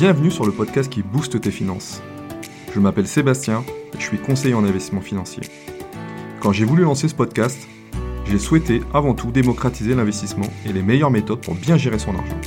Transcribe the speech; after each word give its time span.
Bienvenue 0.00 0.30
sur 0.30 0.46
le 0.46 0.52
podcast 0.52 0.90
qui 0.90 1.02
booste 1.02 1.38
tes 1.42 1.50
finances. 1.50 2.00
Je 2.74 2.80
m'appelle 2.80 3.06
Sébastien 3.06 3.62
et 3.92 3.98
je 3.98 4.02
suis 4.02 4.16
conseiller 4.16 4.54
en 4.54 4.64
investissement 4.64 5.02
financier. 5.02 5.42
Quand 6.40 6.52
j'ai 6.52 6.64
voulu 6.64 6.84
lancer 6.84 7.06
ce 7.06 7.14
podcast, 7.14 7.68
j'ai 8.24 8.38
souhaité 8.38 8.80
avant 8.94 9.12
tout 9.12 9.30
démocratiser 9.30 9.94
l'investissement 9.94 10.46
et 10.64 10.72
les 10.72 10.80
meilleures 10.80 11.10
méthodes 11.10 11.42
pour 11.42 11.54
bien 11.54 11.76
gérer 11.76 11.98
son 11.98 12.14
argent. 12.14 12.40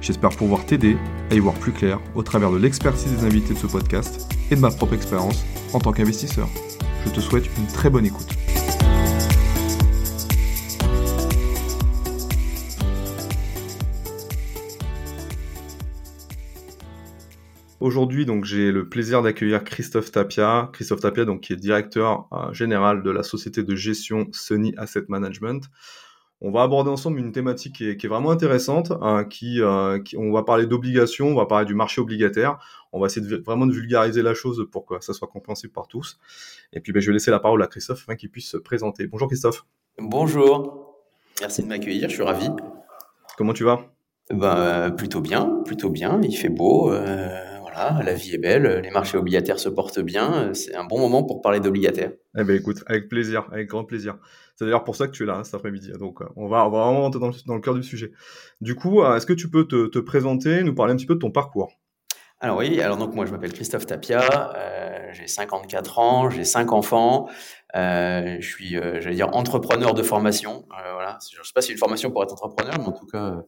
J'espère 0.00 0.30
pouvoir 0.30 0.64
t'aider 0.64 0.96
à 1.30 1.34
y 1.34 1.40
voir 1.40 1.52
plus 1.56 1.72
clair 1.72 2.00
au 2.14 2.22
travers 2.22 2.50
de 2.50 2.56
l'expertise 2.56 3.12
des 3.12 3.26
invités 3.26 3.52
de 3.52 3.58
ce 3.58 3.66
podcast 3.66 4.26
et 4.50 4.56
de 4.56 4.60
ma 4.60 4.70
propre 4.70 4.94
expérience 4.94 5.44
en 5.74 5.80
tant 5.80 5.92
qu'investisseur. 5.92 6.48
Je 7.04 7.10
te 7.10 7.20
souhaite 7.20 7.50
une 7.58 7.66
très 7.66 7.90
bonne 7.90 8.06
écoute. 8.06 8.30
Aujourd'hui, 17.80 18.26
donc 18.26 18.44
j'ai 18.44 18.72
le 18.72 18.88
plaisir 18.88 19.22
d'accueillir 19.22 19.62
Christophe 19.62 20.10
Tapia. 20.10 20.68
Christophe 20.72 21.00
Tapia, 21.00 21.24
donc 21.24 21.42
qui 21.42 21.52
est 21.52 21.56
directeur 21.56 22.26
euh, 22.32 22.52
général 22.52 23.04
de 23.04 23.10
la 23.10 23.22
société 23.22 23.62
de 23.62 23.76
gestion 23.76 24.26
Sony 24.32 24.74
Asset 24.76 25.04
Management. 25.08 25.62
On 26.40 26.50
va 26.50 26.62
aborder 26.62 26.90
ensemble 26.90 27.20
une 27.20 27.30
thématique 27.30 27.76
qui 27.76 27.88
est, 27.88 28.06
vraiment 28.08 28.32
intéressante, 28.32 28.90
hein, 29.00 29.24
euh, 29.42 29.98
qui, 30.00 30.16
on 30.16 30.32
va 30.32 30.42
parler 30.42 30.66
d'obligations, 30.66 31.28
on 31.28 31.34
va 31.34 31.46
parler 31.46 31.66
du 31.66 31.74
marché 31.74 32.00
obligataire, 32.00 32.58
on 32.92 33.00
va 33.00 33.06
essayer 33.06 33.24
de, 33.24 33.36
vraiment 33.36 33.66
de 33.66 33.72
vulgariser 33.72 34.22
la 34.22 34.34
chose 34.34 34.66
pour 34.72 34.84
que 34.84 35.00
ça 35.00 35.12
soit 35.12 35.28
compréhensible 35.28 35.72
par 35.72 35.86
tous. 35.86 36.18
Et 36.72 36.80
puis 36.80 36.92
ben, 36.92 37.00
je 37.00 37.08
vais 37.08 37.12
laisser 37.12 37.30
la 37.30 37.40
parole 37.40 37.62
à 37.62 37.68
Christophe 37.68 38.02
afin 38.02 38.16
qu'il 38.16 38.30
puisse 38.30 38.50
se 38.50 38.56
présenter. 38.56 39.06
Bonjour 39.06 39.28
Christophe. 39.28 39.64
Bonjour, 39.98 40.96
merci 41.40 41.62
de 41.62 41.68
m'accueillir, 41.68 42.08
je 42.08 42.14
suis 42.14 42.24
ravi. 42.24 42.48
Comment 43.36 43.52
tu 43.52 43.62
vas? 43.62 43.86
Ben, 44.30 44.90
Plutôt 44.90 45.20
bien, 45.20 45.62
plutôt 45.64 45.90
bien, 45.90 46.20
il 46.24 46.36
fait 46.36 46.50
beau. 46.50 46.92
Euh 46.92 47.47
la 48.02 48.14
vie 48.14 48.34
est 48.34 48.38
belle, 48.38 48.80
les 48.82 48.90
marchés 48.90 49.18
obligataires 49.18 49.58
se 49.58 49.68
portent 49.68 50.00
bien, 50.00 50.52
c'est 50.54 50.74
un 50.74 50.84
bon 50.84 50.98
moment 50.98 51.24
pour 51.24 51.42
parler 51.42 51.60
d'obligataires. 51.60 52.12
Eh 52.36 52.44
ben 52.44 52.56
écoute, 52.56 52.82
avec 52.86 53.08
plaisir, 53.08 53.48
avec 53.50 53.68
grand 53.68 53.84
plaisir. 53.84 54.16
C'est 54.58 54.64
d'ailleurs 54.64 54.82
pour 54.82 54.96
ça 54.96 55.06
que 55.06 55.12
tu 55.12 55.22
es 55.22 55.26
là 55.26 55.36
hein, 55.36 55.44
cet 55.44 55.54
après-midi. 55.54 55.92
Donc 56.00 56.20
euh, 56.20 56.28
on 56.34 56.48
va, 56.48 56.66
vraiment 56.68 57.02
rentrer 57.02 57.20
dans 57.20 57.54
le, 57.54 57.60
cœur 57.60 57.74
du 57.74 57.84
sujet. 57.84 58.10
Du 58.60 58.74
coup, 58.74 59.02
euh, 59.02 59.16
est-ce 59.16 59.24
que 59.24 59.32
tu 59.32 59.48
peux 59.48 59.66
te, 59.66 59.98
présenter, 60.00 60.64
nous 60.64 60.74
parler 60.74 60.94
un 60.94 60.96
petit 60.96 61.06
peu 61.06 61.14
de 61.14 61.20
ton 61.20 61.30
parcours? 61.30 61.72
Alors 62.40 62.58
oui, 62.58 62.80
alors 62.80 62.96
donc 62.96 63.14
moi 63.14 63.24
je 63.24 63.32
m'appelle 63.32 63.52
Christophe 63.52 63.86
Tapia, 63.86 64.52
euh, 64.56 65.08
j'ai 65.12 65.26
54 65.26 65.98
ans, 65.98 66.30
j'ai 66.30 66.44
5 66.44 66.72
enfants, 66.72 67.28
je 67.74 68.38
suis, 68.40 68.74
j'allais 68.74 69.14
dire, 69.14 69.34
entrepreneur 69.34 69.94
de 69.94 70.02
formation. 70.02 70.64
voilà, 70.68 71.18
je 71.32 71.38
ne 71.38 71.44
sais 71.44 71.52
pas 71.52 71.62
si 71.62 71.72
une 71.72 71.78
formation 71.78 72.10
pour 72.10 72.22
être 72.22 72.32
entrepreneur, 72.32 72.74
mais 72.78 72.86
en 72.86 72.92
tout 72.92 73.06
cas, 73.06 73.42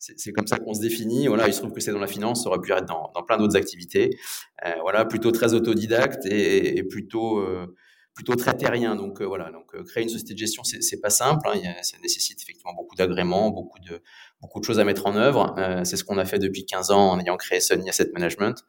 c'est 0.00 0.32
comme 0.32 0.46
ça 0.46 0.58
qu'on 0.58 0.74
se 0.74 0.80
définit. 0.80 1.28
Voilà, 1.28 1.46
il 1.46 1.54
se 1.54 1.60
trouve 1.60 1.72
que 1.72 1.80
c'est 1.80 1.92
dans 1.92 1.98
la 1.98 2.06
finance, 2.06 2.44
ça 2.44 2.48
aurait 2.48 2.60
pu 2.60 2.72
être 2.72 2.86
dans, 2.86 3.12
dans 3.14 3.22
plein 3.22 3.36
d'autres 3.36 3.56
activités. 3.56 4.18
Euh, 4.66 4.72
voilà, 4.80 5.04
plutôt 5.04 5.30
très 5.30 5.54
autodidacte 5.54 6.24
et, 6.26 6.78
et 6.78 6.82
plutôt 6.82 7.38
euh, 7.38 7.66
plutôt 8.14 8.34
très 8.34 8.56
terrien. 8.56 8.96
Donc 8.96 9.20
euh, 9.20 9.24
voilà, 9.24 9.50
donc 9.50 9.74
euh, 9.74 9.82
créer 9.84 10.02
une 10.02 10.08
société 10.08 10.34
de 10.34 10.38
gestion, 10.38 10.62
c'est 10.64 11.00
pas 11.00 11.10
simple. 11.10 11.48
Hein. 11.48 11.60
ça 11.82 11.96
nécessite 12.02 12.40
effectivement 12.42 12.74
beaucoup 12.74 12.94
d'agréments, 12.94 13.50
beaucoup 13.50 13.78
de 13.78 14.02
beaucoup 14.40 14.60
de 14.60 14.64
choses 14.64 14.78
à 14.78 14.84
mettre 14.84 15.06
en 15.06 15.16
œuvre. 15.16 15.54
Euh, 15.58 15.84
c'est 15.84 15.96
ce 15.96 16.04
qu'on 16.04 16.18
a 16.18 16.24
fait 16.24 16.38
depuis 16.38 16.66
15 16.66 16.90
ans 16.90 17.12
en 17.12 17.20
ayant 17.20 17.36
créé 17.36 17.60
Sony 17.60 17.88
Asset 17.88 18.10
Management. 18.12 18.64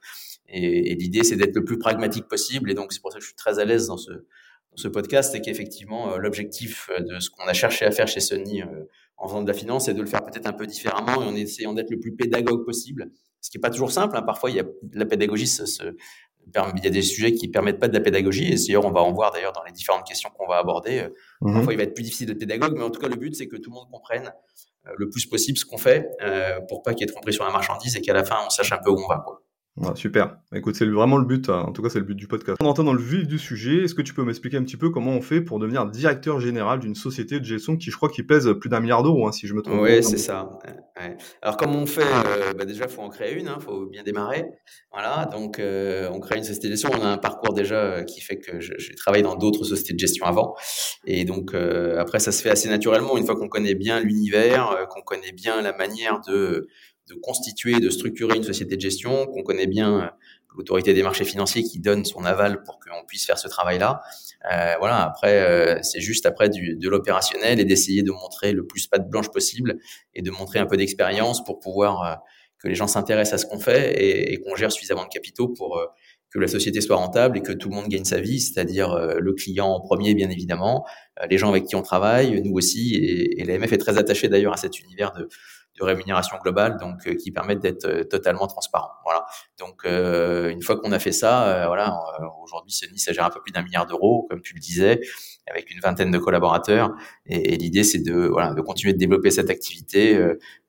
Et, 0.48 0.92
et 0.92 0.96
l'idée, 0.96 1.24
c'est 1.24 1.36
d'être 1.36 1.56
le 1.56 1.64
plus 1.64 1.78
pragmatique 1.78 2.28
possible. 2.28 2.72
Et 2.72 2.74
donc 2.74 2.94
c'est 2.94 3.02
pour 3.02 3.12
ça 3.12 3.18
que 3.18 3.24
je 3.24 3.28
suis 3.28 3.36
très 3.36 3.60
à 3.60 3.66
l'aise 3.66 3.88
dans 3.88 3.98
ce 3.98 4.12
dans 4.12 4.78
ce 4.78 4.88
podcast, 4.88 5.36
et 5.36 5.42
qu'effectivement 5.42 6.16
l'objectif 6.16 6.90
de 6.98 7.20
ce 7.20 7.30
qu'on 7.30 7.46
a 7.46 7.52
cherché 7.52 7.84
à 7.84 7.92
faire 7.92 8.08
chez 8.08 8.22
Sony 8.22 8.64
en 9.22 9.28
faisant 9.28 9.44
de 9.44 9.48
la 9.48 9.54
finance, 9.54 9.86
c'est 9.86 9.94
de 9.94 10.02
le 10.02 10.08
faire 10.08 10.26
peut-être 10.26 10.48
un 10.48 10.54
peu 10.54 10.66
différemment 10.66 11.22
et 11.22 11.26
en 11.26 11.36
essayant 11.36 11.74
d'être 11.74 11.92
le 11.92 12.00
plus 12.00 12.16
pédagogue 12.16 12.66
possible. 12.66 13.12
Ce 13.40 13.50
qui 13.50 13.58
n'est 13.58 13.62
pas 13.62 13.70
toujours 13.70 13.92
simple. 13.92 14.18
Hein. 14.18 14.24
Parfois, 14.24 14.50
il 14.50 14.58
y 14.58 14.60
a 14.60 14.66
la 14.94 15.06
pédagogie, 15.06 15.46
il 15.46 16.84
y 16.84 16.88
a 16.88 16.90
des 16.90 17.02
sujets 17.04 17.34
qui 17.34 17.48
permettent 17.48 17.80
pas 17.80 17.88
de 17.88 17.94
la 17.94 18.00
pédagogie. 18.00 18.52
Et 18.52 18.56
d'ailleurs, 18.56 18.86
on 18.86 18.92
va 18.92 19.02
en 19.02 19.14
voir 19.14 19.32
d'ailleurs 19.32 19.54
dans 19.54 19.64
les 19.64 19.72
différentes 19.72 20.08
questions 20.08 20.30
qu'on 20.36 20.48
va 20.48 20.58
aborder. 20.58 21.08
Mhm. 21.42 21.54
Parfois, 21.54 21.74
il 21.74 21.78
va 21.78 21.84
être 21.84 21.94
plus 21.94 22.04
difficile 22.04 22.28
de 22.28 22.34
pédagogue, 22.34 22.74
mais 22.76 22.84
en 22.84 22.90
tout 22.90 23.00
cas, 23.00 23.08
le 23.08 23.16
but, 23.16 23.36
c'est 23.36 23.48
que 23.48 23.58
tout 23.58 23.70
le 23.70 23.76
monde 23.76 23.90
comprenne 23.92 24.34
euh, 24.88 24.92
le 24.98 25.08
plus 25.10 25.28
possible 25.28 25.58
ce 25.60 25.66
qu'on 25.66 25.78
fait 25.78 26.10
euh, 26.24 26.60
pour 26.68 26.82
pas 26.82 26.96
qu'il 26.96 27.06
y 27.06 27.10
ait 27.10 27.14
tromperie 27.14 27.34
sur 27.34 27.46
la 27.46 27.52
marchandise 27.52 27.96
et 27.96 28.02
qu'à 28.02 28.14
la 28.14 28.24
fin, 28.24 28.38
on 28.46 28.50
sache 28.50 28.72
un 28.72 28.80
peu 28.80 28.90
où 28.90 28.98
on 28.98 29.08
va. 29.08 29.20
Quoi 29.24 29.44
super. 29.96 30.38
Écoute, 30.54 30.76
c'est 30.76 30.86
vraiment 30.86 31.18
le 31.18 31.26
but, 31.26 31.50
hein. 31.50 31.66
en 31.68 31.72
tout 31.72 31.82
cas 31.82 31.90
c'est 31.90 32.00
le 32.00 32.06
but 32.06 32.16
du 32.16 32.28
podcast. 32.28 32.58
On 32.62 32.66
entend 32.66 32.84
dans 32.84 32.94
le 32.94 33.02
vif 33.02 33.28
du 33.28 33.40
sujet, 33.40 33.84
est-ce 33.84 33.96
que 33.96 34.02
tu 34.02 34.14
peux 34.14 34.24
m'expliquer 34.24 34.58
un 34.58 34.64
petit 34.64 34.78
peu 34.78 34.90
comment 34.90 35.12
on 35.12 35.22
fait 35.22 35.42
pour 35.42 35.60
devenir 35.60 35.86
directeur 35.86 36.40
général 36.40 36.80
d'une 36.80 36.96
société 36.96 37.40
de 37.40 37.46
gestion 37.46 37.78
qui 37.78 37.92
je 37.92 37.96
crois 37.96 38.10
qui 38.10 38.24
pèse 38.24 38.50
plus 38.60 38.70
d'un 38.70 38.80
milliard 38.80 39.04
d'euros, 39.04 39.28
hein, 39.28 39.32
si 39.32 39.48
je 39.48 39.54
me 39.54 39.62
trompe 39.62 39.82
Oui, 39.82 40.04
c'est 40.04 40.18
ça. 40.18 40.50
Alors 41.42 41.58
comment 41.58 41.80
on 41.80 41.86
fait 41.86 42.02
euh, 42.02 42.54
bah, 42.54 42.66
Déjà, 42.66 42.86
il 42.86 42.92
faut 42.92 43.02
en 43.02 43.10
créer 43.10 43.34
une, 43.34 43.46
il 43.46 43.50
hein, 43.50 43.58
faut 43.60 43.86
bien 43.86 44.04
démarrer. 44.04 44.46
Voilà, 44.92 45.26
donc 45.32 45.60
euh, 45.60 46.10
on 46.12 46.20
crée 46.20 46.38
une 46.38 46.44
société 46.44 46.68
de 46.68 46.74
gestion, 46.74 46.90
on 46.94 47.02
a 47.02 47.08
un 47.08 47.18
parcours 47.18 47.54
déjà 47.54 47.76
euh, 47.76 48.04
qui 48.04 48.22
fait 48.22 48.38
que 48.38 48.60
j'ai 48.60 48.96
travaillé 48.96 49.24
dans 49.24 49.36
d'autres 49.36 49.64
sociétés 49.64 49.94
de 49.94 50.00
gestion 50.00 50.26
avant. 50.26 50.56
Et 51.06 51.26
donc 51.26 51.54
après, 51.54 52.20
ça 52.20 52.32
se 52.32 52.42
fait 52.42 52.50
assez 52.50 52.70
naturellement, 52.70 53.18
une 53.18 53.26
fois 53.26 53.36
qu'on 53.36 53.50
connaît 53.50 53.76
bien 53.76 54.00
l'univers, 54.00 54.88
qu'on 54.90 55.02
connaît 55.02 55.32
bien 55.32 55.62
la 55.62 55.76
manière 55.76 56.22
de 56.28 56.68
de 57.10 57.16
constituer, 57.16 57.80
de 57.80 57.90
structurer 57.90 58.38
une 58.38 58.44
société 58.44 58.76
de 58.76 58.82
gestion, 58.82 59.26
qu'on 59.28 59.44
connaît 59.44 59.68
bien 59.68 60.00
euh, 60.00 60.08
l'autorité 60.56 60.94
des 60.94 61.04
marchés 61.04 61.24
financiers 61.24 61.64
qui 61.64 61.80
donne 61.80 62.06
son 62.06 62.24
aval 62.26 62.64
pour 62.64 62.80
qu'on 62.80 63.06
puisse 63.06 63.26
faire 63.26 63.38
ce 63.38 63.48
travail-là. 63.48 64.02
Euh, 64.52 64.76
voilà, 64.80 65.04
après, 65.04 65.42
euh, 65.42 65.80
c'est 65.82 66.02
juste 66.02 66.26
après 66.26 66.50
du, 66.50 66.76
de 66.76 66.90
l'opérationnel 66.90 67.60
et 67.60 67.66
d'essayer 67.66 68.04
de 68.04 68.12
montrer 68.12 68.52
le 68.52 68.66
plus 68.66 68.88
patte 68.88 69.10
blanche 69.10 69.30
possible 69.30 69.80
et 70.14 70.22
de 70.22 70.32
montrer 70.32 70.60
un 70.60 70.66
peu 70.66 70.78
d'expérience 70.78 71.44
pour 71.44 71.60
pouvoir 71.60 72.04
euh, 72.04 72.16
que 72.60 72.68
les 72.68 72.76
gens 72.76 72.88
s'intéressent 72.88 73.34
à 73.34 73.44
ce 73.44 73.50
qu'on 73.50 73.60
fait 73.60 73.94
et, 73.94 74.34
et 74.34 74.42
qu'on 74.42 74.56
gère 74.56 74.72
suffisamment 74.72 75.04
de 75.04 75.10
capitaux 75.10 75.48
pour 75.48 75.78
euh, 75.78 75.86
que 76.32 76.40
la 76.40 76.48
société 76.48 76.80
soit 76.80 76.96
rentable 76.96 77.38
et 77.38 77.42
que 77.42 77.52
tout 77.52 77.70
le 77.70 77.76
monde 77.76 77.90
gagne 77.90 78.06
sa 78.06 78.22
vie, 78.22 78.40
c'est-à-dire 78.40 78.98
le 79.20 79.34
client 79.34 79.68
en 79.68 79.82
premier, 79.82 80.14
bien 80.16 80.30
évidemment, 80.30 80.86
les 81.30 81.38
gens 81.38 81.50
avec 81.50 81.66
qui 81.66 81.76
on 81.76 81.82
travaille, 81.82 82.42
nous 82.42 82.54
aussi, 82.54 82.96
et, 82.96 83.42
et 83.42 83.44
l'AMF 83.44 83.74
est 83.74 83.78
très 83.78 83.98
attaché 83.98 84.30
d'ailleurs 84.30 84.54
à 84.54 84.56
cet 84.56 84.80
univers 84.80 85.12
de, 85.12 85.28
de 85.82 85.86
rémunération 85.86 86.38
globale, 86.42 86.78
donc 86.80 87.08
euh, 87.08 87.16
qui 87.16 87.32
permettent 87.32 87.60
d'être 87.60 87.86
euh, 87.86 88.04
totalement 88.04 88.48
transparent. 88.48 88.92
Voilà. 89.04 89.26
Donc 89.60 89.82
euh, 89.86 90.50
une 90.50 90.62
fois 90.62 90.80
qu'on 90.80 90.92
a 90.92 91.00
fait 91.00 91.12
ça, 91.12 91.66
voilà, 91.68 92.00
aujourd'hui 92.44 92.72
Sony 92.72 93.00
ça 93.00 93.14
gère 93.14 93.26
un 93.26 93.30
peu 93.30 93.42
plus 93.42 93.52
d'un 93.52 93.64
milliard 93.64 93.86
d'euros, 93.86 94.28
comme 94.30 94.42
tu 94.42 94.54
le 94.54 94.60
disais, 94.60 95.02
avec 95.48 95.72
une 95.72 95.80
vingtaine 95.80 96.12
de 96.12 96.18
collaborateurs. 96.18 96.92
Et, 97.26 97.58
l'idée 97.58 97.84
c'est 97.84 98.00
de 98.00 98.28
voilà 98.28 98.54
de 98.54 98.62
continuer 98.62 98.94
de 98.94 98.98
développer 98.98 99.32
cette 99.32 99.50
activité, 99.50 100.20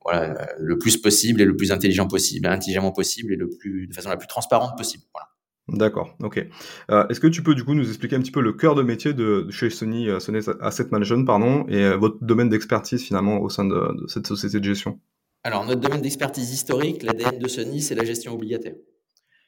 voilà, 0.03 0.47
le 0.57 0.77
plus 0.77 0.97
possible 0.97 1.41
et 1.41 1.45
le 1.45 1.55
plus 1.55 1.71
intelligent 1.71 2.07
possible, 2.07 2.47
intelligemment 2.47 2.91
possible 2.91 3.33
et 3.33 3.37
le 3.37 3.49
plus 3.49 3.87
de 3.87 3.93
façon 3.93 4.09
la 4.09 4.17
plus 4.17 4.27
transparente 4.27 4.77
possible. 4.77 5.03
Voilà. 5.13 5.32
D'accord, 5.69 6.17
ok. 6.21 6.45
Euh, 6.91 7.07
est-ce 7.07 7.21
que 7.21 7.27
tu 7.27 7.41
peux 7.41 7.55
du 7.55 7.63
coup 7.63 7.73
nous 7.73 7.87
expliquer 7.87 8.17
un 8.17 8.19
petit 8.19 8.31
peu 8.31 8.41
le 8.41 8.51
cœur 8.51 8.75
de 8.75 8.83
métier 8.83 9.13
de, 9.13 9.49
chez 9.49 9.69
Sony, 9.69 10.09
euh, 10.09 10.19
Sony 10.19 10.39
Asset 10.59 10.87
Management, 10.91 11.25
pardon, 11.25 11.65
et 11.69 11.83
euh, 11.83 11.95
votre 11.95 12.17
domaine 12.21 12.49
d'expertise 12.49 13.01
finalement 13.01 13.39
au 13.39 13.47
sein 13.47 13.63
de, 13.63 14.01
de, 14.01 14.07
cette 14.07 14.27
société 14.27 14.59
de 14.59 14.65
gestion? 14.65 14.99
Alors 15.43 15.65
notre 15.65 15.79
domaine 15.79 16.01
d'expertise 16.01 16.51
historique, 16.51 17.03
l'ADN 17.03 17.39
de 17.39 17.47
Sony, 17.47 17.81
c'est 17.81 17.95
la 17.95 18.03
gestion 18.03 18.33
obligataire. 18.33 18.75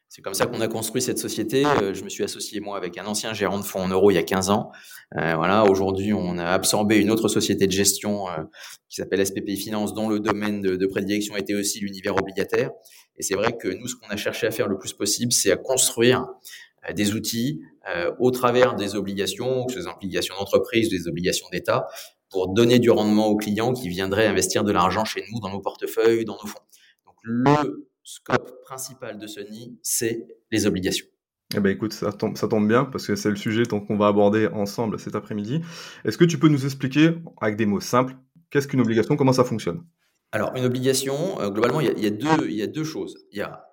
C'est 0.09 0.21
comme 0.21 0.33
ça 0.33 0.45
qu'on 0.45 0.61
a 0.61 0.67
construit 0.67 1.01
cette 1.01 1.17
société. 1.17 1.65
Euh, 1.65 1.93
je 1.93 2.03
me 2.03 2.09
suis 2.09 2.23
associé 2.23 2.59
moi 2.59 2.77
avec 2.77 2.97
un 2.97 3.05
ancien 3.05 3.33
gérant 3.33 3.59
de 3.59 3.65
fonds 3.65 3.81
en 3.81 3.87
euros 3.87 4.11
il 4.11 4.15
y 4.15 4.17
a 4.17 4.23
15 4.23 4.49
ans. 4.49 4.71
Euh, 5.17 5.35
voilà, 5.35 5.65
aujourd'hui, 5.65 6.13
on 6.13 6.37
a 6.37 6.45
absorbé 6.45 6.97
une 6.99 7.11
autre 7.11 7.27
société 7.27 7.67
de 7.67 7.71
gestion 7.71 8.29
euh, 8.29 8.43
qui 8.87 8.97
s'appelle 8.97 9.25
SPPI 9.25 9.57
Finance, 9.57 9.93
dont 9.93 10.07
le 10.07 10.19
domaine 10.19 10.61
de, 10.61 10.75
de 10.75 10.85
prédilection 10.85 11.35
était 11.35 11.55
aussi 11.55 11.79
l'univers 11.79 12.15
obligataire. 12.15 12.71
Et 13.17 13.23
c'est 13.23 13.35
vrai 13.35 13.57
que 13.57 13.67
nous, 13.67 13.87
ce 13.87 13.95
qu'on 13.95 14.07
a 14.09 14.17
cherché 14.17 14.47
à 14.47 14.51
faire 14.51 14.67
le 14.67 14.77
plus 14.77 14.93
possible, 14.93 15.31
c'est 15.31 15.51
à 15.51 15.57
construire 15.57 16.25
des 16.93 17.13
outils 17.13 17.61
au 18.19 18.29
travers 18.29 18.75
des 18.75 18.95
obligations, 18.95 19.65
que 19.65 19.73
ce 19.73 19.81
soit 19.81 19.91
des 19.91 19.95
obligations 19.95 20.35
d'entreprise, 20.37 20.89
des 20.89 21.07
obligations 21.07 21.47
d'État, 21.51 21.87
pour 22.29 22.53
donner 22.53 22.79
du 22.79 22.89
rendement 22.89 23.27
aux 23.27 23.37
clients 23.37 23.73
qui 23.73 23.87
viendraient 23.87 24.27
investir 24.27 24.63
de 24.63 24.71
l'argent 24.71 25.05
chez 25.05 25.23
nous, 25.31 25.39
dans 25.39 25.49
nos 25.49 25.61
portefeuilles, 25.61 26.25
dans 26.25 26.37
nos 26.41 26.47
fonds. 26.47 26.59
Donc 27.05 27.15
le 27.23 27.87
scope 28.05 28.61
principal 28.61 29.17
de 29.17 29.27
Sony, 29.27 29.77
c'est 29.81 30.27
les 30.51 30.67
obligations. 30.67 31.07
Eh 31.55 31.59
ben 31.59 31.69
écoute, 31.69 31.93
ça 31.93 32.11
tombe, 32.11 32.37
ça 32.37 32.47
tombe 32.47 32.67
bien 32.67 32.85
parce 32.85 33.05
que 33.07 33.15
c'est 33.15 33.29
le 33.29 33.35
sujet 33.35 33.63
qu'on 33.65 33.97
va 33.97 34.07
aborder 34.07 34.47
ensemble 34.47 34.99
cet 34.99 35.15
après-midi. 35.15 35.61
Est-ce 36.05 36.17
que 36.17 36.25
tu 36.25 36.39
peux 36.39 36.47
nous 36.47 36.65
expliquer, 36.65 37.15
avec 37.41 37.57
des 37.57 37.65
mots 37.65 37.79
simples, 37.79 38.15
qu'est-ce 38.49 38.67
qu'une 38.67 38.81
obligation, 38.81 39.15
comment 39.15 39.33
ça 39.33 39.43
fonctionne? 39.43 39.83
Alors, 40.31 40.55
une 40.55 40.65
obligation, 40.65 41.39
euh, 41.39 41.49
globalement, 41.49 41.81
il 41.81 41.99
y, 41.99 42.05
a, 42.05 42.09
deux, 42.09 42.47
il 42.47 42.55
y 42.55 42.61
a 42.61 42.67
deux 42.67 42.83
choses. 42.83 43.25
Il 43.31 43.37
y 43.39 43.41
a 43.41 43.65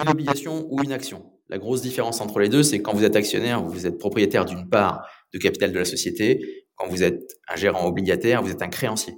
une 0.00 0.08
obligation 0.08 0.66
ou 0.70 0.82
une 0.82 0.92
action. 0.92 1.32
La 1.48 1.58
grosse 1.58 1.82
différence 1.82 2.20
entre 2.20 2.38
les 2.38 2.48
deux, 2.48 2.62
c'est 2.62 2.80
quand 2.80 2.92
vous 2.92 3.04
êtes 3.04 3.16
actionnaire, 3.16 3.62
vous 3.62 3.86
êtes 3.86 3.98
propriétaire 3.98 4.44
d'une 4.44 4.68
part 4.68 5.08
de 5.32 5.38
capital 5.38 5.72
de 5.72 5.78
la 5.78 5.84
société. 5.84 6.66
Quand 6.76 6.86
vous 6.88 7.02
êtes 7.02 7.38
un 7.48 7.56
gérant 7.56 7.86
obligataire, 7.86 8.42
vous 8.42 8.50
êtes 8.50 8.62
un 8.62 8.68
créancier. 8.68 9.14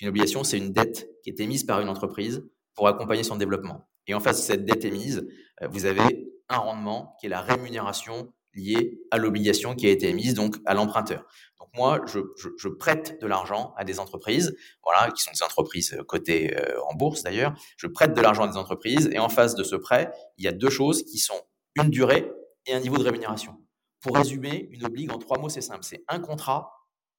Une 0.00 0.08
obligation, 0.08 0.44
c'est 0.44 0.58
une 0.58 0.72
dette 0.72 1.08
qui 1.22 1.30
est 1.30 1.40
émise 1.40 1.64
par 1.64 1.80
une 1.80 1.88
entreprise 1.88 2.42
pour 2.74 2.88
accompagner 2.88 3.22
son 3.22 3.36
développement. 3.36 3.88
Et 4.06 4.14
en 4.14 4.20
face 4.20 4.38
de 4.38 4.42
cette 4.42 4.64
dette 4.64 4.84
émise, 4.84 5.28
euh, 5.62 5.68
vous 5.68 5.84
avez 5.84 6.28
un 6.48 6.58
rendement 6.58 7.16
qui 7.20 7.26
est 7.26 7.28
la 7.28 7.40
rémunération 7.40 8.32
liées 8.54 9.00
à 9.10 9.18
l'obligation 9.18 9.74
qui 9.74 9.86
a 9.86 9.90
été 9.90 10.08
émise, 10.08 10.34
donc 10.34 10.56
à 10.66 10.74
l'emprunteur. 10.74 11.24
Donc 11.58 11.68
moi, 11.74 12.00
je, 12.06 12.68
prête 12.68 13.20
de 13.20 13.26
l'argent 13.26 13.72
à 13.76 13.84
des 13.84 13.98
entreprises, 13.98 14.54
voilà, 14.82 15.10
qui 15.10 15.22
sont 15.22 15.30
des 15.32 15.42
entreprises 15.42 15.96
cotées 16.06 16.56
euh, 16.56 16.78
en 16.88 16.94
bourse 16.94 17.22
d'ailleurs. 17.22 17.54
Je 17.76 17.86
prête 17.86 18.14
de 18.14 18.20
l'argent 18.20 18.44
à 18.44 18.48
des 18.48 18.58
entreprises 18.58 19.08
et 19.12 19.18
en 19.18 19.28
face 19.28 19.54
de 19.54 19.64
ce 19.64 19.76
prêt, 19.76 20.12
il 20.36 20.44
y 20.44 20.48
a 20.48 20.52
deux 20.52 20.70
choses 20.70 21.02
qui 21.04 21.18
sont 21.18 21.40
une 21.76 21.88
durée 21.88 22.30
et 22.66 22.74
un 22.74 22.80
niveau 22.80 22.98
de 22.98 23.04
rémunération. 23.04 23.56
Pour 24.00 24.16
résumer, 24.16 24.68
une 24.72 24.84
oblige 24.84 25.10
en 25.10 25.18
trois 25.18 25.38
mots, 25.38 25.48
c'est 25.48 25.60
simple. 25.60 25.84
C'est 25.84 26.04
un 26.08 26.18
contrat, 26.18 26.72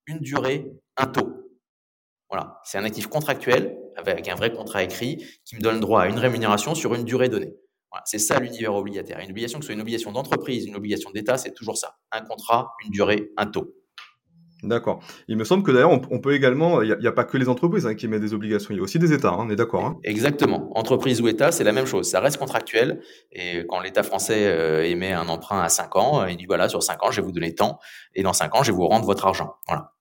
une 0.06 0.20
durée, 0.20 0.72
un 0.98 1.08
taux. 1.08 1.43
Voilà, 2.34 2.60
c'est 2.64 2.80
un 2.80 2.84
actif 2.84 3.06
contractuel 3.06 3.78
avec 3.96 4.28
un 4.28 4.34
vrai 4.34 4.52
contrat 4.52 4.82
écrit 4.82 5.24
qui 5.46 5.56
me 5.56 5.62
donne 5.62 5.80
droit 5.80 6.02
à 6.02 6.08
une 6.08 6.18
rémunération 6.18 6.74
sur 6.74 6.96
une 6.96 7.04
durée 7.04 7.30
donnée. 7.30 7.54
Voilà, 7.92 8.02
c'est 8.06 8.18
ça 8.18 8.40
l'univers 8.40 8.74
obligataire. 8.74 9.20
Une 9.20 9.30
obligation, 9.30 9.60
que 9.60 9.66
ce 9.66 9.68
soit 9.68 9.76
une 9.76 9.82
obligation 9.82 10.12
d'entreprise, 10.12 10.66
une 10.66 10.76
obligation 10.76 11.12
d'État, 11.12 11.38
c'est 11.38 11.54
toujours 11.54 11.78
ça. 11.78 11.98
Un 12.12 12.22
contrat, 12.22 12.74
une 12.84 12.90
durée, 12.90 13.30
un 13.38 13.46
taux. 13.46 13.76
D'accord. 14.64 15.02
Il 15.28 15.38
me 15.38 15.44
semble 15.44 15.62
que 15.62 15.72
d'ailleurs, 15.72 15.92
on, 15.92 16.20
peut 16.20 16.34
également, 16.34 16.82
il 16.82 16.98
n'y 17.00 17.06
a, 17.06 17.12
pas 17.12 17.24
que 17.24 17.38
les 17.38 17.50
entreprises 17.50 17.86
hein, 17.86 17.94
qui 17.94 18.08
émettent 18.08 18.22
des 18.22 18.34
obligations, 18.34 18.70
il 18.72 18.78
y 18.78 18.80
a 18.80 18.84
aussi 18.84 18.98
des 18.98 19.14
États, 19.14 19.30
hein, 19.30 19.38
on 19.42 19.52
est 19.52 19.56
d'accord 19.56 19.86
hein 19.86 20.00
Exactement. 20.04 20.76
Entreprise 20.76 21.22
ou 21.22 21.28
État, 21.28 21.52
c'est 21.52 21.64
la 21.64 21.72
même 21.72 21.86
chose. 21.86 22.10
Ça 22.10 22.20
reste 22.20 22.38
contractuel. 22.38 23.04
Et 23.32 23.64
quand 23.70 23.80
l'État 23.80 24.02
français 24.02 24.48
euh, 24.48 24.84
émet 24.84 25.14
un 25.14 25.30
emprunt 25.30 25.62
à 25.62 25.70
5 25.70 25.96
ans, 25.98 26.26
il 26.26 26.38
dit 26.38 26.48
voilà, 26.48 26.68
sur 26.68 26.82
5 26.82 27.04
ans, 27.04 27.12
je 27.12 27.22
vais 27.22 27.26
vous 27.28 27.32
donner 27.32 27.54
tant, 27.54 27.78
et 28.16 28.24
dans 28.24 28.34
5 28.34 28.56
ans, 28.56 28.64
je 28.64 28.72
vais 28.72 28.76
vous 28.76 28.88
rendre 28.88 29.06
votre 29.06 29.28
argent. 29.28 29.54
Voilà. 29.68 29.93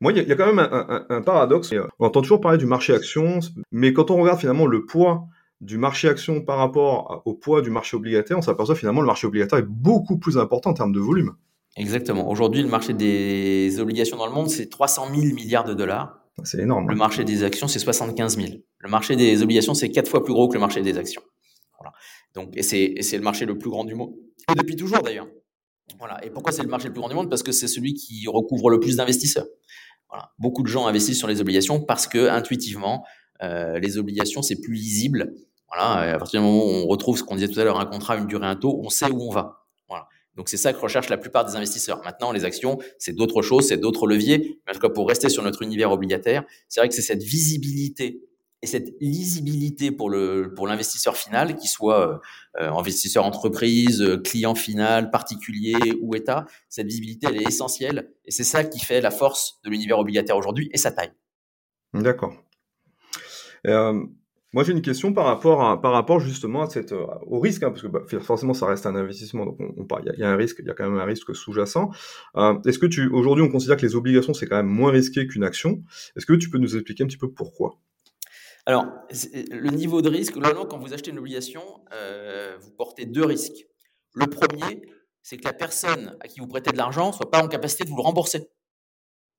Moi, 0.00 0.12
il 0.12 0.26
y, 0.26 0.32
a 0.32 0.34
quand 0.34 0.52
même 0.52 0.68
un, 1.08 1.22
paradoxe. 1.22 1.72
On 1.98 2.06
entend 2.06 2.22
toujours 2.22 2.40
parler 2.40 2.58
du 2.58 2.66
marché 2.66 2.94
action, 2.94 3.40
mais 3.70 3.92
quand 3.92 4.10
on 4.10 4.20
regarde 4.20 4.38
finalement 4.38 4.66
le 4.66 4.84
poids 4.84 5.26
du 5.60 5.78
marché 5.78 6.08
action 6.08 6.40
par 6.40 6.58
rapport 6.58 7.22
au 7.24 7.34
poids 7.34 7.62
du 7.62 7.70
marché 7.70 7.96
obligataire, 7.96 8.36
on 8.38 8.42
s'aperçoit 8.42 8.74
finalement 8.74 9.00
le 9.00 9.06
marché 9.06 9.26
obligataire 9.26 9.60
est 9.60 9.66
beaucoup 9.66 10.18
plus 10.18 10.38
important 10.38 10.70
en 10.70 10.74
termes 10.74 10.92
de 10.92 11.00
volume. 11.00 11.34
Exactement. 11.76 12.28
Aujourd'hui, 12.28 12.62
le 12.62 12.68
marché 12.68 12.92
des 12.92 13.80
obligations 13.80 14.16
dans 14.16 14.26
le 14.26 14.32
monde, 14.32 14.50
c'est 14.50 14.68
300 14.68 15.08
000 15.14 15.34
milliards 15.34 15.64
de 15.64 15.74
dollars. 15.74 16.18
C'est 16.44 16.60
énorme. 16.60 16.88
Le 16.88 16.96
marché 16.96 17.24
des 17.24 17.44
actions, 17.44 17.68
c'est 17.68 17.78
75 17.78 18.36
000. 18.36 18.48
Le 18.78 18.88
marché 18.88 19.16
des 19.16 19.42
obligations, 19.42 19.74
c'est 19.74 19.90
quatre 19.90 20.08
fois 20.08 20.24
plus 20.24 20.32
gros 20.32 20.48
que 20.48 20.54
le 20.54 20.60
marché 20.60 20.82
des 20.82 20.98
actions. 20.98 21.22
Voilà. 21.78 21.92
Donc, 22.34 22.56
et 22.56 22.62
c'est 22.62 23.16
le 23.16 23.22
marché 23.22 23.46
le 23.46 23.56
plus 23.56 23.70
grand 23.70 23.84
du 23.84 23.94
monde. 23.94 24.14
Et 24.50 24.54
depuis 24.54 24.76
toujours, 24.76 25.02
d'ailleurs. 25.02 25.28
Voilà. 25.98 26.24
Et 26.24 26.30
pourquoi 26.30 26.52
c'est 26.52 26.62
le 26.62 26.68
marché 26.68 26.88
le 26.88 26.94
plus 26.94 27.00
grand 27.00 27.08
du 27.08 27.14
monde? 27.14 27.30
Parce 27.30 27.42
que 27.42 27.52
c'est 27.52 27.68
celui 27.68 27.94
qui 27.94 28.26
recouvre 28.28 28.70
le 28.70 28.80
plus 28.80 28.96
d'investisseurs. 28.96 29.46
Voilà. 30.12 30.30
Beaucoup 30.38 30.62
de 30.62 30.68
gens 30.68 30.86
investissent 30.86 31.18
sur 31.18 31.26
les 31.26 31.40
obligations 31.40 31.80
parce 31.80 32.06
que, 32.06 32.28
intuitivement, 32.28 33.04
euh, 33.42 33.78
les 33.78 33.96
obligations, 33.96 34.42
c'est 34.42 34.60
plus 34.60 34.74
lisible. 34.74 35.34
Voilà. 35.74 36.14
à 36.14 36.18
partir 36.18 36.40
du 36.42 36.46
moment 36.46 36.66
où 36.66 36.68
on 36.68 36.86
retrouve 36.86 37.16
ce 37.16 37.22
qu'on 37.22 37.34
disait 37.34 37.48
tout 37.48 37.58
à 37.58 37.64
l'heure, 37.64 37.80
un 37.80 37.86
contrat, 37.86 38.18
une 38.18 38.26
durée, 38.26 38.46
un 38.46 38.56
taux, 38.56 38.78
on 38.84 38.90
sait 38.90 39.10
où 39.10 39.22
on 39.22 39.30
va. 39.30 39.64
Voilà. 39.88 40.06
Donc 40.36 40.50
c'est 40.50 40.58
ça 40.58 40.74
que 40.74 40.78
recherchent 40.78 41.08
la 41.08 41.16
plupart 41.16 41.46
des 41.46 41.56
investisseurs. 41.56 42.02
Maintenant, 42.04 42.30
les 42.30 42.44
actions, 42.44 42.78
c'est 42.98 43.14
d'autres 43.14 43.40
choses, 43.40 43.68
c'est 43.68 43.78
d'autres 43.78 44.06
leviers. 44.06 44.60
Mais 44.66 44.72
en 44.72 44.74
tout 44.74 44.80
cas, 44.80 44.90
pour 44.90 45.08
rester 45.08 45.30
sur 45.30 45.42
notre 45.42 45.62
univers 45.62 45.90
obligataire, 45.90 46.44
c'est 46.68 46.80
vrai 46.80 46.90
que 46.90 46.94
c'est 46.94 47.00
cette 47.00 47.22
visibilité 47.22 48.20
et 48.62 48.66
cette 48.66 48.94
lisibilité 49.00 49.90
pour 49.90 50.08
le 50.08 50.52
pour 50.54 50.66
l'investisseur 50.66 51.16
final, 51.16 51.56
qui 51.56 51.68
soit 51.68 52.22
euh, 52.60 52.70
investisseur 52.70 53.24
entreprise, 53.24 54.00
euh, 54.00 54.18
client 54.18 54.54
final, 54.54 55.10
particulier 55.10 55.76
ou 56.00 56.14
État, 56.14 56.46
cette 56.68 56.86
visibilité 56.86 57.26
elle 57.28 57.42
est 57.42 57.48
essentielle 57.48 58.12
et 58.24 58.30
c'est 58.30 58.44
ça 58.44 58.64
qui 58.64 58.78
fait 58.78 59.00
la 59.00 59.10
force 59.10 59.60
de 59.64 59.70
l'univers 59.70 59.98
obligataire 59.98 60.36
aujourd'hui 60.36 60.70
et 60.72 60.78
sa 60.78 60.92
taille. 60.92 61.12
D'accord. 61.94 62.34
Euh, 63.66 64.02
moi, 64.54 64.64
j'ai 64.64 64.72
une 64.72 64.82
question 64.82 65.14
par 65.14 65.24
rapport, 65.24 65.80
par 65.80 65.92
rapport 65.92 66.20
justement 66.20 66.62
à 66.62 66.68
cette, 66.68 66.92
euh, 66.92 67.06
au 67.26 67.40
risque, 67.40 67.62
hein, 67.62 67.70
parce 67.70 67.80
que 67.80 67.86
bah, 67.86 68.00
forcément, 68.20 68.52
ça 68.52 68.66
reste 68.66 68.84
un 68.84 68.94
investissement, 68.94 69.46
donc 69.46 69.56
on, 69.60 69.86
il 70.00 70.18
y, 70.18 70.22
a 70.22 70.28
un 70.28 70.36
risque, 70.36 70.58
il 70.60 70.66
y 70.66 70.70
a 70.70 70.74
quand 70.74 70.84
même 70.84 70.98
un 70.98 71.04
risque 71.04 71.34
sous-jacent. 71.34 71.90
Euh, 72.36 72.60
est-ce 72.66 72.78
que 72.78 72.84
tu, 72.84 73.08
aujourd'hui, 73.08 73.42
on 73.42 73.48
considère 73.48 73.78
que 73.78 73.86
les 73.86 73.94
obligations 73.94 74.34
c'est 74.34 74.46
quand 74.46 74.56
même 74.56 74.66
moins 74.66 74.90
risqué 74.90 75.26
qu'une 75.26 75.44
action? 75.44 75.82
Est-ce 76.16 76.26
que 76.26 76.34
tu 76.34 76.50
peux 76.50 76.58
nous 76.58 76.76
expliquer 76.76 77.04
un 77.04 77.06
petit 77.06 77.16
peu 77.16 77.30
pourquoi? 77.30 77.78
Alors, 78.64 78.86
le 79.10 79.70
niveau 79.70 80.02
de 80.02 80.08
risque, 80.08 80.36
normalement, 80.36 80.66
quand 80.66 80.78
vous 80.78 80.92
achetez 80.92 81.10
une 81.10 81.18
obligation, 81.18 81.62
euh, 81.92 82.56
vous 82.60 82.70
portez 82.70 83.06
deux 83.06 83.24
risques. 83.24 83.66
Le 84.14 84.26
premier, 84.26 84.82
c'est 85.22 85.36
que 85.36 85.44
la 85.44 85.52
personne 85.52 86.16
à 86.20 86.28
qui 86.28 86.40
vous 86.40 86.46
prêtez 86.46 86.70
de 86.70 86.76
l'argent 86.76 87.12
soit 87.12 87.30
pas 87.30 87.42
en 87.42 87.48
capacité 87.48 87.84
de 87.84 87.90
vous 87.90 87.96
le 87.96 88.02
rembourser. 88.02 88.50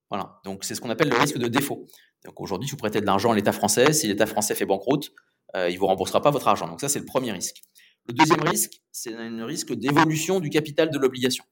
Voilà. 0.10 0.42
Donc, 0.44 0.66
c'est 0.66 0.76
ce 0.76 0.82
qu'on 0.82 0.90
appelle 0.90 1.10
le 1.10 1.18
risque 1.18 1.38
de 1.38 1.48
défaut. 1.48 1.88
Donc, 2.26 2.40
aujourd'hui, 2.42 2.68
si 2.68 2.72
vous 2.72 2.80
prêtez 2.80 3.00
de 3.00 3.06
l'argent 3.06 3.32
à 3.32 3.36
l'État 3.36 3.54
français, 3.54 3.94
si 3.94 4.08
l'État 4.08 4.26
français 4.26 4.56
fait 4.56 4.66
banqueroute, 4.66 5.14
euh, 5.56 5.70
il 5.70 5.76
ne 5.76 5.80
vous 5.80 5.88
remboursera 5.88 6.22
pas 6.22 6.32
votre 6.32 6.48
argent. 6.48 6.68
Donc, 6.68 6.82
ça, 6.82 6.90
c'est 6.90 7.00
le 7.00 7.06
premier 7.06 7.32
risque. 7.32 7.62
Le 8.08 8.14
deuxième 8.14 8.42
risque, 8.42 8.82
c'est 8.92 9.14
un 9.14 9.46
risque 9.46 9.74
d'évolution 9.74 10.42
du 10.42 10.50
capital 10.50 10.90
de 10.90 10.98
l'obligation. 10.98 11.46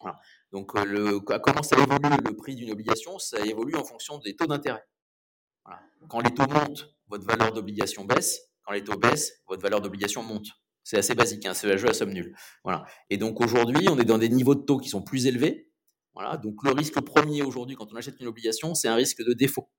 Voilà. 0.00 0.18
Donc, 0.52 0.74
euh, 0.76 1.20
comment 1.20 1.62
ça 1.62 1.76
évolue 1.76 2.16
le 2.24 2.36
prix 2.36 2.56
d'une 2.56 2.72
obligation? 2.72 3.18
Ça 3.18 3.38
évolue 3.44 3.76
en 3.76 3.84
fonction 3.84 4.18
des 4.18 4.34
taux 4.34 4.46
d'intérêt. 4.46 4.82
Quand 6.08 6.20
les 6.20 6.32
taux 6.32 6.46
montent, 6.48 6.94
votre 7.08 7.24
valeur 7.24 7.52
d'obligation 7.52 8.04
baisse. 8.04 8.40
Quand 8.62 8.72
les 8.72 8.84
taux 8.84 8.98
baissent, 8.98 9.32
votre 9.48 9.62
valeur 9.62 9.80
d'obligation 9.80 10.22
monte. 10.22 10.48
C'est 10.84 10.98
assez 10.98 11.14
basique, 11.14 11.44
hein, 11.44 11.54
c'est 11.54 11.70
un 11.70 11.76
jeu 11.76 11.88
à 11.88 11.94
somme 11.94 12.12
nulle. 12.12 12.34
Voilà. 12.64 12.84
Et 13.10 13.18
donc 13.18 13.40
aujourd'hui, 13.40 13.88
on 13.90 13.98
est 13.98 14.04
dans 14.04 14.18
des 14.18 14.28
niveaux 14.28 14.54
de 14.54 14.62
taux 14.62 14.78
qui 14.78 14.88
sont 14.88 15.02
plus 15.02 15.26
élevés, 15.26 15.68
voilà, 16.18 16.36
donc 16.36 16.64
le 16.64 16.72
risque 16.72 17.00
premier 17.00 17.42
aujourd'hui 17.42 17.76
quand 17.76 17.92
on 17.92 17.96
achète 17.96 18.18
une 18.18 18.26
obligation, 18.26 18.74
c'est 18.74 18.88
un 18.88 18.96
risque 18.96 19.24
de 19.24 19.32
défaut. 19.34 19.70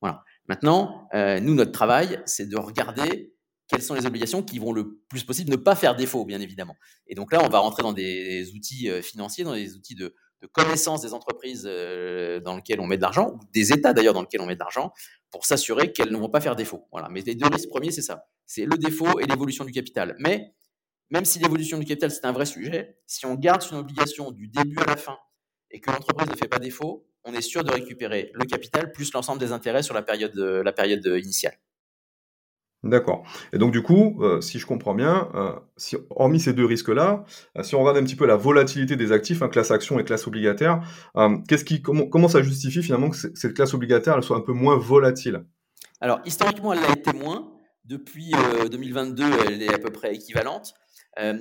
Voilà. 0.00 0.24
Maintenant, 0.48 1.06
euh, 1.14 1.38
nous, 1.38 1.54
notre 1.54 1.70
travail, 1.70 2.20
c'est 2.26 2.48
de 2.48 2.56
regarder 2.56 3.32
quelles 3.68 3.82
sont 3.82 3.94
les 3.94 4.04
obligations 4.04 4.42
qui 4.42 4.58
vont 4.58 4.72
le 4.72 4.98
plus 5.08 5.22
possible 5.22 5.52
ne 5.52 5.56
pas 5.56 5.76
faire 5.76 5.94
défaut, 5.94 6.24
bien 6.24 6.40
évidemment. 6.40 6.76
Et 7.06 7.14
donc 7.14 7.32
là, 7.32 7.40
on 7.44 7.48
va 7.48 7.60
rentrer 7.60 7.84
dans 7.84 7.92
des 7.92 8.52
outils 8.54 8.90
euh, 8.90 9.02
financiers, 9.02 9.44
dans 9.44 9.54
des 9.54 9.76
outils 9.76 9.94
de, 9.94 10.16
connaissance 10.46 11.02
des 11.02 11.14
entreprises 11.14 11.64
euh, 11.66 12.40
dans 12.40 12.56
lesquelles 12.56 12.80
on 12.80 12.86
met 12.86 12.96
de 12.96 13.02
l'argent, 13.02 13.32
ou 13.32 13.40
des 13.52 13.72
États 13.72 13.92
d'ailleurs 13.92 14.14
dans 14.14 14.22
lesquels 14.22 14.40
on 14.40 14.46
met 14.46 14.54
de 14.54 14.60
l'argent, 14.60 14.92
pour 15.30 15.46
s'assurer 15.46 15.92
qu'elles 15.92 16.12
ne 16.12 16.18
vont 16.18 16.28
pas 16.28 16.40
faire 16.40 16.56
défaut. 16.56 16.86
Voilà. 16.92 17.08
Mais 17.10 17.20
les 17.22 17.34
deux 17.34 17.46
risques 17.46 17.68
premiers, 17.68 17.90
c'est 17.90 18.02
ça. 18.02 18.26
C'est 18.46 18.64
le 18.64 18.76
défaut 18.76 19.20
et 19.20 19.26
l'évolution 19.26 19.64
du 19.64 19.72
capital. 19.72 20.16
Mais 20.18 20.54
même 21.10 21.24
si 21.24 21.38
l'évolution 21.38 21.78
du 21.78 21.84
capital, 21.84 22.10
c'est 22.10 22.24
un 22.24 22.32
vrai 22.32 22.46
sujet, 22.46 22.98
si 23.06 23.26
on 23.26 23.34
garde 23.34 23.62
une 23.70 23.78
obligation 23.78 24.30
du 24.30 24.48
début 24.48 24.78
à 24.78 24.86
la 24.86 24.96
fin, 24.96 25.18
et 25.70 25.80
que 25.80 25.90
l'entreprise 25.90 26.28
ne 26.28 26.36
fait 26.36 26.48
pas 26.48 26.58
défaut, 26.58 27.06
on 27.24 27.32
est 27.34 27.40
sûr 27.40 27.64
de 27.64 27.70
récupérer 27.70 28.30
le 28.34 28.44
capital 28.44 28.92
plus 28.92 29.12
l'ensemble 29.12 29.38
des 29.38 29.52
intérêts 29.52 29.82
sur 29.82 29.94
la 29.94 30.02
période, 30.02 30.34
la 30.36 30.72
période 30.72 31.04
initiale. 31.04 31.56
D'accord. 32.84 33.22
Et 33.52 33.58
donc 33.58 33.70
du 33.70 33.80
coup, 33.82 34.18
euh, 34.22 34.40
si 34.40 34.58
je 34.58 34.66
comprends 34.66 34.94
bien, 34.94 35.28
euh, 35.34 35.52
hormis 36.10 36.40
ces 36.40 36.52
deux 36.52 36.64
risques-là, 36.64 37.24
euh, 37.56 37.62
si 37.62 37.76
on 37.76 37.80
regarde 37.80 37.98
un 37.98 38.02
petit 38.02 38.16
peu 38.16 38.26
la 38.26 38.34
volatilité 38.34 38.96
des 38.96 39.12
actifs, 39.12 39.40
hein, 39.40 39.48
classe 39.48 39.70
action 39.70 40.00
et 40.00 40.04
classe 40.04 40.26
obligataire, 40.26 40.82
qu'est-ce 41.46 41.64
qui, 41.64 41.80
comment, 41.80 42.28
ça 42.28 42.42
justifie 42.42 42.82
finalement 42.82 43.10
que 43.10 43.16
cette 43.16 43.54
classe 43.54 43.72
obligataire 43.74 44.22
soit 44.24 44.36
un 44.36 44.40
peu 44.40 44.52
moins 44.52 44.76
volatile? 44.76 45.44
Alors 46.00 46.20
historiquement, 46.24 46.72
elle 46.72 46.80
l'a 46.80 46.92
été 46.92 47.12
moins. 47.12 47.52
Depuis 47.84 48.32
2022, 48.70 49.24
elle 49.46 49.62
est 49.62 49.72
à 49.72 49.78
peu 49.78 49.90
près 49.90 50.14
équivalente. 50.14 50.74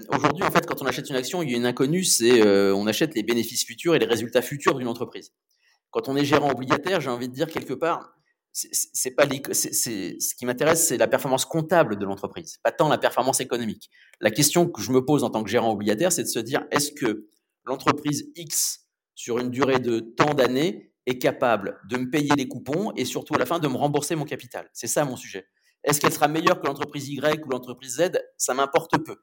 Aujourd'hui, 0.09 0.43
en 0.43 0.51
fait, 0.51 0.65
quand 0.65 0.81
on 0.81 0.85
achète 0.85 1.09
une 1.09 1.15
action, 1.15 1.41
il 1.41 1.51
y 1.51 1.53
a 1.53 1.57
une 1.57 1.65
inconnue, 1.65 2.03
c'est 2.03 2.43
on 2.71 2.85
achète 2.87 3.15
les 3.15 3.23
bénéfices 3.23 3.65
futurs 3.65 3.95
et 3.95 3.99
les 3.99 4.05
résultats 4.05 4.41
futurs 4.41 4.75
d'une 4.75 4.87
entreprise. 4.87 5.33
Quand 5.91 6.07
on 6.07 6.15
est 6.15 6.25
gérant 6.25 6.51
obligataire, 6.51 7.01
j'ai 7.01 7.09
envie 7.09 7.29
de 7.29 7.33
dire 7.33 7.47
quelque 7.47 7.73
part, 7.73 8.15
c'est 8.53 9.11
pas 9.11 9.27
c'est, 9.51 9.73
ce 10.19 10.35
qui 10.35 10.45
m'intéresse, 10.45 10.87
c'est 10.87 10.97
la 10.97 11.07
performance 11.07 11.45
comptable 11.45 11.97
de 11.97 12.05
l'entreprise, 12.05 12.57
pas 12.63 12.71
tant 12.71 12.89
la 12.89 12.97
performance 12.97 13.39
économique. 13.39 13.89
La 14.19 14.31
question 14.31 14.67
que 14.67 14.81
je 14.81 14.91
me 14.91 15.05
pose 15.05 15.23
en 15.23 15.29
tant 15.29 15.43
que 15.43 15.49
gérant 15.49 15.71
obligataire, 15.71 16.11
c'est 16.11 16.23
de 16.23 16.27
se 16.27 16.39
dire 16.39 16.65
est-ce 16.71 16.91
que 16.91 17.29
l'entreprise 17.63 18.29
X 18.35 18.87
sur 19.15 19.39
une 19.39 19.51
durée 19.51 19.79
de 19.79 19.99
tant 19.99 20.33
d'années 20.33 20.93
est 21.05 21.17
capable 21.17 21.79
de 21.89 21.97
me 21.97 22.09
payer 22.09 22.35
les 22.35 22.47
coupons 22.47 22.91
et 22.95 23.05
surtout 23.05 23.35
à 23.35 23.37
la 23.37 23.45
fin 23.45 23.59
de 23.59 23.67
me 23.67 23.75
rembourser 23.75 24.15
mon 24.15 24.25
capital? 24.25 24.69
C'est 24.73 24.87
ça 24.87 25.05
mon 25.05 25.15
sujet. 25.15 25.47
Est-ce 25.83 25.99
qu'elle 25.99 26.13
sera 26.13 26.27
meilleure 26.27 26.61
que 26.61 26.67
l'entreprise 26.67 27.09
Y 27.09 27.43
ou 27.45 27.49
l'entreprise 27.49 27.97
Z? 27.97 28.11
Ça 28.37 28.53
m'importe 28.53 28.97
peu. 29.03 29.15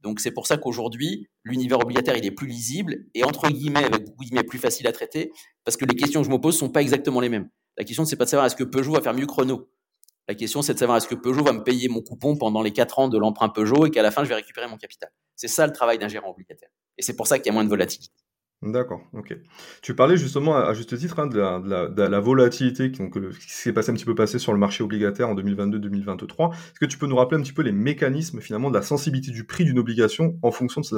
Donc 0.00 0.20
c'est 0.20 0.30
pour 0.30 0.46
ça 0.46 0.56
qu'aujourd'hui, 0.56 1.28
l'univers 1.44 1.80
obligataire, 1.80 2.16
il 2.16 2.24
est 2.24 2.30
plus 2.30 2.46
lisible 2.46 3.06
et 3.14 3.24
entre 3.24 3.48
guillemets, 3.48 3.84
avec 3.84 4.16
guillemets, 4.16 4.44
plus 4.44 4.58
facile 4.58 4.86
à 4.86 4.92
traiter, 4.92 5.30
parce 5.64 5.76
que 5.76 5.84
les 5.84 5.94
questions 5.94 6.22
que 6.22 6.26
je 6.26 6.32
me 6.32 6.38
pose 6.38 6.56
sont 6.56 6.70
pas 6.70 6.80
exactement 6.80 7.20
les 7.20 7.28
mêmes. 7.28 7.50
La 7.80 7.84
question, 7.84 8.04
c'est 8.04 8.16
pas 8.16 8.26
de 8.26 8.28
savoir 8.28 8.44
est-ce 8.44 8.56
que 8.56 8.62
Peugeot 8.62 8.92
va 8.92 9.00
faire 9.00 9.14
mieux 9.14 9.24
chrono. 9.24 9.70
La 10.28 10.34
question, 10.34 10.60
c'est 10.60 10.74
de 10.74 10.78
savoir 10.78 10.98
est-ce 10.98 11.08
que 11.08 11.14
Peugeot 11.14 11.42
va 11.42 11.54
me 11.54 11.64
payer 11.64 11.88
mon 11.88 12.02
coupon 12.02 12.36
pendant 12.36 12.60
les 12.60 12.72
4 12.72 12.98
ans 12.98 13.08
de 13.08 13.16
l'emprunt 13.16 13.48
Peugeot 13.48 13.86
et 13.86 13.90
qu'à 13.90 14.02
la 14.02 14.10
fin, 14.10 14.22
je 14.22 14.28
vais 14.28 14.34
récupérer 14.34 14.68
mon 14.68 14.76
capital. 14.76 15.08
C'est 15.34 15.48
ça 15.48 15.66
le 15.66 15.72
travail 15.72 15.96
d'un 15.96 16.08
gérant 16.08 16.30
obligataire. 16.30 16.68
Et 16.98 17.02
c'est 17.02 17.16
pour 17.16 17.26
ça 17.26 17.38
qu'il 17.38 17.46
y 17.46 17.48
a 17.48 17.52
moins 17.54 17.64
de 17.64 17.70
volatilité. 17.70 18.12
D'accord, 18.60 19.00
ok. 19.14 19.34
Tu 19.80 19.94
parlais 19.94 20.18
justement 20.18 20.56
à, 20.56 20.74
juste 20.74 20.94
titre 20.98 21.20
hein, 21.20 21.26
de, 21.26 21.38
la, 21.38 22.20
volatilité 22.20 22.92
qui, 22.92 23.00
s'est 23.48 23.72
passé 23.72 23.92
un 23.92 23.94
petit 23.94 24.04
peu 24.04 24.14
passé 24.14 24.38
sur 24.38 24.52
le 24.52 24.58
marché 24.58 24.84
obligataire 24.84 25.30
en 25.30 25.34
2022-2023. 25.36 26.52
Est-ce 26.52 26.80
que 26.80 26.84
tu 26.84 26.98
peux 26.98 27.06
nous 27.06 27.16
rappeler 27.16 27.40
un 27.40 27.42
petit 27.42 27.54
peu 27.54 27.62
les 27.62 27.72
mécanismes 27.72 28.42
finalement 28.42 28.68
de 28.68 28.76
la 28.76 28.82
sensibilité 28.82 29.30
du 29.30 29.46
prix 29.46 29.64
d'une 29.64 29.78
obligation 29.78 30.38
en 30.42 30.50
fonction 30.50 30.82
de 30.82 30.96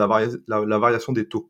la, 0.49 0.79
variation 0.79 1.13
des 1.13 1.29
taux? 1.29 1.49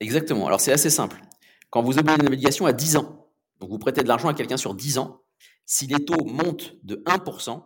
Exactement. 0.00 0.46
Alors 0.46 0.62
c'est 0.62 0.72
assez 0.72 0.88
simple. 0.88 1.20
Quand 1.68 1.82
vous 1.82 1.98
obligez 1.98 2.16
une 2.18 2.28
obligation 2.28 2.64
à 2.64 2.72
10 2.72 2.96
ans, 2.96 3.23
donc 3.60 3.70
vous 3.70 3.78
prêtez 3.78 4.02
de 4.02 4.08
l'argent 4.08 4.28
à 4.28 4.34
quelqu'un 4.34 4.56
sur 4.56 4.74
10 4.74 4.98
ans, 4.98 5.22
si 5.66 5.86
les 5.86 6.04
taux 6.04 6.24
montent 6.24 6.74
de 6.82 6.96
1%, 7.06 7.62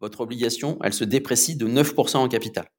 votre 0.00 0.20
obligation, 0.20 0.78
elle 0.82 0.92
se 0.92 1.04
déprécie 1.04 1.56
de 1.56 1.66
9% 1.66 2.16
en 2.16 2.28
capital. 2.28 2.70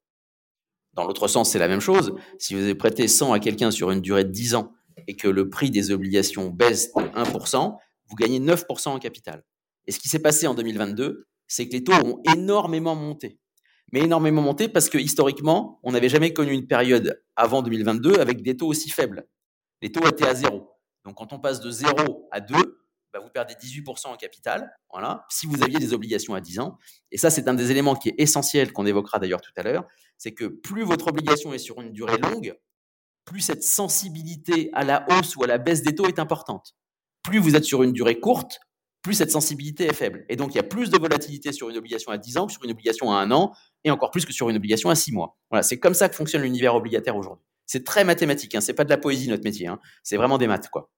Dans 0.94 1.06
l'autre 1.06 1.28
sens, 1.28 1.52
c'est 1.52 1.60
la 1.60 1.68
même 1.68 1.80
chose. 1.80 2.14
Si 2.40 2.56
vous 2.56 2.62
avez 2.62 2.76
prêté 2.76 3.08
100 3.08 3.34
à 3.34 3.40
quelqu'un 3.40 3.72
sur 3.72 3.92
une 3.92 4.02
durée 4.02 4.26
de 4.26 4.32
10 4.32 4.56
ans 4.56 4.74
et 5.08 5.16
que 5.16 5.28
le 5.28 5.50
prix 5.50 5.70
des 5.70 5.92
obligations 5.92 6.50
baisse 6.50 6.94
de 6.94 7.04
1%, 7.04 7.78
vous 8.08 8.16
gagnez 8.16 8.40
9% 8.40 8.90
en 8.90 9.00
capital. 9.00 9.44
Et 9.88 9.92
ce 9.92 10.00
qui 10.00 10.10
s'est 10.10 10.20
passé 10.20 10.48
en 10.48 10.54
2022, 10.56 11.28
c'est 11.48 11.68
que 11.68 11.74
les 11.74 11.84
taux 11.84 11.94
ont 11.94 12.22
énormément 12.36 12.96
monté. 12.96 13.40
Mais 13.92 14.02
énormément 14.02 14.42
monté 14.42 14.68
parce 14.68 14.90
que 14.90 14.98
historiquement, 14.98 15.80
on 15.84 15.92
n'avait 15.92 16.10
jamais 16.10 16.34
connu 16.34 16.52
une 16.52 16.68
période 16.68 17.22
avant 17.36 17.62
2022 17.62 18.20
avec 18.20 18.42
des 18.44 18.56
taux 18.56 18.68
aussi 18.68 18.90
faibles. 18.90 19.28
Les 19.82 19.92
taux 19.92 20.08
étaient 20.08 20.28
à 20.28 20.36
zéro. 20.36 20.70
Donc 21.10 21.18
quand 21.18 21.34
on 21.34 21.40
passe 21.40 21.60
de 21.60 21.72
0 21.72 22.28
à 22.32 22.40
2, 22.40 22.56
bah, 23.12 23.20
vous 23.20 23.32
perdez 23.32 23.56
18% 23.56 24.10
en 24.10 24.16
capital, 24.16 24.72
voilà, 24.92 25.26
si 25.28 25.48
vous 25.48 25.64
aviez 25.64 25.80
des 25.80 25.92
obligations 25.92 26.36
à 26.36 26.40
10 26.40 26.60
ans. 26.60 26.78
Et 27.12 27.18
ça, 27.18 27.32
c'est 27.32 27.48
un 27.48 27.56
des 27.56 27.72
éléments 27.72 27.96
qui 27.96 28.10
est 28.10 28.16
essentiel, 28.20 28.72
qu'on 28.72 28.86
évoquera 28.86 29.18
d'ailleurs 29.18 29.42
tout 29.42 29.52
à 29.58 29.64
l'heure, 29.64 29.86
c'est 30.20 30.36
que 30.36 30.46
plus 30.46 30.84
votre 30.84 31.08
obligation 31.08 31.52
est 31.52 31.58
sur 31.58 31.82
une 31.82 31.92
durée 31.92 32.20
longue, 32.20 32.56
plus 33.26 33.42
cette 33.42 33.64
sensibilité 33.64 34.70
à 34.74 34.84
la 34.84 35.04
hausse 35.10 35.36
ou 35.36 35.44
à 35.44 35.48
la 35.48 35.58
baisse 35.58 35.82
des 35.82 35.96
taux 35.96 36.06
est 36.06 36.20
importante. 36.20 36.76
Plus 37.24 37.40
vous 37.40 37.56
êtes 37.56 37.66
sur 37.66 37.82
une 37.82 37.92
durée 37.92 38.20
courte, 38.20 38.60
plus 39.02 39.16
cette 39.16 39.32
sensibilité 39.32 39.86
est 39.86 39.94
faible. 39.94 40.26
Et 40.30 40.36
donc, 40.36 40.54
il 40.54 40.58
y 40.58 40.60
a 40.60 40.64
plus 40.64 40.92
de 40.92 40.98
volatilité 41.00 41.54
sur 41.54 41.72
une 41.72 41.78
obligation 41.78 42.12
à 42.12 42.20
10 42.20 42.38
ans 42.38 42.46
que 42.46 42.54
sur 42.54 42.64
une 42.64 42.72
obligation 42.72 43.12
à 43.12 43.16
1 43.22 43.32
an, 43.32 43.52
et 43.84 43.90
encore 43.90 44.12
plus 44.12 44.28
que 44.28 44.34
sur 44.34 44.48
une 44.50 44.58
obligation 44.58 44.92
à 44.92 44.96
6 44.96 45.12
mois. 45.12 45.40
Voilà, 45.50 45.64
c'est 45.64 45.80
comme 45.80 45.96
ça 45.96 46.08
que 46.08 46.16
fonctionne 46.16 46.44
l'univers 46.44 46.76
obligataire 46.76 47.18
aujourd'hui. 47.18 47.48
C'est 47.66 47.84
très 47.84 48.04
mathématique, 48.04 48.54
hein, 48.56 48.62
c'est 48.62 48.74
pas 48.74 48.84
de 48.84 48.90
la 48.90 48.98
poésie 48.98 49.28
notre 49.28 49.44
métier, 49.44 49.68
hein. 49.68 49.80
c'est 50.04 50.18
vraiment 50.18 50.38
des 50.38 50.48
maths. 50.48 50.70
quoi 50.70 50.92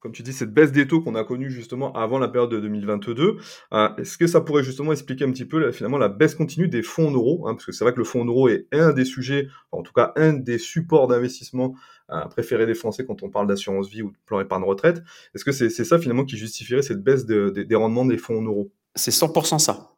comme 0.00 0.12
tu 0.12 0.22
dis, 0.22 0.32
cette 0.32 0.52
baisse 0.52 0.72
des 0.72 0.88
taux 0.88 1.00
qu'on 1.02 1.14
a 1.14 1.24
connue 1.24 1.50
justement 1.50 1.92
avant 1.92 2.18
la 2.18 2.28
période 2.28 2.50
de 2.50 2.58
2022, 2.58 3.36
euh, 3.72 3.88
est-ce 3.96 4.18
que 4.18 4.26
ça 4.26 4.40
pourrait 4.40 4.64
justement 4.64 4.92
expliquer 4.92 5.24
un 5.24 5.30
petit 5.30 5.44
peu 5.44 5.70
finalement 5.72 5.98
la 5.98 6.08
baisse 6.08 6.34
continue 6.34 6.68
des 6.68 6.82
fonds 6.82 7.08
en 7.08 7.10
euros 7.10 7.46
hein, 7.46 7.54
Parce 7.54 7.66
que 7.66 7.72
c'est 7.72 7.84
vrai 7.84 7.92
que 7.92 7.98
le 7.98 8.04
fonds 8.04 8.22
en 8.22 8.24
euros 8.24 8.48
est 8.48 8.66
un 8.72 8.92
des 8.92 9.04
sujets, 9.04 9.48
en 9.72 9.82
tout 9.82 9.92
cas 9.92 10.12
un 10.16 10.32
des 10.32 10.58
supports 10.58 11.06
d'investissement 11.06 11.74
euh, 12.10 12.24
préférés 12.26 12.66
des 12.66 12.74
Français 12.74 13.04
quand 13.04 13.22
on 13.22 13.30
parle 13.30 13.46
d'assurance 13.46 13.88
vie 13.88 14.02
ou 14.02 14.10
de 14.10 14.16
plan 14.26 14.40
épargne 14.40 14.64
retraite. 14.64 15.02
Est-ce 15.34 15.44
que 15.44 15.52
c'est 15.52 15.70
ça 15.70 15.98
finalement 15.98 16.24
qui 16.24 16.36
justifierait 16.36 16.82
cette 16.82 17.02
baisse 17.02 17.26
des 17.26 17.74
rendements 17.74 18.06
des 18.06 18.18
fonds 18.18 18.38
en 18.38 18.42
euros? 18.42 18.72
C'est 18.94 19.12
100% 19.12 19.58
ça. 19.58 19.92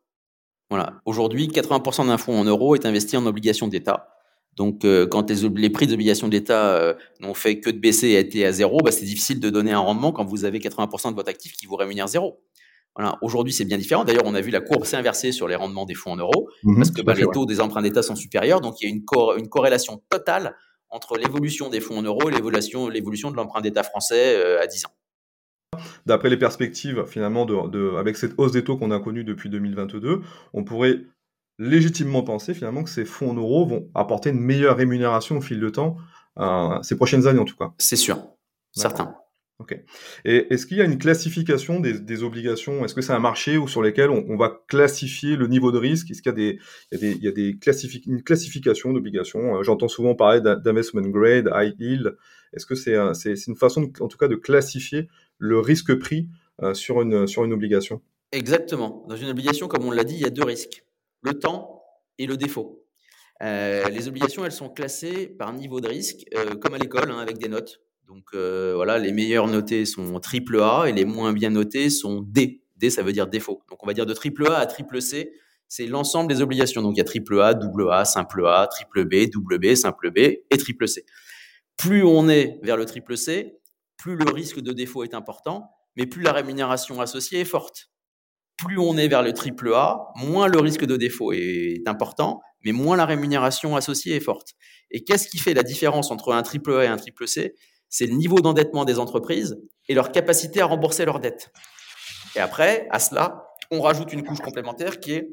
Voilà. 0.68 1.00
Aujourd'hui, 1.04 1.48
80% 1.48 2.06
d'un 2.06 2.16
fonds 2.16 2.38
en 2.38 2.44
euros 2.44 2.74
est 2.74 2.86
investi 2.86 3.16
en 3.16 3.26
obligations 3.26 3.68
d'État. 3.68 4.11
Donc, 4.56 4.84
euh, 4.84 5.06
quand 5.06 5.30
les, 5.30 5.70
prix 5.70 5.86
des 5.86 5.94
obligations 5.94 6.28
d'État 6.28 6.74
euh, 6.76 6.94
n'ont 7.20 7.34
fait 7.34 7.60
que 7.60 7.70
de 7.70 7.78
baisser 7.78 8.08
et 8.08 8.18
été 8.18 8.44
à 8.44 8.52
zéro, 8.52 8.78
bah, 8.78 8.92
c'est 8.92 9.04
difficile 9.04 9.40
de 9.40 9.48
donner 9.48 9.72
un 9.72 9.78
rendement 9.78 10.12
quand 10.12 10.24
vous 10.24 10.44
avez 10.44 10.58
80% 10.58 11.10
de 11.10 11.14
votre 11.14 11.30
actif 11.30 11.52
qui 11.52 11.66
vous 11.66 11.76
rémunère 11.76 12.08
zéro. 12.08 12.42
Voilà. 12.94 13.16
Aujourd'hui, 13.22 13.54
c'est 13.54 13.64
bien 13.64 13.78
différent. 13.78 14.04
D'ailleurs, 14.04 14.24
on 14.26 14.34
a 14.34 14.42
vu 14.42 14.50
la 14.50 14.60
courbe 14.60 14.84
s'inverser 14.84 15.32
sur 15.32 15.48
les 15.48 15.56
rendements 15.56 15.86
des 15.86 15.94
fonds 15.94 16.12
en 16.12 16.16
euros 16.16 16.50
mmh 16.64 16.76
parce 16.76 16.90
que 16.90 17.00
bah, 17.00 17.14
les 17.14 17.26
taux 17.32 17.46
des 17.46 17.60
emprunts 17.60 17.80
d'État 17.80 18.02
sont 18.02 18.16
supérieurs. 18.16 18.60
Donc, 18.60 18.80
il 18.80 18.84
y 18.84 18.92
a 18.92 18.94
une, 18.94 19.02
une 19.38 19.48
corrélation 19.48 20.02
totale 20.10 20.54
entre 20.92 21.16
l'évolution 21.16 21.70
des 21.70 21.80
fonds 21.80 21.98
en 21.98 22.02
euros 22.02 22.28
et 22.28 22.32
l'évolution, 22.32 23.30
de 23.30 23.36
l'emprunt 23.36 23.62
d'État 23.62 23.82
français 23.82 24.36
euh, 24.36 24.62
à 24.62 24.66
10 24.66 24.84
ans. 24.86 24.92
D'après 26.04 26.28
les 26.28 26.36
perspectives, 26.36 27.04
finalement, 27.06 27.46
de, 27.46 27.96
avec 27.96 28.18
cette 28.18 28.34
hausse 28.36 28.52
des 28.52 28.62
taux 28.62 28.76
qu'on 28.76 28.90
a 28.90 29.00
connue 29.00 29.24
depuis 29.24 29.48
2022, 29.48 30.20
on 30.52 30.64
pourrait 30.64 31.00
légitimement 31.58 32.22
penser 32.22 32.54
finalement 32.54 32.82
que 32.82 32.90
ces 32.90 33.04
fonds 33.04 33.30
en 33.30 33.34
euros 33.34 33.66
vont 33.66 33.90
apporter 33.94 34.30
une 34.30 34.40
meilleure 34.40 34.76
rémunération 34.76 35.38
au 35.38 35.40
fil 35.40 35.60
de 35.60 35.68
temps, 35.68 35.96
euh, 36.38 36.80
ces 36.82 36.96
prochaines 36.96 37.26
années 37.26 37.40
en 37.40 37.44
tout 37.44 37.56
cas. 37.56 37.72
C'est 37.78 37.96
sûr, 37.96 38.24
certain. 38.72 39.14
Ok. 39.58 39.78
Et 40.24 40.52
est-ce 40.52 40.66
qu'il 40.66 40.78
y 40.78 40.80
a 40.80 40.84
une 40.84 40.98
classification 40.98 41.78
des, 41.78 42.22
obligations? 42.24 42.84
Est-ce 42.84 42.94
que 42.94 43.00
c'est 43.00 43.12
un 43.12 43.20
marché 43.20 43.60
sur 43.68 43.80
lesquels 43.80 44.10
on, 44.10 44.36
va 44.36 44.64
classifier 44.66 45.36
le 45.36 45.46
niveau 45.46 45.70
de 45.70 45.78
risque? 45.78 46.10
Est-ce 46.10 46.20
qu'il 46.20 46.30
y 46.30 46.34
a, 46.34 46.36
des, 46.36 46.58
il 46.90 47.22
y 47.22 47.28
a, 47.28 47.30
des, 47.30 47.56
une 48.06 48.22
classification 48.24 48.92
d'obligations? 48.92 49.58
Euh, 49.58 49.62
J'entends 49.62 49.86
souvent 49.86 50.16
parler 50.16 50.40
d'investment 50.40 51.02
grade, 51.02 51.48
high 51.54 51.74
yield. 51.78 52.16
Est-ce 52.52 52.66
que 52.66 52.74
c'est 52.74 52.96
une 53.46 53.54
façon, 53.54 53.92
en 54.00 54.08
tout 54.08 54.18
cas, 54.18 54.26
de 54.26 54.34
classifier 54.34 55.08
le 55.38 55.60
risque 55.60 55.94
pris 55.94 56.28
euh, 56.62 56.74
sur, 56.74 57.00
une, 57.00 57.28
sur 57.28 57.44
une 57.44 57.52
obligation? 57.52 58.00
Exactement. 58.32 59.04
Dans 59.08 59.16
une 59.16 59.28
obligation, 59.28 59.68
comme 59.68 59.84
on 59.84 59.92
l'a 59.92 60.04
dit, 60.04 60.14
il 60.14 60.22
y 60.22 60.26
a 60.26 60.30
deux 60.30 60.44
risques 60.44 60.84
le 61.22 61.38
temps 61.38 61.82
et 62.18 62.26
le 62.26 62.36
défaut. 62.36 62.84
Euh, 63.42 63.88
les 63.88 64.08
obligations, 64.08 64.44
elles 64.44 64.52
sont 64.52 64.68
classées 64.68 65.26
par 65.26 65.52
niveau 65.52 65.80
de 65.80 65.88
risque, 65.88 66.24
euh, 66.36 66.54
comme 66.54 66.74
à 66.74 66.78
l'école, 66.78 67.10
hein, 67.10 67.18
avec 67.18 67.38
des 67.38 67.48
notes. 67.48 67.80
Donc 68.06 68.24
euh, 68.34 68.72
voilà, 68.74 68.98
les 68.98 69.12
meilleurs 69.12 69.48
notés 69.48 69.84
sont 69.84 70.20
triple 70.20 70.60
A 70.60 70.84
et 70.86 70.92
les 70.92 71.04
moins 71.04 71.32
bien 71.32 71.50
notés 71.50 71.90
sont 71.90 72.20
D. 72.20 72.62
D, 72.76 72.90
ça 72.90 73.02
veut 73.02 73.12
dire 73.12 73.26
défaut. 73.26 73.62
Donc 73.70 73.82
on 73.82 73.86
va 73.86 73.94
dire 73.94 74.06
de 74.06 74.14
triple 74.14 74.46
A 74.48 74.58
à 74.58 74.66
triple 74.66 75.00
C, 75.00 75.32
c'est 75.66 75.86
l'ensemble 75.86 76.32
des 76.32 76.42
obligations. 76.42 76.82
Donc 76.82 76.94
il 76.96 76.98
y 76.98 77.00
a 77.00 77.04
triple 77.04 77.40
A, 77.40 77.54
double 77.54 77.90
A, 77.90 78.04
simple 78.04 78.46
A, 78.46 78.68
triple 78.70 79.04
B, 79.04 79.30
double 79.30 79.58
B, 79.58 79.74
simple 79.74 80.10
B 80.10 80.18
et 80.18 80.58
triple 80.58 80.86
C. 80.86 81.04
Plus 81.76 82.04
on 82.04 82.28
est 82.28 82.60
vers 82.62 82.76
le 82.76 82.84
triple 82.84 83.16
C, 83.16 83.58
plus 83.96 84.16
le 84.16 84.30
risque 84.30 84.60
de 84.60 84.72
défaut 84.72 85.04
est 85.04 85.14
important, 85.14 85.70
mais 85.96 86.06
plus 86.06 86.22
la 86.22 86.32
rémunération 86.32 87.00
associée 87.00 87.40
est 87.40 87.44
forte 87.44 87.91
plus 88.64 88.78
on 88.78 88.96
est 88.96 89.08
vers 89.08 89.22
le 89.22 89.32
triple 89.32 89.72
A, 89.74 90.12
moins 90.16 90.48
le 90.48 90.58
risque 90.58 90.84
de 90.84 90.96
défaut 90.96 91.32
est 91.32 91.82
important, 91.86 92.40
mais 92.64 92.72
moins 92.72 92.96
la 92.96 93.06
rémunération 93.06 93.76
associée 93.76 94.16
est 94.16 94.20
forte. 94.20 94.54
Et 94.90 95.04
qu'est-ce 95.04 95.28
qui 95.28 95.38
fait 95.38 95.54
la 95.54 95.62
différence 95.62 96.10
entre 96.10 96.32
un 96.32 96.42
triple 96.42 96.72
A 96.74 96.84
et 96.84 96.86
un 96.86 96.96
triple 96.96 97.26
C? 97.26 97.54
C'est 97.88 98.06
le 98.06 98.14
niveau 98.14 98.40
d'endettement 98.40 98.84
des 98.84 98.98
entreprises 98.98 99.58
et 99.88 99.94
leur 99.94 100.12
capacité 100.12 100.60
à 100.60 100.66
rembourser 100.66 101.04
leurs 101.04 101.20
dettes. 101.20 101.52
Et 102.36 102.40
après, 102.40 102.86
à 102.90 102.98
cela, 102.98 103.44
on 103.70 103.80
rajoute 103.80 104.12
une 104.12 104.24
couche 104.24 104.40
complémentaire 104.40 105.00
qui 105.00 105.12
est 105.12 105.28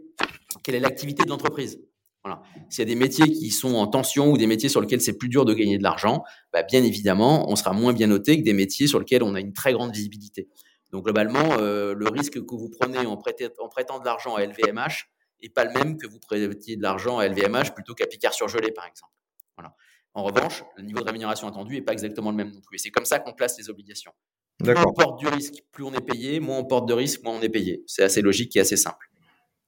quelle 0.64 0.76
est 0.76 0.80
l'activité 0.80 1.24
de 1.24 1.30
l'entreprise. 1.30 1.80
Voilà. 2.24 2.42
S'il 2.70 2.80
y 2.80 2.88
a 2.92 2.94
des 2.94 3.00
métiers 3.00 3.32
qui 3.32 3.50
sont 3.50 3.76
en 3.76 3.88
tension 3.88 4.30
ou 4.30 4.38
des 4.38 4.48
métiers 4.48 4.68
sur 4.68 4.82
lesquels 4.82 5.00
c'est 5.00 5.18
plus 5.18 5.30
dur 5.30 5.46
de 5.46 5.54
gagner 5.54 5.78
de 5.78 5.84
l'argent, 5.84 6.24
bah, 6.52 6.64
bien 6.64 6.84
évidemment, 6.84 7.50
on 7.50 7.56
sera 7.56 7.72
moins 7.72 7.94
bien 7.94 8.08
noté 8.08 8.38
que 8.38 8.44
des 8.44 8.54
métiers 8.54 8.88
sur 8.88 9.00
lesquels 9.00 9.24
on 9.24 9.36
a 9.36 9.40
une 9.40 9.54
très 9.54 9.72
grande 9.72 9.94
visibilité. 9.94 10.50
Donc 10.91 11.05
globalement, 11.05 11.58
euh, 11.60 11.93
le 11.93 12.08
risque 12.08 12.34
que 12.34 12.55
vous 12.55 12.69
prenez 12.69 13.05
en, 13.05 13.17
prêtant 13.17 14.00
de 14.00 14.05
l'argent 14.05 14.36
à 14.36 14.46
LVMH 14.46 15.10
n'est 15.41 15.50
pas 15.50 15.65
le 15.65 15.72
même 15.72 15.98
que 15.98 16.08
vous 16.08 16.19
prêtiez 16.19 16.75
de 16.75 16.81
l'argent 16.81 17.19
à 17.19 17.27
LVMH 17.27 17.74
plutôt 17.75 17.93
qu'à 17.93 18.08
Picard 18.08 18.34
surgelé, 18.34 18.72
par 18.72 18.86
exemple. 18.86 19.13
Voilà. 19.58 19.75
En 20.13 20.24
revanche, 20.24 20.63
le 20.77 20.84
niveau 20.84 21.00
de 21.00 21.05
rémunération 21.05 21.48
attendu 21.48 21.75
n'est 21.75 21.81
pas 21.81 21.93
exactement 21.93 22.31
le 22.31 22.38
même 22.38 22.51
non 22.51 22.62
plus. 22.62 22.75
Et 22.75 22.79
c'est 22.79 22.89
comme 22.89 23.05
ça 23.05 23.19
qu'on 23.19 23.34
place 23.34 23.58
les 23.58 23.69
obligations. 23.69 24.12
Plus 24.58 24.74
on 24.77 24.93
porte 24.93 25.19
du 25.19 25.27
risque, 25.27 25.63
plus 25.72 25.84
on 25.84 25.93
est 25.93 26.05
payé. 26.05 26.39
Moins 26.39 26.58
on 26.58 26.65
porte 26.65 26.88
de 26.88 26.93
risque, 26.93 27.24
moins 27.24 27.36
on 27.36 27.41
est 27.41 27.50
payé. 27.50 27.84
C'est 27.88 28.03
assez 28.03 28.22
logique 28.22 28.55
et 28.55 28.60
assez 28.60 28.75
simple. 28.75 29.10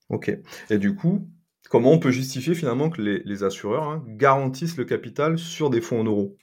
Ok. 0.10 0.36
Et 0.70 0.78
du 0.78 0.96
coup, 0.96 1.28
comment 1.70 1.92
on 1.92 2.00
peut 2.00 2.12
justifier 2.12 2.56
finalement 2.56 2.90
que 2.90 3.02
les, 3.02 3.44
assureurs 3.44 3.84
hein, 3.84 4.04
garantissent 4.08 4.78
le 4.78 4.86
capital 4.86 5.38
sur 5.38 5.70
des 5.70 5.80
fonds 5.80 6.02
en 6.02 6.04
euros? 6.04 6.36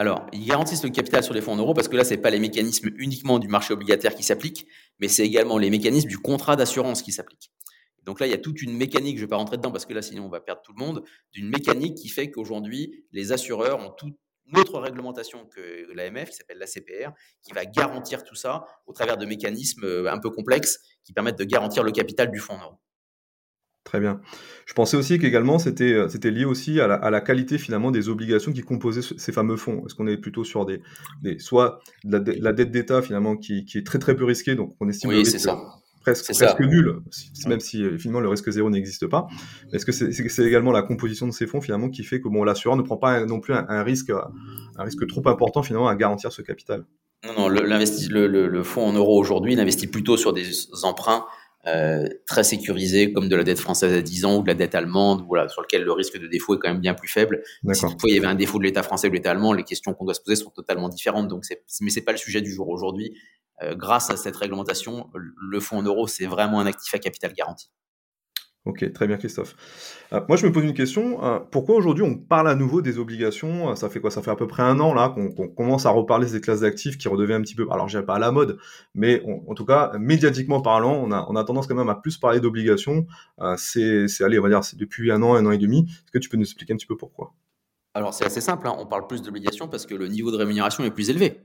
Alors, 0.00 0.26
ils 0.32 0.46
garantissent 0.46 0.82
le 0.82 0.88
capital 0.88 1.22
sur 1.22 1.34
les 1.34 1.42
fonds 1.42 1.52
en 1.52 1.56
euros 1.56 1.74
parce 1.74 1.86
que 1.86 1.94
là, 1.94 2.04
ce 2.04 2.14
n'est 2.14 2.20
pas 2.22 2.30
les 2.30 2.38
mécanismes 2.38 2.88
uniquement 2.96 3.38
du 3.38 3.48
marché 3.48 3.74
obligataire 3.74 4.14
qui 4.14 4.22
s'appliquent, 4.22 4.66
mais 4.98 5.08
c'est 5.08 5.26
également 5.26 5.58
les 5.58 5.68
mécanismes 5.68 6.08
du 6.08 6.16
contrat 6.16 6.56
d'assurance 6.56 7.02
qui 7.02 7.12
s'appliquent. 7.12 7.52
Donc 8.04 8.18
là, 8.18 8.26
il 8.26 8.30
y 8.30 8.34
a 8.34 8.38
toute 8.38 8.62
une 8.62 8.74
mécanique, 8.74 9.18
je 9.18 9.24
ne 9.24 9.26
vais 9.26 9.28
pas 9.28 9.36
rentrer 9.36 9.58
dedans 9.58 9.70
parce 9.70 9.84
que 9.84 9.92
là, 9.92 10.00
sinon, 10.00 10.24
on 10.24 10.30
va 10.30 10.40
perdre 10.40 10.62
tout 10.62 10.72
le 10.72 10.82
monde, 10.82 11.04
d'une 11.34 11.50
mécanique 11.50 11.98
qui 11.98 12.08
fait 12.08 12.30
qu'aujourd'hui, 12.30 13.04
les 13.12 13.32
assureurs 13.32 13.78
ont 13.78 13.90
toute 13.90 14.14
une 14.46 14.58
autre 14.58 14.80
réglementation 14.80 15.44
que 15.44 15.92
l'AMF, 15.92 16.30
qui 16.30 16.36
s'appelle 16.36 16.56
la 16.56 16.66
CPR, 16.66 17.10
qui 17.42 17.52
va 17.52 17.66
garantir 17.66 18.24
tout 18.24 18.34
ça 18.34 18.64
au 18.86 18.94
travers 18.94 19.18
de 19.18 19.26
mécanismes 19.26 19.84
euh, 19.84 20.10
un 20.10 20.18
peu 20.18 20.30
complexes 20.30 20.80
qui 21.04 21.12
permettent 21.12 21.38
de 21.38 21.44
garantir 21.44 21.82
le 21.82 21.92
capital 21.92 22.30
du 22.30 22.38
fonds 22.38 22.54
en 22.54 22.62
euros. 22.62 22.78
Très 23.84 23.98
bien. 23.98 24.20
Je 24.66 24.74
pensais 24.74 24.96
aussi 24.96 25.18
qu'également 25.18 25.58
c'était 25.58 25.92
euh, 25.92 26.08
c'était 26.08 26.30
lié 26.30 26.44
aussi 26.44 26.80
à 26.80 26.86
la, 26.86 27.20
qualité 27.22 27.56
finalement 27.56 27.90
des 27.90 28.10
obligations 28.10 28.52
qui 28.52 28.60
composaient 28.60 29.00
ces 29.02 29.32
fameux 29.32 29.56
fonds. 29.56 29.82
Est-ce 29.86 29.94
qu'on 29.94 30.06
est 30.06 30.18
plutôt 30.18 30.44
sur 30.44 30.66
des, 30.66 30.82
des 31.22 31.38
soit 31.38 31.80
la, 32.04 32.20
dette 32.20 32.70
d'État 32.70 33.00
finalement 33.00 33.36
qui, 33.36 33.64
est 33.74 33.86
très 33.86 33.98
très 33.98 34.14
peu 34.14 34.24
risquée, 34.24 34.54
donc 34.54 34.76
on 34.80 34.88
estime 34.88 35.08
oui, 35.08 35.24
c'est 35.24 35.38
ça. 35.38 35.58
presque, 36.02 36.30
presque 36.30 36.60
nul, 36.60 37.00
même 37.46 37.60
si 37.60 37.82
euh, 37.82 37.96
finalement 37.96 38.20
le 38.20 38.28
risque 38.28 38.50
zéro 38.50 38.68
n'existe 38.68 39.06
pas. 39.06 39.28
Est-ce 39.72 39.86
que 39.86 39.92
c'est 39.92 40.44
également 40.44 40.72
la 40.72 40.82
composition 40.82 41.26
de 41.26 41.32
ces 41.32 41.46
fonds 41.46 41.62
finalement 41.62 41.88
qui 41.88 42.04
fait 42.04 42.20
que 42.20 42.28
bon 42.28 42.44
l'assureur 42.44 42.76
ne 42.76 42.82
prend 42.82 42.98
pas 42.98 43.24
non 43.24 43.40
plus 43.40 43.54
un, 43.54 43.82
risque 43.82 44.10
un 44.10 44.84
risque 44.84 45.06
trop 45.06 45.26
important 45.26 45.62
finalement 45.62 45.88
à 45.88 45.96
garantir 45.96 46.32
ce 46.32 46.42
capital? 46.42 46.84
Non 47.24 47.32
non, 47.36 47.48
le, 47.48 47.62
le, 47.62 48.46
le 48.46 48.62
fonds 48.62 48.86
en 48.86 48.92
euros 48.92 49.18
aujourd'hui 49.18 49.54
il 49.54 49.60
investit 49.60 49.86
plutôt 49.86 50.18
sur 50.18 50.34
des 50.34 50.46
emprunts 50.82 51.24
euh, 51.66 52.08
très 52.26 52.42
sécurisé, 52.42 53.12
comme 53.12 53.28
de 53.28 53.36
la 53.36 53.44
dette 53.44 53.58
française 53.58 53.92
à 53.92 54.00
10 54.00 54.24
ans 54.24 54.38
ou 54.38 54.42
de 54.42 54.48
la 54.48 54.54
dette 54.54 54.74
allemande, 54.74 55.24
voilà, 55.26 55.48
sur 55.48 55.60
lequel 55.60 55.84
le 55.84 55.92
risque 55.92 56.18
de 56.18 56.26
défaut 56.26 56.54
est 56.54 56.58
quand 56.58 56.68
même 56.68 56.80
bien 56.80 56.94
plus 56.94 57.08
faible. 57.08 57.42
Si 57.72 57.80
toutefois 57.82 58.08
il 58.08 58.14
y 58.14 58.18
avait 58.18 58.26
un 58.26 58.34
défaut 58.34 58.58
de 58.58 58.64
l'État 58.64 58.82
français 58.82 59.08
ou 59.08 59.10
de 59.10 59.16
l'État 59.16 59.32
allemand, 59.32 59.52
les 59.52 59.64
questions 59.64 59.92
qu'on 59.92 60.06
doit 60.06 60.14
se 60.14 60.22
poser 60.22 60.36
sont 60.36 60.50
totalement 60.50 60.88
différentes. 60.88 61.28
Donc, 61.28 61.44
c'est, 61.44 61.62
mais 61.82 61.90
c'est 61.90 62.00
pas 62.00 62.12
le 62.12 62.18
sujet 62.18 62.40
du 62.40 62.50
jour 62.50 62.68
aujourd'hui. 62.70 63.14
Euh, 63.62 63.74
grâce 63.74 64.10
à 64.10 64.16
cette 64.16 64.36
réglementation, 64.36 65.10
le 65.14 65.60
fonds 65.60 65.78
en 65.78 65.82
euros, 65.82 66.06
c'est 66.06 66.26
vraiment 66.26 66.60
un 66.60 66.66
actif 66.66 66.94
à 66.94 66.98
capital 66.98 67.34
garanti. 67.34 67.70
Ok, 68.66 68.92
très 68.92 69.06
bien 69.06 69.16
Christophe. 69.16 69.56
Euh, 70.12 70.20
moi 70.28 70.36
je 70.36 70.46
me 70.46 70.52
pose 70.52 70.64
une 70.64 70.74
question, 70.74 71.24
euh, 71.24 71.38
pourquoi 71.38 71.76
aujourd'hui 71.76 72.04
on 72.04 72.14
parle 72.18 72.46
à 72.46 72.54
nouveau 72.54 72.82
des 72.82 72.98
obligations 72.98 73.74
Ça 73.74 73.88
fait 73.88 74.00
quoi 74.00 74.10
Ça 74.10 74.20
fait 74.20 74.30
à 74.30 74.36
peu 74.36 74.46
près 74.46 74.62
un 74.62 74.78
an 74.80 74.92
là 74.92 75.08
qu'on 75.08 75.48
commence 75.48 75.86
à 75.86 75.90
reparler 75.90 76.30
des 76.30 76.42
classes 76.42 76.60
d'actifs 76.60 76.98
qui 76.98 77.08
redeviennent 77.08 77.40
un 77.40 77.42
petit 77.42 77.54
peu, 77.54 77.66
alors 77.70 77.88
je 77.88 77.94
dirais 77.94 78.04
pas 78.04 78.16
à 78.16 78.18
la 78.18 78.30
mode, 78.32 78.58
mais 78.94 79.22
en 79.48 79.54
tout 79.54 79.64
cas 79.64 79.92
médiatiquement 79.98 80.60
parlant, 80.60 81.02
on 81.08 81.36
a, 81.36 81.44
tendance 81.44 81.68
quand 81.68 81.74
même 81.74 81.88
à 81.88 81.94
plus 81.94 82.18
parler 82.18 82.38
d'obligations. 82.40 83.06
Euh, 83.40 83.54
c'est, 83.56 84.04
allez, 84.20 84.38
on 84.38 84.42
va 84.42 84.50
dire, 84.50 84.60
depuis 84.74 85.10
un 85.10 85.22
an, 85.22 85.34
un 85.34 85.46
an 85.46 85.52
et 85.52 85.58
demi. 85.58 85.86
Est-ce 85.88 86.12
que 86.12 86.18
tu 86.18 86.28
peux 86.28 86.36
nous 86.36 86.44
expliquer 86.44 86.74
un 86.74 86.76
petit 86.76 86.86
peu 86.86 86.98
pourquoi? 86.98 87.32
Alors 87.94 88.12
c'est 88.12 88.26
assez 88.26 88.42
simple, 88.42 88.68
hein. 88.68 88.76
on 88.78 88.86
parle 88.86 89.06
plus 89.06 89.22
d'obligations 89.22 89.68
parce 89.68 89.86
que 89.86 89.94
le 89.94 90.06
niveau 90.06 90.30
de 90.30 90.36
rémunération 90.36 90.84
est 90.84 90.90
plus 90.90 91.08
élevé. 91.08 91.40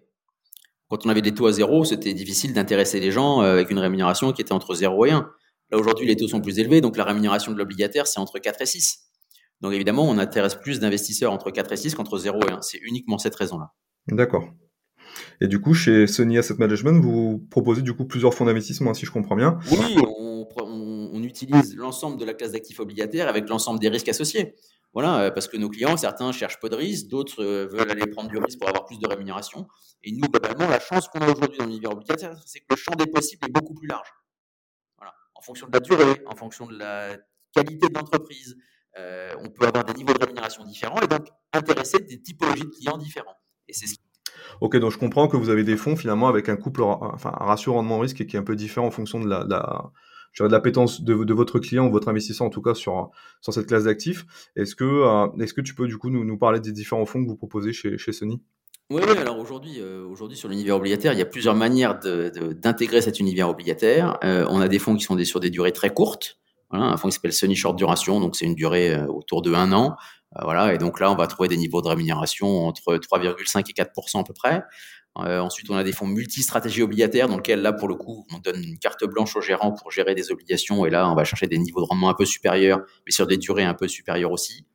Quand 0.90 1.06
on 1.06 1.10
avait 1.10 1.22
des 1.22 1.34
taux 1.34 1.48
à 1.48 1.54
zéro, 1.54 1.86
c'était 1.86 2.14
difficile 2.14 2.54
d'intéresser 2.54 3.00
les 3.00 3.12
gens 3.12 3.40
avec 3.40 3.72
une 3.72 3.80
rémunération 3.80 4.34
qui 4.34 4.42
était 4.42 4.52
entre 4.52 4.76
0 4.76 5.06
et 5.06 5.12
1. 5.12 5.32
Là, 5.72 5.78
aujourd'hui, 5.78 6.08
les 6.08 6.16
taux 6.16 6.28
sont 6.28 6.42
plus 6.42 6.60
élevés, 6.60 6.82
donc 6.82 6.98
la 6.98 7.04
rémunération 7.04 7.52
de 7.52 7.58
l'obligataire, 7.58 8.08
c'est 8.08 8.20
entre 8.20 8.40
4 8.40 8.62
et 8.62 8.66
6. 8.66 9.06
Donc 9.62 9.74
évidemment, 9.74 10.04
on 10.04 10.18
intéresse 10.18 10.56
plus 10.56 10.80
d'investisseurs 10.80 11.32
entre 11.32 11.50
4 11.50 11.72
et 11.72 11.78
6 11.78 11.96
qu'entre 11.96 12.18
0 12.18 12.40
et 12.48 12.52
1. 12.52 12.62
C'est 12.62 12.80
uniquement 12.84 13.18
cette 13.18 13.36
raison-là. 13.36 13.74
D'accord. 14.08 14.48
Et 15.42 15.48
du 15.48 15.60
coup, 15.60 15.74
chez 15.74 16.08
Sony 16.08 16.38
Asset 16.38 16.56
Management, 16.56 17.02
vous 17.02 17.46
proposez 17.50 17.82
du 17.82 17.94
coup 17.94 18.06
plusieurs 18.06 18.34
fonds 18.34 18.46
d'investissement, 18.46 18.94
si 18.94 19.06
je 19.06 19.12
comprends 19.12 19.36
bien. 19.36 19.60
Oui, 19.72 19.98
on, 19.98 21.24
utilise 21.24 21.76
l'ensemble 21.76 22.18
de 22.18 22.24
la 22.24 22.34
classe 22.34 22.52
d'actifs 22.52 22.80
obligataires 22.80 23.28
avec 23.28 23.50
l'ensemble 23.50 23.80
des 23.80 23.90
risques 23.90 24.08
associés. 24.08 24.54
Voilà, 24.94 25.22
euh, 25.22 25.32
parce 25.32 25.48
que 25.48 25.58
nos 25.58 25.70
clients, 25.70 25.98
certains 25.98 26.32
cherchent 26.32 26.60
peu 26.60 26.70
de 26.70 26.76
risques, 26.76 27.08
d'autres 27.08 27.44
euh, 27.44 27.66
veulent 27.66 27.90
aller 27.90 28.06
prendre 28.06 28.30
du 28.30 28.38
risque 28.38 28.60
pour 28.60 28.70
avoir 28.70 28.86
plus 28.86 29.00
de 29.00 29.08
rémunération. 29.08 29.68
Et 30.04 30.12
nous, 30.12 30.30
globalement, 30.30 30.70
la 30.70 30.80
chance 30.80 31.08
qu'on 31.10 31.20
a 31.20 31.30
aujourd'hui 31.30 31.58
dans 31.58 31.66
l'univers 31.66 31.92
obligataire, 31.92 32.38
c'est 32.46 32.60
que 32.60 32.66
le 32.70 32.76
champ 32.76 32.94
des 32.96 33.08
possibles 33.08 33.48
est 33.48 33.52
beaucoup 33.52 33.74
plus 33.74 33.88
large 33.88 34.08
fonction 35.46 35.68
de 35.68 35.74
la 35.74 35.80
durée, 35.80 36.22
en 36.26 36.36
fonction 36.36 36.66
de 36.66 36.78
la 36.78 37.18
qualité 37.54 37.88
de 37.88 37.94
l'entreprise. 37.94 38.58
Euh, 38.98 39.34
on 39.40 39.50
peut 39.50 39.66
avoir 39.66 39.84
des 39.84 39.94
niveaux 39.94 40.14
de 40.14 40.20
rémunération 40.20 40.64
différents 40.64 41.02
et 41.02 41.08
donc 41.08 41.28
intéresser 41.54 42.00
des 42.00 42.22
typologies 42.22 42.64
de 42.64 42.70
clients 42.70 42.98
différents. 42.98 43.36
Et 43.68 43.74
c'est 43.74 43.88
Ok, 44.62 44.78
donc 44.78 44.92
je 44.92 44.98
comprends 44.98 45.28
que 45.28 45.38
vous 45.38 45.50
avez 45.50 45.64
des 45.64 45.78
fonds 45.78 45.96
finalement 45.96 46.28
avec 46.28 46.50
un 46.50 46.56
couple, 46.56 46.84
enfin 46.84 47.34
un 47.40 47.46
ratio 47.46 47.74
rendement-risque 47.74 48.26
qui 48.26 48.36
est 48.36 48.40
un 48.40 48.44
peu 48.44 48.56
différent 48.56 48.88
en 48.88 48.92
fonction 48.92 49.20
de 49.20 49.28
la, 49.28 49.44
de 49.44 49.56
de 50.44 50.52
l'appétence 50.52 51.02
de, 51.02 51.24
de, 51.24 51.34
votre 51.34 51.60
client 51.60 51.88
ou 51.88 51.92
votre 51.92 52.10
investisseur 52.10 52.46
en 52.46 52.50
tout 52.50 52.62
cas 52.62 52.74
sur, 52.74 53.12
sur 53.42 53.54
cette 53.54 53.68
classe 53.68 53.86
d'actifs. 53.86 54.26
Est-ce 54.58 54.76
que, 54.76 54.84
euh, 54.84 55.28
est-ce 55.42 55.54
que 55.54 55.62
tu 55.62 55.74
peux 55.74 55.88
du 55.88 55.98
coup 55.98 56.10
nous, 56.10 56.26
nous, 56.26 56.38
parler 56.38 56.60
des 56.60 56.74
différents 56.74 57.06
fonds 57.06 57.24
que 57.24 57.30
vous 57.30 57.38
proposez 57.38 57.72
chez, 57.72 57.98
chez 57.98 58.12
Sony? 58.12 58.42
Oui, 58.92 59.02
alors 59.18 59.40
aujourd'hui, 59.40 59.80
euh, 59.80 60.06
aujourd'hui 60.06 60.38
sur 60.38 60.48
l'univers 60.48 60.76
obligataire, 60.76 61.14
il 61.14 61.18
y 61.18 61.22
a 61.22 61.26
plusieurs 61.26 61.56
manières 61.56 62.00
d'intégrer 62.00 63.02
cet 63.02 63.20
univers 63.20 63.50
obligataire. 63.50 64.20
Euh, 64.24 64.46
on 64.50 64.62
a 64.62 64.68
des 64.68 64.78
fonds 64.78 64.96
qui 64.96 65.04
sont 65.04 65.16
des, 65.16 65.26
sur 65.26 65.40
des 65.40 65.50
durées 65.50 65.72
très 65.72 65.92
courtes. 65.92 66.38
Un 66.70 66.96
fonds 66.98 67.08
qui 67.08 67.16
s'appelle 67.16 67.34
Sony 67.34 67.56
Short 67.56 67.76
Duration, 67.76 68.20
donc 68.20 68.36
c'est 68.36 68.46
une 68.46 68.54
durée 68.54 68.94
euh, 68.94 69.08
autour 69.08 69.42
de 69.42 69.54
un 69.54 69.72
an. 69.72 69.96
voilà, 70.40 70.74
et 70.74 70.78
donc 70.78 71.00
là, 71.00 71.12
on 71.12 71.16
va 71.16 71.26
trouver 71.26 71.50
des 71.50 71.58
niveaux 71.58 71.82
de 71.82 71.88
rémunération 71.88 72.68
entre 72.68 72.98
3,5 72.98 73.70
et 73.70 73.74
4 73.74 73.92
à 74.20 74.24
peu 74.24 74.34
près. 74.34 74.62
ensuite, 75.16 75.70
on 75.72 75.76
a 75.76 75.84
des 75.84 75.94
fonds 75.94 76.08
multi-stratégies 76.08 76.84
obligataires, 76.84 77.28
dans 77.28 77.38
lesquels 77.38 77.62
là, 77.62 77.74
pour 77.74 77.88
le 77.88 77.96
coup, 77.96 78.28
on 78.36 78.40
donne 78.40 78.62
une 78.62 78.78
carte 78.78 79.06
blanche 79.06 79.36
au 79.36 79.42
gérant 79.42 79.72
pour 79.72 79.92
gérer 79.92 80.14
des 80.14 80.32
obligations, 80.32 80.86
et 80.86 80.92
là, 80.92 81.10
on 81.10 81.16
va 81.16 81.24
chercher 81.24 81.48
des 81.48 81.58
niveaux 81.58 81.82
de 81.82 81.88
rendement 81.88 82.10
un 82.10 82.14
peu 82.14 82.26
supérieurs, 82.26 82.82
mais 83.06 83.12
sur 83.12 83.26
des 83.26 83.38
durées 83.38 83.64
un 83.64 83.74
peu 83.74 83.88
supérieures 83.88 84.32
aussi. 84.32 84.68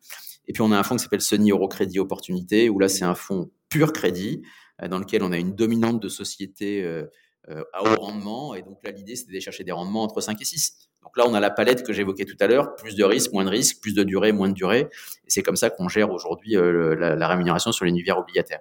Et 0.49 0.53
puis 0.53 0.63
on 0.63 0.73
a 0.73 0.79
un 0.79 0.83
fonds 0.83 0.97
qui 0.97 1.03
s'appelle 1.05 1.21
Sony 1.21 1.53
Eurocrédit 1.53 2.01
Opportunité, 2.01 2.71
où 2.71 2.81
là 2.81 2.89
c'est 2.89 3.05
un 3.05 3.15
fonds 3.15 3.51
pur 3.71 3.93
crédit, 3.93 4.43
euh, 4.83 4.89
dans 4.89 4.99
lequel 4.99 5.23
on 5.23 5.33
a 5.33 5.39
une 5.39 5.55
dominante 5.55 6.03
de 6.03 6.09
sociétés 6.09 6.85
euh, 6.85 7.07
euh, 7.49 7.63
à 7.73 7.83
haut 7.83 8.01
rendement. 8.01 8.55
Et 8.55 8.63
donc 8.63 8.79
là, 8.85 8.91
l'idée, 8.91 9.17
c'était 9.17 9.33
d'aller 9.33 9.41
chercher 9.41 9.65
des 9.65 9.73
rendements 9.73 10.03
entre 10.03 10.21
5 10.21 10.41
et 10.41 10.45
6. 10.45 10.91
Donc 11.03 11.17
là, 11.17 11.25
on 11.27 11.33
a 11.33 11.41
la 11.41 11.51
palette 11.51 11.87
que 11.87 11.95
j'évoquais 11.95 12.27
tout 12.27 12.37
à 12.41 12.47
l'heure, 12.47 12.75
plus 12.75 12.95
de 12.95 13.05
risques, 13.05 13.33
moins 13.33 13.45
de 13.45 13.51
risques, 13.51 13.81
plus 13.81 13.95
de 13.95 14.03
durée, 14.03 14.33
moins 14.33 14.49
de 14.49 14.55
durée. 14.55 14.89
C'est 15.27 15.43
comme 15.43 15.57
ça 15.57 15.71
qu'on 15.71 15.89
gère 15.89 16.11
aujourd'hui 16.11 16.53
la, 16.53 17.29
rémunération 17.29 17.73
sur 17.73 17.87
l'univers 17.87 18.19
obligataire. 18.19 18.61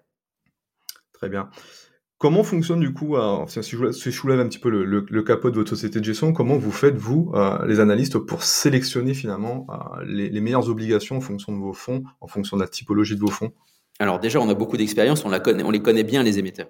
Très 1.11 1.27
bien. 1.27 1.49
Comment 2.17 2.43
fonctionne 2.43 2.79
du 2.79 2.93
coup, 2.93 3.17
si, 3.47 3.61
je, 3.61 3.91
soulève 3.91 4.39
un 4.39 4.47
petit 4.47 4.59
peu 4.59 4.69
le, 4.69 5.23
capot 5.23 5.51
de 5.51 5.55
votre 5.55 5.69
société 5.69 5.99
de 5.99 6.05
gestion, 6.05 6.31
comment 6.31 6.57
vous 6.57 6.71
faites, 6.71 6.95
vous, 6.95 7.33
les 7.65 7.81
analystes, 7.81 8.17
pour 8.17 8.43
sélectionner 8.43 9.13
finalement 9.13 9.67
euh, 9.69 10.03
les, 10.05 10.39
meilleures 10.39 10.69
obligations 10.69 11.17
en 11.17 11.21
fonction 11.21 11.51
de 11.51 11.57
vos 11.57 11.73
fonds, 11.73 12.03
en 12.21 12.27
fonction 12.27 12.55
de 12.55 12.61
la 12.61 12.69
typologie 12.69 13.15
de 13.15 13.21
vos 13.21 13.31
fonds? 13.31 13.51
Alors 13.99 14.19
déjà, 14.19 14.39
on 14.39 14.49
a 14.49 14.53
beaucoup 14.53 14.77
d'expérience, 14.77 15.25
on, 15.25 15.31
on 15.31 15.71
les 15.71 15.81
connaît 15.81 16.03
bien, 16.03 16.23
les 16.23 16.39
émetteurs. 16.39 16.69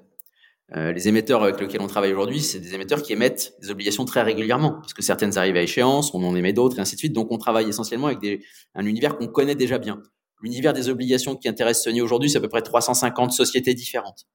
Euh, 0.76 0.92
les 0.92 1.08
émetteurs 1.08 1.42
avec 1.42 1.60
lesquels 1.60 1.82
on 1.82 1.88
travaille 1.88 2.12
aujourd'hui, 2.12 2.42
c'est 2.42 2.60
des 2.60 2.76
émetteurs 2.76 3.02
qui 3.02 3.14
émettent 3.14 3.54
des 3.62 3.72
obligations 3.72 4.06
très 4.06 4.22
régulièrement, 4.22 4.74
parce 4.74 4.94
que 4.94 5.02
certaines 5.02 5.38
arrivent 5.38 5.56
à 5.56 5.62
échéance, 5.62 6.14
on 6.14 6.24
en 6.24 6.36
émet 6.36 6.54
d'autres, 6.54 6.78
et 6.78 6.82
ainsi 6.82 6.96
de 6.96 7.00
suite. 7.00 7.14
Donc 7.14 7.32
on 7.32 7.38
travaille 7.38 7.68
essentiellement 7.68 8.08
avec 8.08 8.20
des, 8.20 8.44
un 8.76 8.86
univers 8.86 9.18
qu'on 9.18 9.28
connaît 9.28 9.56
déjà 9.56 9.78
bien. 9.80 10.02
L'univers 10.42 10.74
des 10.74 10.90
obligations 10.90 11.36
qui 11.36 11.48
intéresse 11.48 11.84
Sony 11.84 12.02
aujourd'hui, 12.02 12.30
c'est 12.30 12.38
à 12.38 12.42
peu 12.42 12.50
près 12.50 12.62
350 12.62 13.32
sociétés 13.32 13.74
différentes. 13.74 14.28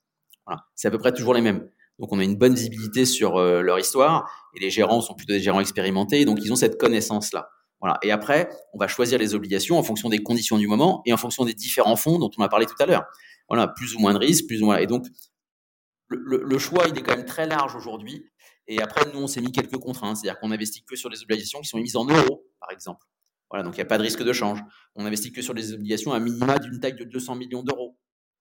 Voilà. 0.46 0.62
C'est 0.74 0.88
à 0.88 0.90
peu 0.90 0.98
près 0.98 1.12
toujours 1.12 1.34
les 1.34 1.40
mêmes. 1.40 1.68
Donc 1.98 2.12
on 2.12 2.18
a 2.18 2.24
une 2.24 2.36
bonne 2.36 2.54
visibilité 2.54 3.04
sur 3.04 3.36
euh, 3.36 3.62
leur 3.62 3.78
histoire 3.78 4.28
et 4.54 4.60
les 4.60 4.70
gérants 4.70 5.00
sont 5.00 5.14
plutôt 5.14 5.32
des 5.32 5.40
gérants 5.40 5.60
expérimentés, 5.60 6.24
donc 6.24 6.38
ils 6.42 6.52
ont 6.52 6.56
cette 6.56 6.78
connaissance-là. 6.78 7.48
Et 8.02 8.10
après, 8.10 8.48
on 8.72 8.78
va 8.78 8.88
choisir 8.88 9.18
les 9.18 9.34
obligations 9.34 9.78
en 9.78 9.82
fonction 9.82 10.08
des 10.08 10.22
conditions 10.22 10.58
du 10.58 10.66
moment 10.66 11.02
et 11.04 11.12
en 11.12 11.16
fonction 11.16 11.44
des 11.44 11.54
différents 11.54 11.96
fonds 11.96 12.18
dont 12.18 12.30
on 12.38 12.42
a 12.42 12.48
parlé 12.48 12.66
tout 12.66 12.74
à 12.78 12.86
l'heure. 12.86 13.04
Voilà, 13.48 13.68
plus 13.68 13.94
ou 13.94 13.98
moins 13.98 14.14
de 14.14 14.18
risques, 14.18 14.46
plus 14.46 14.62
ou 14.62 14.66
moins. 14.66 14.78
Et 14.78 14.86
donc 14.86 15.06
le, 16.08 16.58
choix, 16.58 16.86
il 16.88 16.96
est 16.98 17.02
quand 17.02 17.16
même 17.16 17.26
très 17.26 17.46
large 17.46 17.74
aujourd'hui. 17.74 18.24
Et 18.66 18.80
après, 18.80 19.04
nous, 19.12 19.20
on 19.20 19.26
s'est 19.26 19.40
mis 19.40 19.52
quelques 19.52 19.76
contraintes, 19.76 20.16
c'est-à-dire 20.16 20.40
qu'on 20.40 20.50
investit 20.50 20.82
que 20.84 20.96
sur 20.96 21.10
les 21.10 21.22
obligations 21.22 21.60
qui 21.60 21.68
sont 21.68 21.78
émises 21.78 21.96
en 21.96 22.06
euros, 22.06 22.46
par 22.60 22.70
exemple. 22.70 23.04
Voilà, 23.50 23.62
donc 23.62 23.74
il 23.74 23.78
n'y 23.78 23.82
a 23.82 23.86
pas 23.86 23.98
de 23.98 24.02
risque 24.02 24.22
de 24.22 24.32
change. 24.32 24.60
On 24.94 25.04
investit 25.04 25.32
que 25.32 25.42
sur 25.42 25.52
les 25.52 25.74
obligations 25.74 26.12
à 26.12 26.20
minima 26.20 26.58
d'une 26.58 26.80
taille 26.80 26.96
de 26.96 27.04
200 27.04 27.34
millions 27.34 27.62
d'euros. 27.62 27.98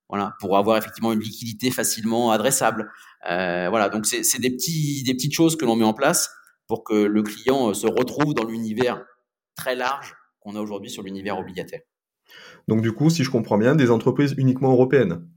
Voilà, 0.09 0.33
pour 0.39 0.57
avoir 0.57 0.77
effectivement 0.77 1.11
une 1.11 1.19
liquidité 1.19 1.71
facilement 1.71 2.31
adressable. 2.31 2.91
Euh, 3.29 3.67
voilà, 3.69 3.89
donc 3.89 4.05
c'est 4.05 4.39
des, 4.39 4.49
des 4.49 5.13
petites 5.13 5.33
choses 5.33 5.55
que 5.55 5.65
l'on 5.65 5.75
met 5.75 5.85
en 5.85 5.93
place 5.93 6.29
pour 6.67 6.83
que 6.83 6.93
le 6.93 7.23
client 7.23 7.69
euh, 7.69 7.73
se 7.73 7.87
retrouve 7.87 8.33
dans 8.33 8.45
l'univers 8.45 9.03
très 9.55 9.75
large 9.75 10.15
qu'on 10.39 10.55
a 10.55 10.59
aujourd'hui 10.59 10.89
sur 10.89 11.03
l'univers 11.03 11.39
obligataire. 11.39 11.81
Donc 12.67 12.81
du 12.81 12.91
coup, 12.91 13.09
si 13.09 13.23
je 13.23 13.31
comprends 13.31 13.57
bien, 13.57 13.75
des 13.75 13.91
entreprises 13.91 14.33
uniquement 14.37 14.71
européennes 14.71 15.27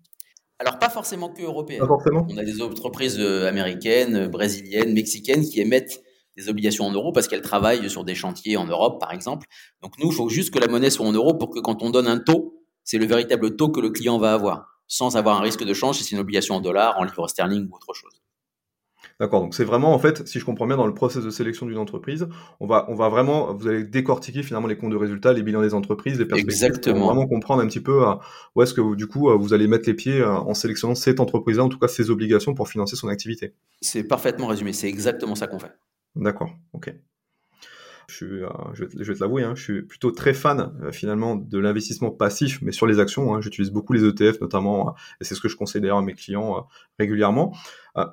alors, 0.59 0.79
pas 0.79 0.89
forcément 0.89 1.29
que 1.29 1.43
européennes. 1.43 1.81
Pas 1.81 1.87
forcément. 1.87 2.27
On 2.31 2.37
a 2.39 2.45
des 2.45 2.63
entreprises 2.63 3.19
euh, 3.21 3.47
américaines, 3.47 4.27
brésiliennes, 4.29 4.95
mexicaines 4.95 5.45
qui 5.45 5.61
émettent 5.61 6.03
des 6.37 6.49
obligations 6.49 6.87
en 6.87 6.93
euros 6.93 7.13
parce 7.13 7.29
qu'elles 7.29 7.43
travaillent 7.43 7.89
sur 7.91 8.05
des 8.05 8.15
chantiers 8.15 8.57
en 8.57 8.65
Europe, 8.65 8.99
par 9.01 9.13
exemple. 9.13 9.47
Donc, 9.83 9.99
nous, 9.99 10.11
il 10.11 10.15
faut 10.15 10.29
juste 10.29 10.53
que 10.53 10.59
la 10.59 10.69
monnaie 10.69 10.91
soit 10.91 11.07
en 11.07 11.13
euros 11.13 11.35
pour 11.35 11.51
que 11.51 11.61
quand 11.61 11.83
on 11.83 11.91
donne 11.91 12.07
un 12.07 12.19
taux, 12.19 12.63
c'est 12.85 12.99
le 12.99 13.07
véritable 13.07 13.57
taux 13.57 13.69
que 13.69 13.81
le 13.81 13.91
client 13.91 14.19
va 14.19 14.33
avoir, 14.33 14.81
sans 14.87 15.17
avoir 15.17 15.37
un 15.39 15.41
risque 15.41 15.65
de 15.65 15.75
change 15.75 15.99
si 15.99 16.05
c'est 16.05 16.13
une 16.13 16.21
obligation 16.21 16.55
en 16.55 16.61
dollars, 16.61 16.99
en 16.99 17.05
livres 17.05 17.29
sterling 17.29 17.69
ou 17.71 17.75
autre 17.75 17.93
chose. 17.93 18.23
D'accord, 19.19 19.41
donc 19.41 19.55
c'est 19.55 19.65
vraiment 19.65 19.95
en 19.95 19.99
fait, 19.99 20.27
si 20.29 20.39
je 20.39 20.45
comprends 20.45 20.67
bien, 20.67 20.77
dans 20.77 20.87
le 20.87 20.93
process 20.93 21.25
de 21.25 21.31
sélection 21.31 21.65
d'une 21.65 21.79
entreprise, 21.79 22.29
on 22.61 22.67
va, 22.67 22.85
on 22.89 22.95
va 22.95 23.09
vraiment, 23.09 23.55
vous 23.55 23.67
allez 23.67 23.83
décortiquer 23.83 24.43
finalement 24.43 24.69
les 24.69 24.77
comptes 24.77 24.93
de 24.93 24.97
résultats, 24.97 25.33
les 25.33 25.43
bilans 25.43 25.63
des 25.63 25.73
entreprises, 25.73 26.19
les 26.19 26.27
perspectives, 26.27 26.67
Exactement. 26.67 26.99
pour 26.99 27.07
vraiment 27.07 27.27
comprendre 27.27 27.63
un 27.63 27.67
petit 27.67 27.81
peu 27.81 28.07
euh, 28.07 28.15
où 28.55 28.63
est-ce 28.63 28.75
que 28.75 28.95
du 28.95 29.07
coup 29.07 29.31
euh, 29.31 29.37
vous 29.37 29.55
allez 29.55 29.69
mettre 29.69 29.89
les 29.89 29.95
pieds 29.95 30.21
euh, 30.21 30.31
en 30.31 30.53
sélectionnant 30.53 30.95
cette 30.95 31.19
entreprise-là, 31.19 31.65
en 31.65 31.71
tout 31.71 31.79
cas 31.79 31.89
ses 31.89 32.11
obligations 32.11 32.53
pour 32.53 32.69
financer 32.69 32.95
son 32.95 33.09
activité. 33.09 33.55
C'est 33.81 34.05
parfaitement 34.05 34.49
résumé, 34.49 34.75
c'est 34.75 34.89
exactement 34.89 35.35
ça 35.35 35.47
qu'on 35.47 35.59
fait. 35.59 35.73
D'accord, 36.15 36.51
ok. 36.75 36.95
Euh, 38.23 38.49
je, 38.75 38.85
vais 38.85 39.15
te 39.15 39.21
l'avouer, 39.21 39.43
hein, 39.43 39.55
je 39.55 39.63
suis 39.63 39.83
plutôt 39.83 40.11
très 40.11 40.33
fan 40.33 40.73
euh, 40.83 40.93
finalement 40.93 41.37
de 41.37 41.59
l'investissement 41.59 42.11
passif, 42.11 42.61
mais 42.63 42.73
sur 42.73 42.87
les 42.87 43.01
actions. 43.01 43.35
Hein, 43.35 43.41
j'utilise 43.41 43.71
beaucoup 43.71 43.93
les 43.93 44.05
ETF 44.05 44.41
notamment, 44.41 44.89
euh, 44.89 44.93
et 45.21 45.25
c'est 45.25 45.35
ce 45.35 45.41
que 45.41 45.49
je 45.49 45.57
conseille 45.57 45.81
d'ailleurs 45.81 45.99
à 45.99 46.03
mes 46.03 46.15
clients 46.15 46.67
régulièrement. 46.99 47.55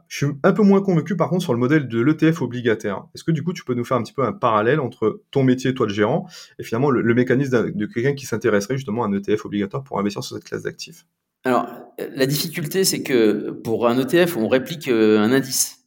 je 0.08 0.18
suis 0.18 0.26
un 0.44 0.52
peu 0.52 0.64
moins 0.64 0.82
convaincu 0.82 1.16
par 1.16 1.30
contre 1.30 1.44
sur 1.44 1.54
le 1.54 1.60
modèle 1.60 1.88
de 1.88 2.02
l'ETF 2.02 2.42
obligataire. 2.42 3.06
Est-ce 3.14 3.24
que 3.24 3.32
du 3.32 3.44
coup 3.44 3.54
tu 3.54 3.64
peux 3.64 3.74
nous 3.74 3.86
faire 3.86 3.98
un 3.98 4.04
petit 4.04 4.14
peu 4.14 4.24
un 4.24 4.34
parallèle 4.34 4.80
entre 4.80 5.22
ton 5.32 5.44
métier, 5.44 5.74
toi 5.74 5.86
de 5.86 5.92
gérant, 5.92 6.28
et 6.60 6.64
finalement 6.64 6.90
le, 6.90 7.14
mécanisme 7.14 7.72
de 7.72 7.86
quelqu'un 7.86 8.14
qui 8.14 8.26
s'intéresserait 8.26 8.78
justement 8.78 9.04
à 9.04 9.08
un 9.08 9.14
ETF 9.14 9.46
obligatoire 9.46 9.84
pour 9.84 10.00
investir 10.00 10.24
sur 10.24 10.36
cette 10.36 10.46
classe 10.46 10.64
d'actifs? 10.64 11.06
Alors 11.44 11.68
la 11.98 12.26
difficulté 12.26 12.84
c'est 12.84 13.04
que 13.04 13.52
pour 13.52 13.88
un 13.88 13.98
ETF 13.98 14.38
on 14.38 14.48
réplique 14.48 14.88
un 14.88 15.32
indice. 15.32 15.80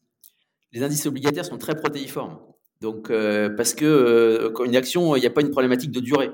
Les 0.73 0.83
indices 0.83 1.07
obligataires 1.07 1.47
sont 1.47 1.59
très 1.59 1.75
protéiformes. 1.75 2.39
Donc, 2.87 3.11
euh, 3.11 3.51
parce 3.51 3.75
que 3.75 3.85
euh, 3.85 4.65
une 4.65 4.77
action, 4.77 5.17
il 5.17 5.21
n'y 5.21 5.27
a 5.27 5.31
pas 5.31 5.41
une 5.41 5.51
problématique 5.51 5.91
de 5.91 5.99
durée. 5.99 6.31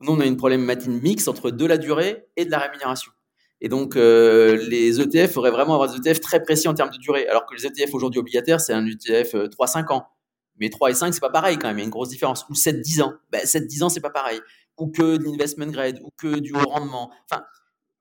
Nous, 0.00 0.12
on 0.12 0.18
a 0.18 0.26
une 0.26 0.36
problématique 0.36 0.90
mixte 0.90 1.28
entre 1.28 1.52
de 1.52 1.66
la 1.66 1.78
durée 1.78 2.26
et 2.36 2.44
de 2.44 2.50
la 2.50 2.58
rémunération. 2.58 3.12
Et 3.60 3.68
donc, 3.68 3.94
euh, 3.94 4.56
les 4.68 5.00
ETF 5.00 5.36
auraient 5.36 5.52
vraiment 5.52 5.74
avoir 5.74 5.88
des 5.88 5.98
ETF 5.98 6.18
très 6.18 6.42
précis 6.42 6.66
en 6.66 6.74
termes 6.74 6.90
de 6.90 6.98
durée. 6.98 7.28
Alors 7.28 7.46
que 7.46 7.54
les 7.54 7.64
ETF 7.64 7.94
aujourd'hui 7.94 8.18
obligataires, 8.18 8.60
c'est 8.60 8.72
un 8.72 8.84
ETF 8.84 9.34
3-5 9.34 9.92
ans. 9.92 10.08
Mais 10.56 10.68
3 10.68 10.90
et 10.90 10.94
5, 10.94 11.14
c'est 11.14 11.20
pas 11.20 11.30
pareil 11.30 11.58
quand 11.58 11.68
même. 11.68 11.78
Il 11.78 11.82
y 11.82 11.84
a 11.84 11.84
une 11.84 11.90
grosse 11.90 12.08
différence. 12.08 12.44
Ou 12.50 12.54
7-10 12.54 13.02
ans. 13.02 13.14
Ben, 13.30 13.44
7-10 13.44 13.84
ans, 13.84 13.88
c'est 13.88 14.00
pas 14.00 14.10
pareil. 14.10 14.40
Ou 14.78 14.88
que 14.88 15.16
de 15.16 15.22
l'investment 15.22 15.68
grade, 15.68 16.00
ou 16.02 16.10
que 16.16 16.40
du 16.40 16.54
haut 16.54 16.68
rendement. 16.68 17.12
Enfin, 17.30 17.44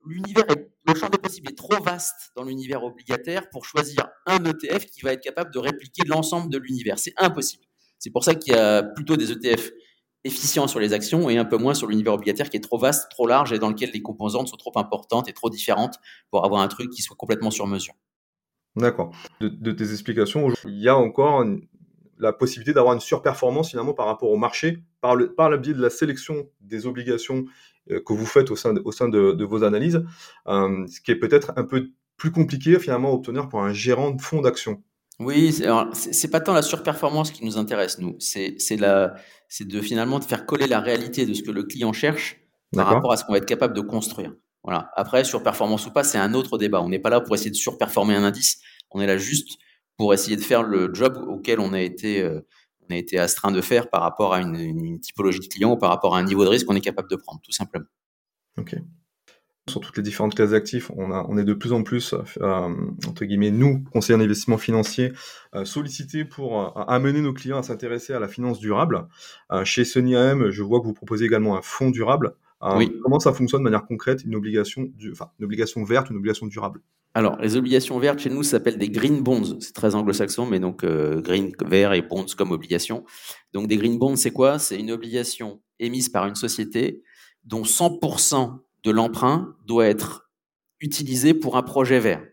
l'univers 0.03 0.45
le 0.87 0.95
champ 0.95 1.09
des 1.09 1.19
possibles 1.19 1.51
est 1.51 1.57
trop 1.57 1.79
vaste 1.83 2.31
dans 2.35 2.43
l'univers 2.43 2.83
obligataire 2.83 3.51
pour 3.51 3.65
choisir 3.65 4.07
un 4.25 4.43
ETF 4.43 4.87
qui 4.87 5.01
va 5.01 5.13
être 5.13 5.21
capable 5.21 5.53
de 5.53 5.59
répliquer 5.59 6.03
l'ensemble 6.07 6.51
de 6.51 6.57
l'univers. 6.57 6.97
C'est 6.97 7.13
impossible. 7.17 7.66
C'est 7.99 8.11
pour 8.11 8.23
ça 8.23 8.35
qu'il 8.35 8.53
y 8.53 8.55
a 8.57 8.83
plutôt 8.83 9.15
des 9.17 9.31
ETF 9.31 9.71
efficients 10.23 10.67
sur 10.67 10.79
les 10.79 10.93
actions 10.93 11.29
et 11.29 11.37
un 11.37 11.45
peu 11.45 11.57
moins 11.57 11.73
sur 11.73 11.87
l'univers 11.87 12.13
obligataire 12.13 12.49
qui 12.49 12.57
est 12.57 12.61
trop 12.61 12.77
vaste, 12.77 13.09
trop 13.09 13.27
large 13.27 13.53
et 13.53 13.59
dans 13.59 13.69
lequel 13.69 13.91
les 13.93 14.01
composantes 14.01 14.47
sont 14.49 14.57
trop 14.57 14.77
importantes 14.77 15.29
et 15.29 15.33
trop 15.33 15.49
différentes 15.49 15.95
pour 16.29 16.45
avoir 16.45 16.61
un 16.61 16.67
truc 16.67 16.89
qui 16.89 17.01
soit 17.01 17.15
complètement 17.15 17.51
sur 17.51 17.67
mesure. 17.67 17.93
D'accord. 18.75 19.11
De, 19.41 19.71
tes 19.71 19.91
explications, 19.91 20.51
il 20.65 20.79
y 20.79 20.87
a 20.87 20.95
encore 20.95 21.43
la 22.19 22.33
possibilité 22.33 22.73
d'avoir 22.73 22.93
une 22.93 22.99
surperformance 22.99 23.71
finalement 23.71 23.93
par 23.93 24.05
rapport 24.05 24.29
au 24.29 24.37
marché 24.37 24.83
par 25.01 25.15
le, 25.15 25.57
biais 25.57 25.73
de 25.73 25.81
la 25.81 25.89
sélection 25.89 26.49
des 26.61 26.85
obligations 26.85 27.45
euh, 27.91 28.01
que 28.05 28.13
vous 28.13 28.25
faites 28.25 28.51
au 28.51 28.55
sein 28.55 28.73
de, 28.73 28.81
au 28.83 28.91
sein 28.91 29.09
de, 29.09 29.43
vos 29.43 29.63
analyses, 29.63 30.03
euh, 30.47 30.85
ce 30.87 31.01
qui 31.01 31.11
est 31.11 31.15
peut-être 31.15 31.53
un 31.55 31.63
peu 31.63 31.89
plus 32.17 32.31
compliqué 32.31 32.77
finalement 32.79 33.09
à 33.09 33.13
obtenir 33.13 33.47
pour 33.47 33.61
un 33.61 33.73
gérant 33.73 34.11
de 34.11 34.21
fonds 34.21 34.41
d'action. 34.41 34.83
Oui, 35.19 35.51
c'est 35.93 36.29
pas 36.29 36.39
tant 36.39 36.53
la 36.53 36.61
surperformance 36.61 37.31
qui 37.31 37.43
nous 37.43 37.57
intéresse, 37.57 37.97
nous. 37.99 38.15
C'est 38.19 38.57
de 38.77 39.81
finalement 39.81 40.19
de 40.19 40.23
faire 40.23 40.45
coller 40.45 40.67
la 40.67 40.79
réalité 40.79 41.25
de 41.25 41.33
ce 41.33 41.41
que 41.41 41.51
le 41.51 41.63
client 41.63 41.93
cherche 41.93 42.39
par 42.73 42.87
rapport 42.87 43.11
à 43.11 43.17
ce 43.17 43.25
qu'on 43.25 43.31
va 43.31 43.39
être 43.39 43.45
capable 43.45 43.73
de 43.73 43.81
construire. 43.81 44.33
Voilà. 44.63 44.91
Après, 44.95 45.23
surperformance 45.23 45.85
ou 45.87 45.91
pas, 45.91 46.03
c'est 46.03 46.17
un 46.17 46.33
autre 46.33 46.57
débat. 46.57 46.81
On 46.81 46.89
n'est 46.89 46.99
pas 46.99 47.09
là 47.09 47.21
pour 47.21 47.33
essayer 47.33 47.51
de 47.51 47.55
surperformer 47.55 48.15
un 48.15 48.23
indice. 48.23 48.59
On 48.91 49.01
est 49.01 49.07
là 49.07 49.17
juste 49.17 49.57
pour 49.95 50.13
essayer 50.13 50.35
de 50.35 50.41
faire 50.41 50.61
le 50.61 50.93
job 50.93 51.17
auquel 51.27 51.59
on 51.59 51.73
a 51.73 51.79
été, 51.79 52.21
euh, 52.21 52.45
on 52.87 52.93
a 52.93 52.97
été 52.97 53.17
astreint 53.17 53.51
de 53.51 53.61
faire 53.61 53.89
par 53.89 54.01
rapport 54.01 54.33
à 54.33 54.41
une, 54.41 54.55
une, 54.55 54.99
typologie 54.99 55.39
de 55.39 55.47
client 55.47 55.71
ou 55.71 55.77
par 55.77 55.89
rapport 55.89 56.15
à 56.15 56.19
un 56.19 56.23
niveau 56.23 56.43
de 56.43 56.49
risque 56.49 56.67
qu'on 56.67 56.75
est 56.75 56.81
capable 56.81 57.09
de 57.09 57.15
prendre, 57.15 57.41
tout 57.41 57.51
simplement. 57.51 57.85
Ok 58.57 58.75
sur 59.69 59.81
toutes 59.81 59.97
les 59.97 60.03
différentes 60.03 60.35
classes 60.35 60.51
d'actifs, 60.51 60.91
on, 60.95 61.11
on 61.11 61.37
est 61.37 61.43
de 61.43 61.53
plus 61.53 61.73
en 61.73 61.83
plus, 61.83 62.13
euh, 62.41 62.69
entre 63.07 63.25
guillemets, 63.25 63.51
nous, 63.51 63.83
conseillers 63.91 64.17
d'investissement 64.17 64.57
financier, 64.57 65.13
euh, 65.55 65.65
sollicités 65.65 66.25
pour 66.25 66.61
euh, 66.61 66.83
amener 66.87 67.21
nos 67.21 67.33
clients 67.33 67.57
à 67.57 67.63
s'intéresser 67.63 68.13
à 68.13 68.19
la 68.19 68.27
finance 68.27 68.59
durable. 68.59 69.07
chez 69.63 69.85
Sony 69.85 70.15
AM, 70.15 70.49
je 70.49 70.63
vois 70.63 70.79
que 70.79 70.85
vous 70.85 70.93
proposez 70.93 71.25
également 71.25 71.57
un 71.57 71.61
fonds 71.61 71.89
durable. 71.89 72.35
Comment 72.59 73.19
ça 73.19 73.33
fonctionne 73.33 73.61
de 73.61 73.65
manière 73.65 73.85
concrète, 73.85 74.23
une 74.23 74.35
obligation, 74.35 74.87
du, 74.95 75.11
enfin, 75.11 75.29
une 75.39 75.45
obligation 75.45 75.83
verte, 75.83 76.09
une 76.09 76.17
obligation 76.17 76.47
durable? 76.47 76.81
Alors, 77.13 77.37
les 77.39 77.55
obligations 77.55 77.97
vertes 77.99 78.19
chez 78.19 78.29
nous 78.29 78.43
s'appellent 78.43 78.77
des 78.77 78.89
green 78.89 79.21
bonds. 79.21 79.59
C'est 79.59 79.73
très 79.73 79.95
anglo-saxon, 79.95 80.45
mais 80.45 80.59
donc 80.59 80.85
green, 80.85 81.51
vert 81.65 81.93
et 81.93 82.01
bonds 82.01 82.25
comme 82.37 82.51
obligation. 82.51 83.05
Donc, 83.53 83.67
des 83.67 83.77
green 83.77 83.97
bonds, 83.99 84.15
c'est 84.15 84.31
quoi? 84.31 84.59
C'est 84.59 84.79
une 84.79 84.91
obligation 84.91 85.61
émise 85.79 86.09
par 86.09 86.25
une 86.25 86.35
société 86.35 87.03
dont 87.43 87.63
100% 87.63 88.59
l'emprunt 88.89 89.55
doit 89.65 89.87
être 89.87 90.29
utilisé 90.79 91.33
pour 91.33 91.57
un 91.57 91.63
projet 91.63 91.99
vert. 91.99 92.25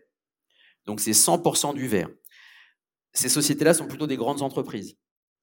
Donc 0.85 0.99
c'est 0.99 1.11
100% 1.11 1.73
du 1.73 1.87
vert. 1.87 2.09
Ces 3.13 3.29
sociétés-là 3.29 3.73
sont 3.73 3.87
plutôt 3.87 4.07
des 4.07 4.17
grandes 4.17 4.41
entreprises. 4.41 4.97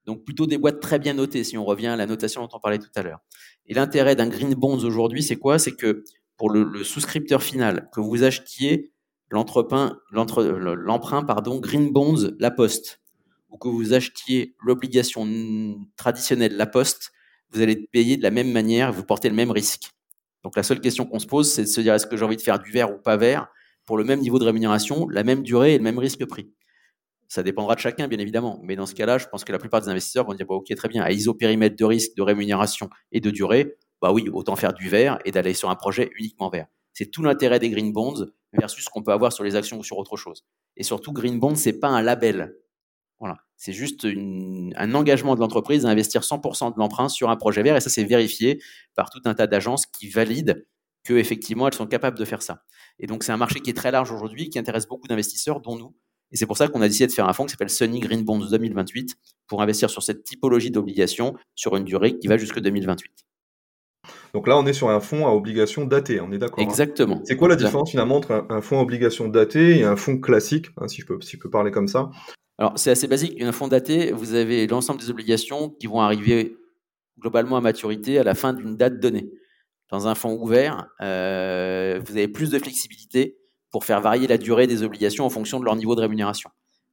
Donc 0.04 0.24
plutôt 0.24 0.46
des 0.46 0.58
boîtes 0.58 0.80
très 0.80 0.98
bien 0.98 1.14
notées, 1.14 1.44
si 1.44 1.56
on 1.56 1.64
revient 1.64 1.88
à 1.88 1.96
la 1.96 2.06
notation 2.06 2.42
dont 2.42 2.48
on 2.52 2.60
parlait 2.60 2.78
tout 2.78 2.90
à 2.94 3.02
l'heure. 3.02 3.20
Et 3.66 3.74
l'intérêt 3.74 4.16
d'un 4.16 4.28
green 4.28 4.54
bonds 4.54 4.84
aujourd'hui, 4.84 5.22
c'est 5.22 5.36
quoi? 5.36 5.58
C'est 5.58 5.76
que 5.76 6.04
pour 6.36 6.50
le, 6.50 6.82
souscripteur 6.82 7.42
final, 7.42 7.88
que 7.92 8.00
vous 8.00 8.24
achetiez 8.24 8.92
l'emprunt, 9.30 9.94
pardon, 11.24 11.60
green 11.60 11.92
bonds 11.92 12.34
La 12.38 12.50
Poste, 12.50 13.00
ou 13.48 13.58
que 13.58 13.68
vous 13.68 13.94
achetiez 13.94 14.56
l'obligation 14.64 15.26
traditionnelle 15.96 16.56
La 16.56 16.66
Poste, 16.66 17.12
vous 17.50 17.60
allez 17.60 17.76
payer 17.76 18.16
de 18.16 18.22
la 18.22 18.30
même 18.30 18.50
manière, 18.50 18.92
vous 18.92 19.04
portez 19.04 19.28
le 19.28 19.34
même 19.34 19.50
risque. 19.50 19.92
Donc 20.42 20.56
la 20.56 20.62
seule 20.62 20.80
question 20.80 21.06
qu'on 21.06 21.18
se 21.18 21.26
pose, 21.26 21.50
c'est 21.50 21.62
de 21.62 21.68
se 21.68 21.80
dire 21.80 21.94
est-ce 21.94 22.06
que 22.06 22.16
j'ai 22.16 22.24
envie 22.24 22.36
de 22.36 22.42
faire 22.42 22.58
du 22.58 22.70
vert 22.70 22.92
ou 22.92 22.98
pas 22.98 23.16
vert 23.16 23.48
pour 23.86 23.96
le 23.96 24.04
même 24.04 24.20
niveau 24.20 24.38
de 24.38 24.44
rémunération, 24.44 25.08
la 25.08 25.24
même 25.24 25.42
durée 25.42 25.74
et 25.74 25.78
le 25.78 25.84
même 25.84 25.98
risque 25.98 26.24
prix? 26.26 26.52
Ça 27.28 27.42
dépendra 27.42 27.74
de 27.74 27.80
chacun, 27.80 28.08
bien 28.08 28.18
évidemment. 28.18 28.60
Mais 28.62 28.76
dans 28.76 28.84
ce 28.84 28.94
cas-là, 28.94 29.18
je 29.18 29.26
pense 29.26 29.44
que 29.44 29.52
la 29.52 29.58
plupart 29.58 29.80
des 29.80 29.88
investisseurs 29.88 30.26
vont 30.26 30.34
dire 30.34 30.46
bah, 30.46 30.56
ok, 30.56 30.74
très 30.74 30.88
bien, 30.88 31.02
à 31.02 31.12
isopérimètre 31.12 31.76
de 31.76 31.84
risque, 31.84 32.14
de 32.16 32.22
rémunération 32.22 32.90
et 33.10 33.20
de 33.20 33.30
durée, 33.30 33.76
bah 34.02 34.12
oui, 34.12 34.28
autant 34.32 34.56
faire 34.56 34.74
du 34.74 34.88
vert 34.88 35.18
et 35.24 35.30
d'aller 35.30 35.54
sur 35.54 35.70
un 35.70 35.76
projet 35.76 36.10
uniquement 36.18 36.50
vert. 36.50 36.66
C'est 36.92 37.10
tout 37.10 37.22
l'intérêt 37.22 37.58
des 37.58 37.70
green 37.70 37.92
bonds 37.92 38.26
versus 38.52 38.84
ce 38.84 38.90
qu'on 38.90 39.02
peut 39.02 39.12
avoir 39.12 39.32
sur 39.32 39.44
les 39.44 39.56
actions 39.56 39.78
ou 39.78 39.84
sur 39.84 39.96
autre 39.96 40.16
chose. 40.16 40.44
Et 40.76 40.82
surtout, 40.82 41.12
green 41.12 41.38
bond, 41.38 41.54
c'est 41.54 41.78
pas 41.78 41.88
un 41.88 42.02
label. 42.02 42.54
C'est 43.64 43.72
juste 43.72 44.08
un 44.76 44.92
engagement 44.92 45.36
de 45.36 45.40
l'entreprise 45.40 45.86
à 45.86 45.88
investir 45.88 46.22
100% 46.22 46.74
de 46.74 46.80
l'emprunt 46.80 47.08
sur 47.08 47.30
un 47.30 47.36
projet 47.36 47.62
vert 47.62 47.76
et 47.76 47.80
ça 47.80 47.90
c'est 47.90 48.02
vérifié 48.02 48.60
par 48.96 49.08
tout 49.08 49.20
un 49.24 49.34
tas 49.34 49.46
d'agences 49.46 49.86
qui 49.86 50.08
valident 50.08 50.64
que 51.04 51.14
effectivement 51.14 51.68
elles 51.68 51.74
sont 51.74 51.86
capables 51.86 52.18
de 52.18 52.24
faire 52.24 52.42
ça. 52.42 52.64
Et 52.98 53.06
donc 53.06 53.22
c'est 53.22 53.30
un 53.30 53.36
marché 53.36 53.60
qui 53.60 53.70
est 53.70 53.76
très 53.76 53.92
large 53.92 54.10
aujourd'hui, 54.10 54.50
qui 54.50 54.58
intéresse 54.58 54.88
beaucoup 54.88 55.06
d'investisseurs, 55.06 55.60
dont 55.60 55.76
nous. 55.76 55.94
Et 56.32 56.36
c'est 56.36 56.46
pour 56.46 56.56
ça 56.56 56.66
qu'on 56.66 56.82
a 56.82 56.88
décidé 56.88 57.06
de 57.06 57.12
faire 57.12 57.28
un 57.28 57.32
fonds 57.32 57.44
qui 57.44 57.52
s'appelle 57.52 57.70
Sunny 57.70 58.00
Green 58.00 58.24
Bonds 58.24 58.50
2028 58.50 59.14
pour 59.46 59.62
investir 59.62 59.90
sur 59.90 60.02
cette 60.02 60.24
typologie 60.24 60.72
d'obligations 60.72 61.36
sur 61.54 61.76
une 61.76 61.84
durée 61.84 62.18
qui 62.18 62.26
va 62.26 62.38
jusque 62.38 62.58
2028. 62.58 63.12
Donc 64.34 64.48
là, 64.48 64.58
on 64.58 64.66
est 64.66 64.72
sur 64.72 64.90
un 64.90 64.98
fonds 64.98 65.24
à 65.24 65.30
obligation 65.30 65.84
datée, 65.84 66.20
on 66.20 66.32
est 66.32 66.38
d'accord 66.38 66.58
hein 66.58 66.66
Exactement. 66.66 67.20
c'est 67.24 67.36
quoi 67.36 67.46
la 67.46 67.54
différence 67.54 67.92
finalement 67.92 68.16
entre 68.16 68.44
un, 68.48 68.60
fonds 68.60 68.80
à 68.80 68.82
obligation 68.82 69.28
datée 69.28 69.78
et 69.78 69.84
un 69.84 69.94
fonds 69.94 70.18
classique, 70.18 70.66
hein, 70.78 70.88
si, 70.88 71.02
je 71.02 71.06
peux, 71.06 71.20
si 71.20 71.36
je 71.36 71.38
peux 71.38 71.50
parler 71.50 71.70
comme 71.70 71.86
ça? 71.86 72.10
Alors, 72.62 72.74
c'est 72.76 72.92
assez 72.92 73.08
basique. 73.08 73.42
Un 73.42 73.50
fonds 73.50 73.66
daté, 73.66 74.12
vous 74.12 74.34
avez 74.34 74.68
l'ensemble 74.68 75.00
des 75.00 75.10
obligations 75.10 75.70
qui 75.70 75.88
vont 75.88 76.00
arriver 76.00 76.56
globalement 77.18 77.56
à 77.56 77.60
maturité 77.60 78.20
à 78.20 78.22
la 78.22 78.36
fin 78.36 78.52
d'une 78.52 78.76
date 78.76 79.00
donnée. 79.00 79.32
Dans 79.90 80.06
un 80.06 80.14
fonds 80.14 80.40
ouvert, 80.40 80.86
euh, 81.00 82.00
vous 82.06 82.12
avez 82.12 82.28
plus 82.28 82.50
de 82.50 82.60
flexibilité 82.60 83.36
pour 83.72 83.84
faire 83.84 84.00
varier 84.00 84.28
la 84.28 84.38
durée 84.38 84.68
des 84.68 84.84
obligations 84.84 85.26
en 85.26 85.28
fonction 85.28 85.58
de 85.58 85.64
leur 85.64 85.74
niveau 85.74 85.96
de 85.96 86.02
rémunération. 86.02 86.50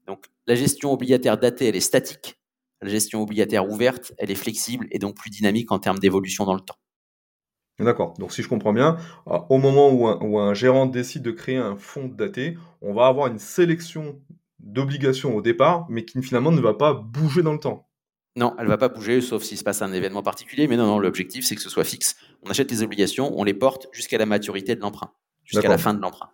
Donc, 0.08 0.26
la 0.48 0.56
gestion 0.56 0.92
obligataire 0.92 1.38
datée, 1.38 1.68
elle 1.68 1.76
est 1.76 1.82
statique. 1.82 2.40
La 2.82 2.90
gestion 2.90 3.22
obligataire 3.22 3.70
ouverte, 3.70 4.12
elle 4.18 4.32
est 4.32 4.36
flexible 4.36 4.88
et 4.90 4.98
donc 4.98 5.18
plus 5.18 5.30
dynamique 5.30 5.72
en 5.72 5.78
termes 5.78 6.00
d'évolution 6.00 6.46
dans 6.46 6.56
le 6.56 6.62
temps. 6.62 6.80
D'accord. 7.78 8.16
Donc, 8.18 8.32
si 8.32 8.42
je 8.42 8.50
comprends 8.50 8.74
bien, 8.74 8.98
euh, 9.28 9.38
au 9.50 9.60
moment 9.60 9.92
où 9.92 10.40
un, 10.40 10.54
gérant 10.56 10.88
décide 10.88 11.22
de 11.22 11.30
créer 11.30 11.58
un 11.58 11.76
fonds 11.76 12.08
daté, 12.08 12.58
on 12.82 12.96
va 12.96 13.06
avoir 13.06 13.28
une 13.28 13.38
sélection 13.38 14.20
d'obligation 14.60 15.36
au 15.36 15.42
départ, 15.42 15.86
mais 15.90 16.06
qui 16.06 16.22
finalement 16.22 16.52
ne 16.52 16.62
va 16.62 16.74
pas 16.74 16.94
bouger 16.94 17.42
dans 17.42 17.54
le 17.54 17.60
temps. 17.60 17.88
Non, 18.36 18.54
elle 18.58 18.66
ne 18.66 18.70
va 18.70 18.78
pas 18.78 18.90
bouger, 18.90 19.22
sauf 19.22 19.44
s'il 19.44 19.58
se 19.58 19.64
passe 19.64 19.82
un 19.82 19.92
événement 19.92 20.24
particulier. 20.24 20.68
Mais 20.68 20.78
non, 20.78 20.86
non 20.86 21.00
l'objectif, 21.00 21.46
c'est 21.46 21.56
que 21.56 21.62
ce 21.62 21.70
soit 21.70 21.84
fixe. 21.84 22.16
On 22.44 22.50
achète 22.50 22.72
les 22.72 22.84
obligations, 22.84 23.38
on 23.38 23.44
les 23.44 23.54
porte 23.54 23.88
jusqu'à 23.92 24.18
la 24.18 24.26
maturité 24.26 24.76
de 24.76 24.82
l'emprunt, 24.82 25.12
jusqu'à 25.44 25.68
la 25.68 25.78
fin 25.78 25.94
de 25.94 26.02
l'emprunt. 26.02 26.30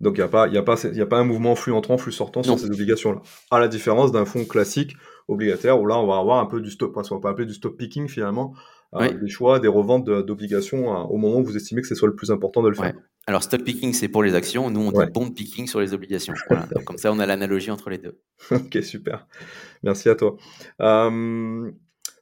Donc 0.00 0.18
il 0.18 0.20
n'y 0.20 0.24
a, 0.24 0.28
pas, 0.28 0.48
y 0.48 0.58
a, 0.58 0.62
pas, 0.62 0.76
y 0.84 1.00
a 1.00 1.06
pas 1.06 1.18
un 1.18 1.24
mouvement 1.24 1.54
flux 1.54 1.72
entrant, 1.72 1.96
flux 1.96 2.12
sortant 2.12 2.42
sur 2.42 2.58
ces 2.58 2.70
obligations-là. 2.70 3.22
À 3.50 3.58
la 3.58 3.68
différence 3.68 4.12
d'un 4.12 4.26
fonds 4.26 4.44
classique 4.44 4.94
obligataire, 5.28 5.80
où 5.80 5.86
là, 5.86 5.98
on 5.98 6.06
va 6.06 6.18
avoir 6.18 6.38
un 6.40 6.46
peu 6.46 6.60
du 6.60 6.70
stop, 6.70 6.96
on 7.10 7.18
va 7.18 7.30
appeler 7.30 7.46
du 7.46 7.54
stop 7.54 7.76
picking 7.76 8.06
finalement, 8.06 8.54
euh, 8.94 9.10
des 9.10 9.28
choix, 9.28 9.58
des 9.58 9.68
reventes 9.68 10.04
d'obligations 10.04 10.94
euh, 10.94 11.04
au 11.04 11.16
moment 11.16 11.38
où 11.38 11.44
vous 11.44 11.56
estimez 11.56 11.80
que 11.80 11.88
ce 11.88 11.94
soit 11.94 12.08
le 12.08 12.14
plus 12.14 12.30
important 12.30 12.62
de 12.62 12.68
le 12.68 12.74
faire. 12.74 12.94
Alors, 13.26 13.42
stock 13.42 13.64
picking, 13.64 13.92
c'est 13.92 14.08
pour 14.08 14.22
les 14.22 14.34
actions. 14.34 14.70
Nous, 14.70 14.80
on 14.80 14.92
dit 14.92 15.10
bond 15.12 15.30
picking 15.30 15.66
sur 15.66 15.80
les 15.80 15.94
obligations. 15.94 16.34
comme 16.84 16.98
ça, 16.98 17.12
on 17.12 17.18
a 17.18 17.26
l'analogie 17.26 17.70
entre 17.70 17.90
les 17.90 17.98
deux. 17.98 18.20
ok, 18.50 18.78
super. 18.82 19.26
Merci 19.82 20.08
à 20.08 20.14
toi. 20.14 20.36
Euh, 20.80 21.70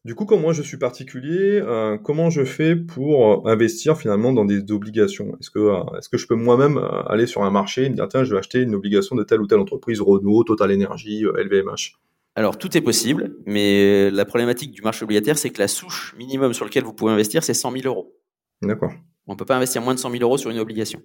du 0.04 0.14
coup, 0.14 0.24
comme 0.24 0.40
moi 0.40 0.52
je 0.52 0.62
suis 0.62 0.76
particulier, 0.76 1.62
comment 2.04 2.30
je 2.30 2.44
fais 2.44 2.76
pour 2.76 3.48
investir 3.48 3.96
finalement 3.96 4.32
dans 4.32 4.44
des 4.44 4.70
obligations? 4.70 5.36
Est-ce 5.40 5.50
que, 5.50 5.98
est 5.98 6.10
que 6.10 6.18
je 6.18 6.26
peux 6.26 6.34
moi-même 6.34 6.78
aller 7.06 7.26
sur 7.26 7.42
un 7.42 7.50
marché 7.50 7.84
et 7.84 7.90
me 7.90 7.94
dire, 7.94 8.08
tiens, 8.08 8.24
je 8.24 8.32
vais 8.32 8.38
acheter 8.38 8.60
une 8.60 8.74
obligation 8.74 9.16
de 9.16 9.24
telle 9.24 9.40
ou 9.40 9.46
telle 9.46 9.60
entreprise, 9.60 10.00
Renault, 10.00 10.44
Total 10.44 10.72
Energy, 10.72 11.22
LVMH 11.24 11.98
alors, 12.36 12.58
tout 12.58 12.76
est 12.76 12.80
possible, 12.80 13.36
mais 13.46 14.10
la 14.10 14.24
problématique 14.24 14.72
du 14.72 14.82
marché 14.82 15.04
obligataire, 15.04 15.38
c'est 15.38 15.50
que 15.50 15.60
la 15.60 15.68
souche 15.68 16.16
minimum 16.18 16.52
sur 16.52 16.64
laquelle 16.64 16.82
vous 16.82 16.92
pouvez 16.92 17.12
investir, 17.12 17.44
c'est 17.44 17.54
100 17.54 17.70
000 17.70 17.86
euros. 17.86 18.16
D'accord. 18.60 18.92
On 19.26 19.32
ne 19.32 19.36
peut 19.36 19.44
pas 19.44 19.56
investir 19.56 19.82
moins 19.82 19.94
de 19.94 19.98
100 19.98 20.10
000 20.10 20.22
euros 20.22 20.38
sur 20.38 20.50
une 20.50 20.58
obligation. 20.58 21.00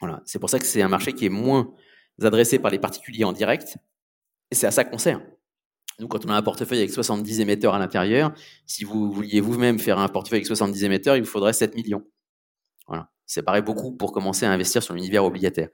Voilà. 0.00 0.22
C'est 0.24 0.38
pour 0.38 0.50
ça 0.50 0.58
que 0.58 0.66
c'est 0.66 0.82
un 0.82 0.88
marché 0.88 1.12
qui 1.12 1.26
est 1.26 1.30
moins 1.30 1.72
adressé 2.22 2.58
par 2.58 2.70
les 2.70 2.78
particuliers 2.78 3.24
en 3.24 3.32
direct, 3.32 3.76
et 4.50 4.54
c'est 4.54 4.66
à 4.66 4.70
ça 4.70 4.84
qu'on 4.84 4.98
sert. 4.98 5.20
Nous, 6.00 6.08
quand 6.08 6.26
on 6.26 6.28
a 6.28 6.36
un 6.36 6.42
portefeuille 6.42 6.78
avec 6.78 6.90
70 6.90 7.40
émetteurs 7.40 7.74
à 7.74 7.78
l'intérieur, 7.78 8.32
si 8.66 8.84
vous 8.84 9.12
vouliez 9.12 9.40
vous-même 9.40 9.78
faire 9.78 9.98
un 9.98 10.08
portefeuille 10.08 10.38
avec 10.38 10.46
70 10.46 10.84
émetteurs, 10.84 11.16
il 11.16 11.22
vous 11.22 11.28
faudrait 11.28 11.52
7 11.52 11.74
millions. 11.76 12.04
Voilà 12.86 13.08
ça 13.26 13.42
paraît 13.42 13.62
beaucoup 13.62 13.92
pour 13.92 14.12
commencer 14.12 14.46
à 14.46 14.52
investir 14.52 14.82
sur 14.82 14.94
l'univers 14.94 15.24
obligataire. 15.24 15.68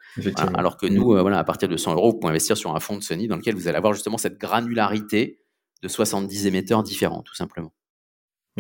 alors 0.55 0.77
que 0.77 0.87
nous, 0.87 1.15
euh, 1.15 1.23
voilà, 1.23 1.39
à 1.39 1.45
partir 1.45 1.69
de 1.69 1.77
100 1.77 1.95
euros, 1.95 2.13
vous 2.13 2.19
pouvez 2.19 2.31
investir 2.31 2.57
sur 2.57 2.75
un 2.75 2.81
fonds 2.81 2.97
de 2.97 3.03
Sony 3.03 3.29
dans 3.29 3.37
lequel 3.37 3.55
vous 3.55 3.69
allez 3.69 3.77
avoir 3.77 3.93
justement 3.93 4.19
cette 4.19 4.39
granularité 4.39 5.41
de 5.83 5.89
70 5.89 6.47
émetteurs 6.47 6.83
différents, 6.83 7.23
tout 7.23 7.35
simplement. 7.35 7.73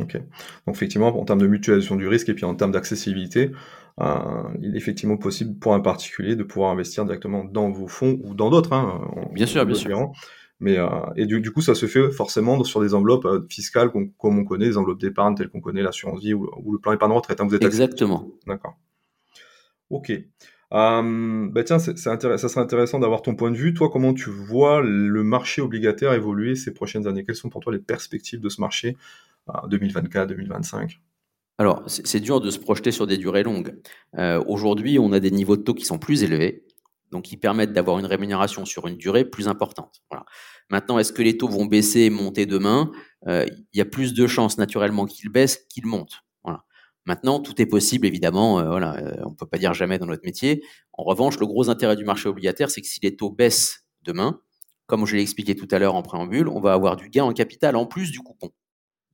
Ok. 0.00 0.16
Donc 0.66 0.76
effectivement, 0.76 1.08
en 1.08 1.24
termes 1.24 1.40
de 1.40 1.46
mutualisation 1.46 1.96
du 1.96 2.08
risque 2.08 2.28
et 2.28 2.34
puis 2.34 2.44
en 2.44 2.54
termes 2.54 2.72
d'accessibilité, 2.72 3.50
euh, 4.00 4.48
il 4.62 4.74
est 4.74 4.78
effectivement 4.78 5.16
possible 5.16 5.58
pour 5.58 5.74
un 5.74 5.80
particulier 5.80 6.36
de 6.36 6.42
pouvoir 6.42 6.70
investir 6.70 7.04
directement 7.04 7.44
dans 7.44 7.70
vos 7.70 7.88
fonds 7.88 8.18
ou 8.22 8.34
dans 8.34 8.50
d'autres. 8.50 8.72
Hein, 8.72 9.00
bien 9.32 9.46
sûr, 9.46 9.64
bien 9.66 9.74
sûr. 9.74 10.10
Mais, 10.58 10.78
euh, 10.78 10.88
et 11.16 11.24
du, 11.24 11.50
coup, 11.52 11.62
ça 11.62 11.74
se 11.74 11.86
fait 11.86 12.10
forcément 12.10 12.62
sur 12.64 12.82
des 12.82 12.92
enveloppes 12.92 13.24
euh, 13.24 13.46
fiscales 13.48 13.90
comme 13.90 14.38
on 14.38 14.44
connaît, 14.44 14.66
des 14.66 14.76
enveloppes 14.76 15.00
d'épargne 15.00 15.34
telles 15.34 15.48
qu'on 15.48 15.60
connaît 15.60 15.82
l'assurance 15.82 16.20
vie 16.20 16.34
ou, 16.34 16.48
le 16.72 16.78
plan 16.78 16.92
épargne 16.92 17.12
retraite. 17.12 17.40
Hein, 17.40 17.46
vous 17.46 17.54
êtes 17.54 17.64
Exactement. 17.64 18.28
D'accord. 18.46 18.76
Ok. 19.88 20.12
bah 20.70 21.64
tiens, 21.64 21.78
ça 21.78 21.96
serait 21.96 22.60
intéressant 22.60 22.98
d'avoir 22.98 23.22
ton 23.22 23.34
point 23.34 23.50
de 23.50 23.56
vue. 23.56 23.72
Toi, 23.72 23.88
comment 23.90 24.12
tu 24.12 24.30
vois 24.30 24.82
le 24.82 25.22
marché 25.22 25.62
obligataire 25.62 26.12
évoluer 26.12 26.56
ces 26.56 26.72
prochaines 26.72 27.06
années? 27.06 27.24
Quelles 27.24 27.36
sont 27.36 27.48
pour 27.48 27.62
toi 27.62 27.72
les 27.72 27.78
perspectives 27.78 28.40
de 28.40 28.48
ce 28.50 28.60
marché? 28.60 28.96
2024, 29.68 30.28
2025 30.28 31.00
alors, 31.58 31.82
c'est 31.88 32.20
dur 32.20 32.40
de 32.40 32.50
se 32.50 32.58
projeter 32.58 32.90
sur 32.90 33.06
des 33.06 33.18
durées 33.18 33.42
longues. 33.42 33.78
Euh, 34.16 34.42
aujourd'hui, 34.48 34.98
on 34.98 35.12
a 35.12 35.20
des 35.20 35.30
niveaux 35.30 35.58
de 35.58 35.62
taux 35.62 35.74
qui 35.74 35.84
sont 35.84 35.98
plus 35.98 36.22
élevés, 36.22 36.64
donc 37.10 37.24
qui 37.24 37.36
permettent 37.36 37.74
d'avoir 37.74 37.98
une 37.98 38.06
rémunération 38.06 38.64
sur 38.64 38.86
une 38.86 38.96
durée 38.96 39.26
plus 39.26 39.46
importante. 39.46 40.02
Maintenant, 40.70 40.98
est-ce 40.98 41.12
que 41.12 41.20
les 41.20 41.36
taux 41.36 41.48
vont 41.48 41.66
baisser 41.66 42.00
et 42.00 42.10
monter 42.10 42.46
demain? 42.46 42.90
Euh, 43.28 43.44
Il 43.74 43.78
y 43.78 43.82
a 43.82 43.84
plus 43.84 44.14
de 44.14 44.26
chances 44.26 44.56
naturellement 44.56 45.04
qu'ils 45.04 45.28
baissent 45.28 45.58
qu'ils 45.68 45.84
montent. 45.84 46.22
Maintenant, 47.04 47.40
tout 47.40 47.60
est 47.60 47.66
possible, 47.66 48.06
évidemment. 48.06 48.60
Euh, 48.60 48.78
on 49.24 49.30
ne 49.30 49.34
peut 49.34 49.46
pas 49.46 49.58
dire 49.58 49.74
jamais 49.74 49.98
dans 49.98 50.06
notre 50.06 50.24
métier. 50.24 50.62
En 50.94 51.02
revanche, 51.02 51.38
le 51.38 51.46
gros 51.46 51.68
intérêt 51.68 51.96
du 51.96 52.04
marché 52.06 52.28
obligataire, 52.28 52.70
c'est 52.70 52.80
que 52.80 52.86
si 52.86 53.00
les 53.02 53.16
taux 53.16 53.30
baissent 53.30 53.84
demain, 54.00 54.40
comme 54.86 55.04
je 55.04 55.14
l'ai 55.14 55.22
expliqué 55.22 55.54
tout 55.54 55.68
à 55.70 55.78
l'heure 55.78 55.94
en 55.94 56.02
préambule, 56.02 56.48
on 56.48 56.60
va 56.60 56.72
avoir 56.72 56.96
du 56.96 57.10
gain 57.10 57.24
en 57.24 57.32
capital 57.34 57.76
en 57.76 57.84
plus 57.84 58.10
du 58.10 58.20
coupon. 58.20 58.50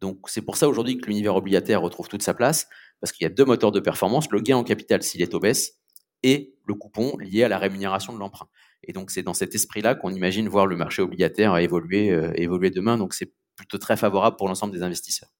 Donc 0.01 0.29
c'est 0.29 0.43
pour 0.43 0.57
ça 0.57 0.69
aujourd'hui 0.69 0.99
que 0.99 1.07
l'univers 1.07 1.37
obligataire 1.37 1.81
retrouve 1.81 2.09
toute 2.09 2.23
sa 2.23 2.35
place, 2.35 2.69
parce 3.01 3.13
qu'il 3.13 3.25
y 3.25 3.27
a 3.27 3.33
deux 3.33 3.45
moteurs 3.45 3.73
de 3.73 3.81
performance, 3.81 4.31
le 4.31 4.41
gain 4.41 4.57
en 4.57 4.65
capital 4.65 5.03
s'il 5.03 5.23
est 5.23 5.35
au 5.35 5.41
baisse, 5.41 5.81
et 6.23 6.55
le 6.67 6.75
coupon 6.75 7.17
lié 7.19 7.45
à 7.45 7.49
la 7.49 7.59
rémunération 7.59 8.13
de 8.13 8.19
l'emprunt. 8.19 8.49
Et 8.83 8.93
donc 8.93 9.11
c'est 9.11 9.23
dans 9.23 9.35
cet 9.35 9.55
esprit-là 9.55 9.95
qu'on 9.95 10.11
imagine 10.11 10.49
voir 10.49 10.67
le 10.67 10.77
marché 10.77 11.03
obligataire 11.03 11.57
évoluer, 11.57 12.11
euh, 12.11 12.33
évoluer 12.35 12.71
demain, 12.71 12.99
donc 12.99 13.15
c'est 13.15 13.33
plutôt 13.57 13.79
très 13.79 13.97
favorable 13.97 14.37
pour 14.37 14.49
l'ensemble 14.49 14.73
des 14.73 14.83
investisseurs. 14.83 15.31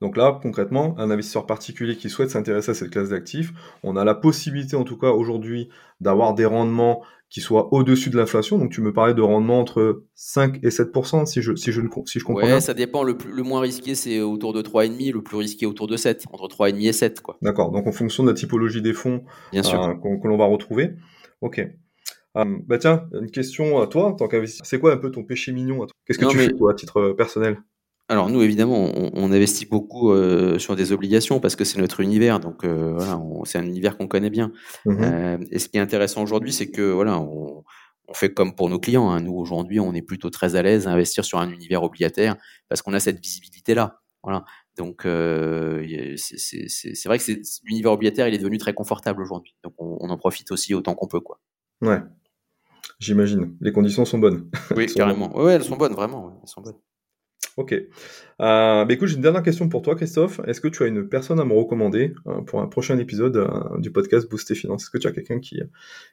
Donc 0.00 0.16
là, 0.16 0.38
concrètement, 0.42 0.98
un 0.98 1.10
investisseur 1.10 1.46
particulier 1.46 1.96
qui 1.96 2.08
souhaite 2.08 2.30
s'intéresser 2.30 2.70
à 2.70 2.74
cette 2.74 2.90
classe 2.90 3.10
d'actifs, 3.10 3.52
on 3.82 3.96
a 3.96 4.04
la 4.04 4.14
possibilité 4.14 4.74
en 4.74 4.84
tout 4.84 4.96
cas 4.96 5.10
aujourd'hui 5.10 5.68
d'avoir 6.00 6.34
des 6.34 6.46
rendements 6.46 7.04
qui 7.30 7.40
soient 7.40 7.72
au-dessus 7.72 8.10
de 8.10 8.16
l'inflation. 8.16 8.58
Donc 8.58 8.72
tu 8.72 8.80
me 8.80 8.92
parlais 8.92 9.14
de 9.14 9.22
rendements 9.22 9.60
entre 9.60 10.04
5 10.16 10.58
et 10.64 10.70
7 10.70 10.88
si 11.26 11.40
je, 11.40 11.54
si 11.54 11.70
je, 11.70 11.80
si 12.04 12.18
je 12.18 12.24
comprends 12.24 12.42
ouais, 12.42 12.60
ça 12.60 12.74
dépend. 12.74 13.04
Le, 13.04 13.16
le 13.32 13.42
moins 13.44 13.60
risqué, 13.60 13.94
c'est 13.94 14.20
autour 14.20 14.52
de 14.52 14.62
3,5, 14.62 15.12
le 15.12 15.22
plus 15.22 15.36
risqué 15.36 15.64
autour 15.64 15.86
de 15.86 15.96
7, 15.96 16.24
entre 16.32 16.48
3,5 16.48 16.88
et 16.88 16.92
7. 16.92 17.22
D'accord, 17.40 17.70
donc 17.70 17.86
en 17.86 17.92
fonction 17.92 18.24
de 18.24 18.28
la 18.28 18.34
typologie 18.34 18.82
des 18.82 18.92
fonds 18.92 19.22
Bien 19.52 19.62
sûr. 19.62 19.80
Euh, 19.82 19.94
que 19.94 20.28
l'on 20.28 20.36
va 20.36 20.46
retrouver. 20.46 20.90
Ok. 21.40 21.60
Euh, 22.36 22.44
bah 22.66 22.78
tiens, 22.78 23.08
une 23.12 23.30
question 23.30 23.80
à 23.80 23.86
toi 23.86 24.06
en 24.06 24.12
tant 24.12 24.28
qu'investisseur. 24.28 24.66
C'est 24.66 24.78
quoi 24.78 24.92
un 24.92 24.96
peu 24.96 25.10
ton 25.10 25.24
péché 25.24 25.52
mignon 25.52 25.86
Qu'est-ce 26.04 26.18
que 26.18 26.26
tu 26.26 26.36
fais 26.36 26.52
toi 26.52 26.72
à 26.72 26.74
titre 26.74 27.00
euh, 27.00 27.14
personnel? 27.14 27.58
Alors 28.10 28.28
nous, 28.28 28.42
évidemment, 28.42 28.90
on, 28.96 29.30
investit 29.30 29.66
beaucoup 29.66 30.10
euh, 30.10 30.58
sur 30.58 30.74
des 30.74 30.90
obligations 30.90 31.38
parce 31.38 31.54
que 31.54 31.62
c'est 31.62 31.78
notre 31.78 32.00
univers, 32.00 32.40
donc 32.40 32.64
euh, 32.64 32.92
voilà, 32.92 33.22
c'est 33.44 33.58
un 33.58 33.64
univers 33.64 33.96
qu'on 33.96 34.08
connaît 34.08 34.30
bien. 34.30 34.50
Mmh 34.84 34.96
euh, 35.00 35.38
et 35.52 35.60
ce 35.60 35.68
qui 35.68 35.76
est 35.76 35.80
intéressant 35.80 36.20
aujourd'hui, 36.20 36.52
c'est 36.52 36.72
que 36.72 36.90
voilà, 36.90 37.20
on, 37.20 37.62
fait 38.12 38.34
comme 38.34 38.56
pour 38.56 38.68
nos 38.68 38.80
clients. 38.80 39.10
Hein. 39.10 39.20
Nous 39.20 39.34
aujourd'hui, 39.34 39.78
on 39.78 39.94
est 39.94 40.02
plutôt 40.02 40.28
très 40.28 40.56
à 40.56 40.62
l'aise 40.62 40.88
à 40.88 40.90
investir 40.90 41.24
sur 41.24 41.38
un 41.38 41.48
univers 41.50 41.84
obligataire 41.84 42.34
parce 42.68 42.82
qu'on 42.82 42.94
a 42.94 42.98
cette 42.98 43.20
visibilité 43.20 43.74
là. 43.74 44.00
Voilà. 44.24 44.44
Donc 44.76 45.02
c'est 45.04 47.06
vrai 47.06 47.20
que 47.20 47.32
l'univers 47.62 47.92
obligataire, 47.92 48.26
il 48.26 48.34
est 48.34 48.38
devenu 48.38 48.58
très 48.58 48.74
confortable 48.74 49.22
aujourd'hui. 49.22 49.54
Donc 49.62 49.74
on, 49.78 50.10
en 50.10 50.16
profite 50.16 50.50
aussi 50.50 50.74
autant 50.74 50.96
qu'on 50.96 51.06
peut, 51.06 51.20
quoi. 51.20 51.38
Ouais. 51.80 52.00
J'imagine. 52.98 53.56
Les 53.60 53.70
conditions 53.70 54.04
sont 54.04 54.18
bonnes. 54.18 54.50
Oui, 54.74 54.86
carrément. 54.96 55.30
Oui, 55.36 55.52
elles 55.52 55.62
sont 55.62 55.76
bonnes, 55.76 55.94
vraiment. 55.94 56.36
Elles 56.42 56.48
sont 56.48 56.60
bonnes. 56.60 56.74
Ok. 57.56 57.72
Euh, 57.72 57.86
bah 58.38 58.86
écoute, 58.88 59.08
j'ai 59.08 59.16
une 59.16 59.22
dernière 59.22 59.42
question 59.42 59.68
pour 59.68 59.82
toi, 59.82 59.94
Christophe. 59.96 60.40
Est-ce 60.46 60.60
que 60.60 60.68
tu 60.68 60.82
as 60.82 60.86
une 60.86 61.08
personne 61.08 61.40
à 61.40 61.44
me 61.44 61.52
recommander 61.52 62.14
euh, 62.26 62.40
pour 62.42 62.60
un 62.60 62.66
prochain 62.66 62.98
épisode 62.98 63.36
euh, 63.36 63.78
du 63.78 63.90
podcast 63.90 64.28
Booster 64.30 64.54
Finance? 64.54 64.84
Est-ce 64.84 64.90
que 64.90 64.98
tu 64.98 65.06
as 65.06 65.12
quelqu'un 65.12 65.40
qui, 65.40 65.60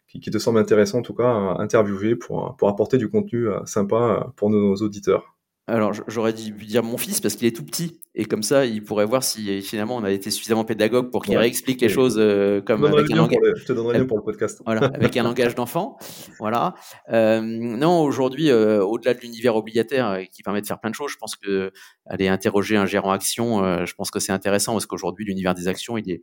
qui, 0.07 0.19
te 0.19 0.37
semble 0.37 0.59
intéressant, 0.59 0.99
en 0.99 1.03
tout 1.03 1.13
cas, 1.13 1.27
à 1.27 1.61
interviewer 1.61 2.15
pour, 2.15 2.55
pour 2.57 2.69
apporter 2.69 2.97
du 2.97 3.09
contenu 3.09 3.47
sympa 3.65 4.33
pour 4.35 4.49
nos 4.49 4.75
auditeurs? 4.75 5.36
Alors, 5.69 5.91
j'aurais 6.07 6.31
dû 6.31 6.51
dire 6.51 6.81
mon 6.81 6.97
fils 6.97 7.19
parce 7.19 7.35
qu'il 7.35 7.45
est 7.45 7.55
tout 7.55 7.65
petit. 7.65 7.99
Et 8.15 8.23
comme 8.23 8.41
ça, 8.41 8.65
il 8.65 8.81
pourrait 8.83 9.05
voir 9.05 9.21
si 9.21 9.61
finalement 9.61 9.97
on 9.97 10.03
a 10.05 10.11
été 10.11 10.31
suffisamment 10.31 10.63
pédagogue 10.63 11.11
pour 11.11 11.25
qu'il 11.25 11.37
réexplique 11.37 11.81
les 11.81 11.89
choses 11.89 12.15
euh, 12.17 12.61
comme 12.61 12.85
avec 12.85 13.11
un 13.11 13.15
langage. 13.17 13.39
Je 13.57 13.65
te 13.65 13.73
donnerai 13.73 14.07
pour 14.07 14.17
le 14.17 14.23
podcast. 14.23 14.61
Voilà, 14.65 14.85
avec 14.93 15.17
un 15.17 15.23
langage 15.23 15.55
d'enfant. 15.55 15.97
Voilà. 16.39 16.75
Euh, 17.09 17.41
non, 17.41 18.01
aujourd'hui, 18.01 18.49
euh, 18.49 18.83
au-delà 18.83 19.13
de 19.13 19.19
l'univers 19.19 19.55
obligataire 19.55 20.19
qui 20.31 20.43
permet 20.43 20.61
de 20.61 20.67
faire 20.67 20.79
plein 20.79 20.91
de 20.91 20.95
choses, 20.95 21.11
je 21.11 21.17
pense 21.17 21.35
que 21.35 21.71
aller 22.05 22.27
interroger 22.27 22.77
un 22.77 22.85
gérant 22.85 23.11
action, 23.11 23.85
je 23.85 23.93
pense 23.95 24.11
que 24.11 24.19
c'est 24.19 24.31
intéressant 24.31 24.73
parce 24.73 24.85
qu'aujourd'hui, 24.85 25.25
l'univers 25.25 25.53
des 25.53 25.67
actions, 25.67 25.97
il 25.97 26.09
est 26.09 26.21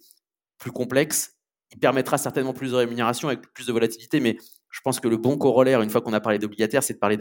plus 0.58 0.70
complexe. 0.70 1.36
Il 1.72 1.78
permettra 1.78 2.16
certainement 2.16 2.54
plus 2.54 2.70
de 2.70 2.76
rémunération 2.76 3.28
avec 3.28 3.52
plus 3.52 3.66
de 3.66 3.72
volatilité, 3.72 4.20
mais 4.20 4.38
je 4.70 4.80
pense 4.82 5.00
que 5.00 5.08
le 5.08 5.16
bon 5.16 5.36
corollaire, 5.36 5.82
une 5.82 5.90
fois 5.90 6.00
qu'on 6.00 6.12
a 6.12 6.20
parlé 6.20 6.38
d'obligataire, 6.38 6.82
c'est 6.82 6.94
de 6.94 6.98
parler 6.98 7.16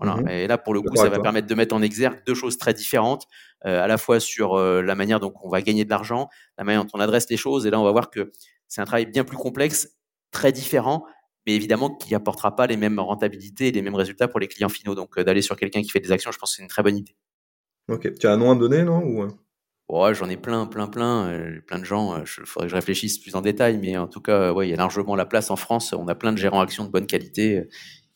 Mmh 0.00 0.28
Et 0.28 0.46
là, 0.46 0.58
pour 0.58 0.74
le 0.74 0.80
coup, 0.80 0.96
ça 0.96 1.08
va 1.08 1.20
permettre 1.20 1.46
de 1.46 1.54
mettre 1.54 1.74
en 1.74 1.82
exergue 1.82 2.22
deux 2.26 2.34
choses 2.34 2.58
très 2.58 2.72
différentes, 2.72 3.26
euh, 3.66 3.82
à 3.82 3.86
la 3.86 3.98
fois 3.98 4.20
sur 4.20 4.54
euh, 4.54 4.82
la 4.82 4.94
manière 4.94 5.20
dont 5.20 5.32
on 5.42 5.48
va 5.48 5.60
gagner 5.62 5.84
de 5.84 5.90
l'argent, 5.90 6.28
la 6.58 6.64
manière 6.64 6.84
dont 6.84 6.90
on 6.94 7.00
adresse 7.00 7.28
les 7.28 7.36
choses. 7.36 7.66
Et 7.66 7.70
là, 7.70 7.78
on 7.78 7.84
va 7.84 7.92
voir 7.92 8.10
que 8.10 8.32
c'est 8.68 8.80
un 8.80 8.84
travail 8.84 9.06
bien 9.06 9.24
plus 9.24 9.36
complexe, 9.36 9.96
très 10.30 10.52
différent, 10.52 11.04
mais 11.46 11.54
évidemment 11.54 11.94
qui 11.94 12.14
apportera 12.14 12.56
pas 12.56 12.66
les 12.66 12.76
mêmes 12.76 12.98
rentabilités 12.98 13.68
et 13.68 13.72
les 13.72 13.82
mêmes 13.82 13.94
résultats 13.94 14.28
pour 14.28 14.40
les 14.40 14.48
clients 14.48 14.68
finaux. 14.68 14.94
Donc, 14.94 15.18
euh, 15.18 15.24
d'aller 15.24 15.42
sur 15.42 15.56
quelqu'un 15.56 15.82
qui 15.82 15.90
fait 15.90 16.00
des 16.00 16.12
actions, 16.12 16.32
je 16.32 16.38
pense 16.38 16.52
que 16.52 16.56
c'est 16.56 16.62
une 16.62 16.68
très 16.68 16.82
bonne 16.82 16.96
idée. 16.96 17.16
Ok. 17.88 18.10
Tu 18.18 18.26
as 18.26 18.32
un 18.32 18.36
nom 18.36 18.50
à 18.50 18.54
me 18.54 18.60
donner, 18.60 18.82
non 18.82 19.02
Ou... 19.02 19.28
Ouais, 19.88 20.14
j'en 20.14 20.28
ai 20.30 20.36
plein, 20.36 20.66
plein, 20.66 20.86
plein, 20.86 21.60
plein 21.66 21.80
de 21.80 21.84
gens. 21.84 22.16
Il 22.20 22.46
faudrait 22.46 22.68
que 22.68 22.70
je 22.70 22.76
réfléchisse 22.76 23.18
plus 23.18 23.34
en 23.34 23.40
détail, 23.40 23.76
mais 23.76 23.96
en 23.96 24.06
tout 24.06 24.20
cas, 24.20 24.52
ouais, 24.52 24.68
il 24.68 24.70
y 24.70 24.72
a 24.72 24.76
largement 24.76 25.16
la 25.16 25.26
place 25.26 25.50
en 25.50 25.56
France. 25.56 25.92
On 25.92 26.06
a 26.06 26.14
plein 26.14 26.30
de 26.30 26.38
gérants 26.38 26.60
actions 26.60 26.84
de 26.84 26.90
bonne 26.90 27.08
qualité 27.08 27.66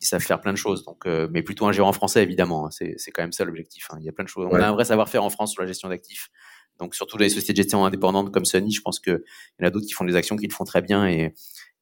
qui 0.04 0.08
savent 0.10 0.22
faire 0.22 0.40
plein 0.40 0.52
de 0.52 0.58
choses. 0.58 0.84
Donc, 0.84 1.06
euh, 1.06 1.28
mais 1.30 1.42
plutôt 1.42 1.66
un 1.66 1.72
gérant 1.72 1.92
français, 1.92 2.22
évidemment. 2.22 2.66
Hein. 2.66 2.70
c'est 2.70 3.10
quand 3.10 3.22
même 3.22 3.32
ça 3.32 3.44
l'objectif. 3.44 3.88
Hein. 3.90 3.96
Il 4.00 4.04
y 4.04 4.08
a 4.08 4.12
plein 4.12 4.24
de 4.24 4.28
choses. 4.28 4.46
On 4.50 4.54
a 4.54 4.68
un 4.68 4.72
vrai 4.72 4.84
savoir-faire 4.84 5.24
en 5.24 5.30
France 5.30 5.52
sur 5.52 5.62
la 5.62 5.66
gestion 5.66 5.88
d'actifs. 5.88 6.30
Donc, 6.78 6.94
surtout 6.94 7.16
les 7.16 7.30
sociétés 7.30 7.54
de 7.54 7.56
gestion 7.56 7.84
indépendantes 7.86 8.30
comme 8.30 8.44
Sony, 8.44 8.70
je 8.70 8.82
pense 8.82 9.00
qu'il 9.00 9.22
y 9.60 9.64
en 9.64 9.66
a 9.66 9.70
d'autres 9.70 9.86
qui 9.86 9.94
font 9.94 10.04
des 10.04 10.14
actions 10.14 10.36
qui 10.36 10.46
le 10.46 10.52
font 10.52 10.64
très 10.64 10.82
bien 10.82 11.08
et, 11.08 11.32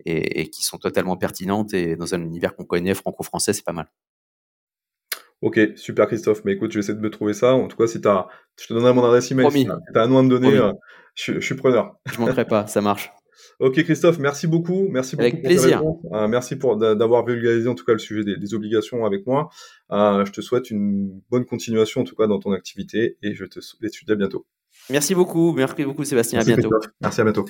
et, 0.05 0.51
qui 0.51 0.63
sont 0.63 0.79
totalement 0.79 1.17
pertinentes. 1.17 1.75
Et 1.75 1.97
dans 1.97 2.15
un 2.15 2.23
univers 2.23 2.55
qu'on 2.55 2.65
connaît, 2.65 2.95
franco-français, 2.95 3.53
c'est 3.53 3.65
pas 3.65 3.73
mal. 3.73 3.91
Ok, 5.41 5.59
super 5.75 6.07
Christophe. 6.07 6.45
Mais 6.45 6.53
écoute, 6.53 6.71
je 6.71 6.79
vais 6.79 6.81
essayer 6.81 6.97
de 6.97 7.03
me 7.03 7.11
trouver 7.11 7.33
ça. 7.33 7.55
En 7.55 7.67
tout 7.67 7.77
cas, 7.77 7.89
si 7.89 8.01
tu 8.01 8.07
as, 8.07 8.29
je 8.61 8.69
te 8.69 8.75
donnerai 8.75 8.93
mon 8.93 9.05
adresse 9.05 9.31
email. 9.33 9.51
Si 9.51 9.65
tu 9.65 9.71
as 9.99 10.03
un 10.03 10.07
nom 10.07 10.19
à 10.19 10.23
me 10.23 10.29
donner, 10.29 10.57
euh, 10.57 10.73
je, 11.17 11.35
je, 11.35 11.41
suis 11.41 11.57
preneur. 11.57 11.97
Je 12.07 12.21
manquerai 12.21 12.45
pas, 12.45 12.69
ça 12.69 12.81
marche. 12.81 13.11
Ok 13.61 13.83
Christophe, 13.85 14.19
merci 14.19 14.47
beaucoup. 14.47 14.89
Merci 14.91 15.17
beaucoup 15.17 15.29
avec 15.29 15.43
plaisir. 15.43 15.83
Euh, 16.13 16.29
merci 16.29 16.57
pour 16.57 16.77
d'avoir 16.77 17.25
vulgarisé 17.25 17.69
en 17.69 17.75
tout 17.75 17.85
cas 17.85 17.93
le 17.93 17.99
sujet 17.99 18.25
des, 18.25 18.55
obligations 18.55 19.05
avec 19.05 19.27
moi. 19.27 19.51
Euh, 19.91 20.25
je 20.25 20.33
te 20.33 20.41
souhaite 20.41 20.71
une 20.71 21.21
bonne 21.31 21.45
continuation 21.45 22.03
en 22.03 22.05
tout 22.05 22.17
cas 22.17 22.27
dans 22.27 22.39
ton 22.39 22.53
activité 22.53 23.17
et 23.23 23.35
je 23.35 23.45
te 23.45 23.61
souhaite 23.61 23.93
à 24.09 24.15
bientôt. 24.15 24.47
Merci 24.91 25.15
beaucoup, 25.15 25.53
merci 25.53 25.85
beaucoup 25.85 26.05
Sébastien, 26.05 26.41
à 26.41 26.45
bientôt. 26.45 26.71
Merci 27.01 27.21
à 27.21 27.25
bientôt. 27.25 27.45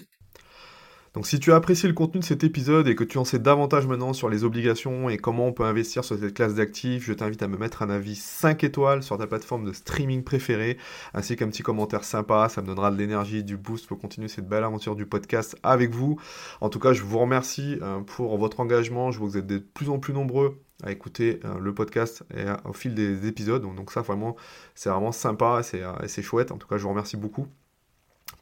Donc 1.15 1.27
si 1.27 1.39
tu 1.39 1.53
as 1.53 1.57
apprécié 1.57 1.89
le 1.91 1.95
contenu 1.95 2.21
de 2.21 2.25
cet 2.25 2.43
épisode 2.43 2.89
et 2.89 2.95
que 2.95 3.05
tu 3.05 3.19
en 3.19 3.25
sais 3.27 3.39
davantage 3.39 3.87
maintenant 3.87 4.15
sur 4.15 4.31
les 4.31 4.45
obligations 4.45 5.11
et 5.11 5.19
comment 5.19 5.47
on 5.47 5.53
peut 5.53 5.65
investir 5.65 6.05
sur 6.05 6.19
cette 6.19 6.33
classe 6.33 6.55
d'actifs, 6.55 7.05
je 7.05 7.13
t'invite 7.13 7.43
à 7.43 7.49
me 7.49 7.59
mettre 7.59 7.83
un 7.83 7.91
avis 7.91 8.15
5 8.15 8.65
étoiles 8.65 9.03
sur 9.03 9.19
ta 9.19 9.27
plateforme 9.27 9.67
de 9.67 9.75
streaming 9.75 10.25
préférée, 10.25 10.79
ainsi 11.13 11.37
qu'un 11.37 11.49
petit 11.49 11.63
commentaire 11.63 12.05
sympa, 12.05 12.49
ça 12.49 12.63
me 12.63 12.67
donnera 12.67 12.91
de 12.91 12.97
l'énergie, 12.97 13.45
du 13.45 13.59
boost 13.59 13.87
pour 13.87 13.99
continuer 13.99 14.29
cette 14.29 14.49
belle 14.49 14.65
aventure 14.65 14.97
du 14.97 15.05
podcast 15.05 15.55
avec 15.63 15.91
vous. 15.91 16.19
En 16.63 16.71
tout 16.71 16.79
cas, 16.79 16.95
je 16.95 17.03
vous 17.03 17.19
remercie 17.19 17.77
euh, 17.83 18.01
pour 18.01 18.39
votre 18.39 18.61
engagement, 18.61 19.11
je 19.11 19.19
vois 19.19 19.27
que 19.27 19.33
vous 19.33 19.39
êtes 19.39 19.47
de 19.47 19.59
plus 19.59 19.91
en 19.91 19.99
plus 19.99 20.15
nombreux 20.15 20.63
à 20.83 20.93
écouter 20.93 21.41
euh, 21.45 21.59
le 21.61 21.75
podcast 21.75 22.25
au 22.65 22.73
fil 22.73 22.95
des 22.95 23.27
épisodes, 23.27 23.63
donc, 23.63 23.93
ça 23.93 24.01
vraiment, 24.01 24.35
c'est 24.75 24.89
vraiment 24.89 25.13
sympa 25.13 25.61
euh, 25.75 25.99
et 26.03 26.09
c'est 26.09 26.23
chouette. 26.23 26.53
En 26.53 26.57
tout 26.57 26.67
cas, 26.67 26.79
je 26.79 26.85
vous 26.85 26.89
remercie 26.89 27.19
beaucoup 27.19 27.49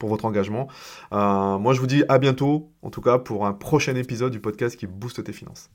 pour 0.01 0.09
votre 0.09 0.25
engagement. 0.25 0.67
Euh, 1.13 1.59
moi, 1.59 1.75
je 1.75 1.81
vous 1.81 1.87
dis 1.87 2.03
à 2.09 2.19
bientôt, 2.19 2.73
en 2.83 2.91
tout 2.91 3.03
cas, 3.03 3.19
pour 3.19 3.47
un 3.47 3.53
prochain 3.53 3.95
épisode 3.95 4.33
du 4.33 4.41
podcast 4.41 4.77
qui 4.77 4.89
booste 4.89 5.23
tes 5.23 5.33
finances. 5.33 5.69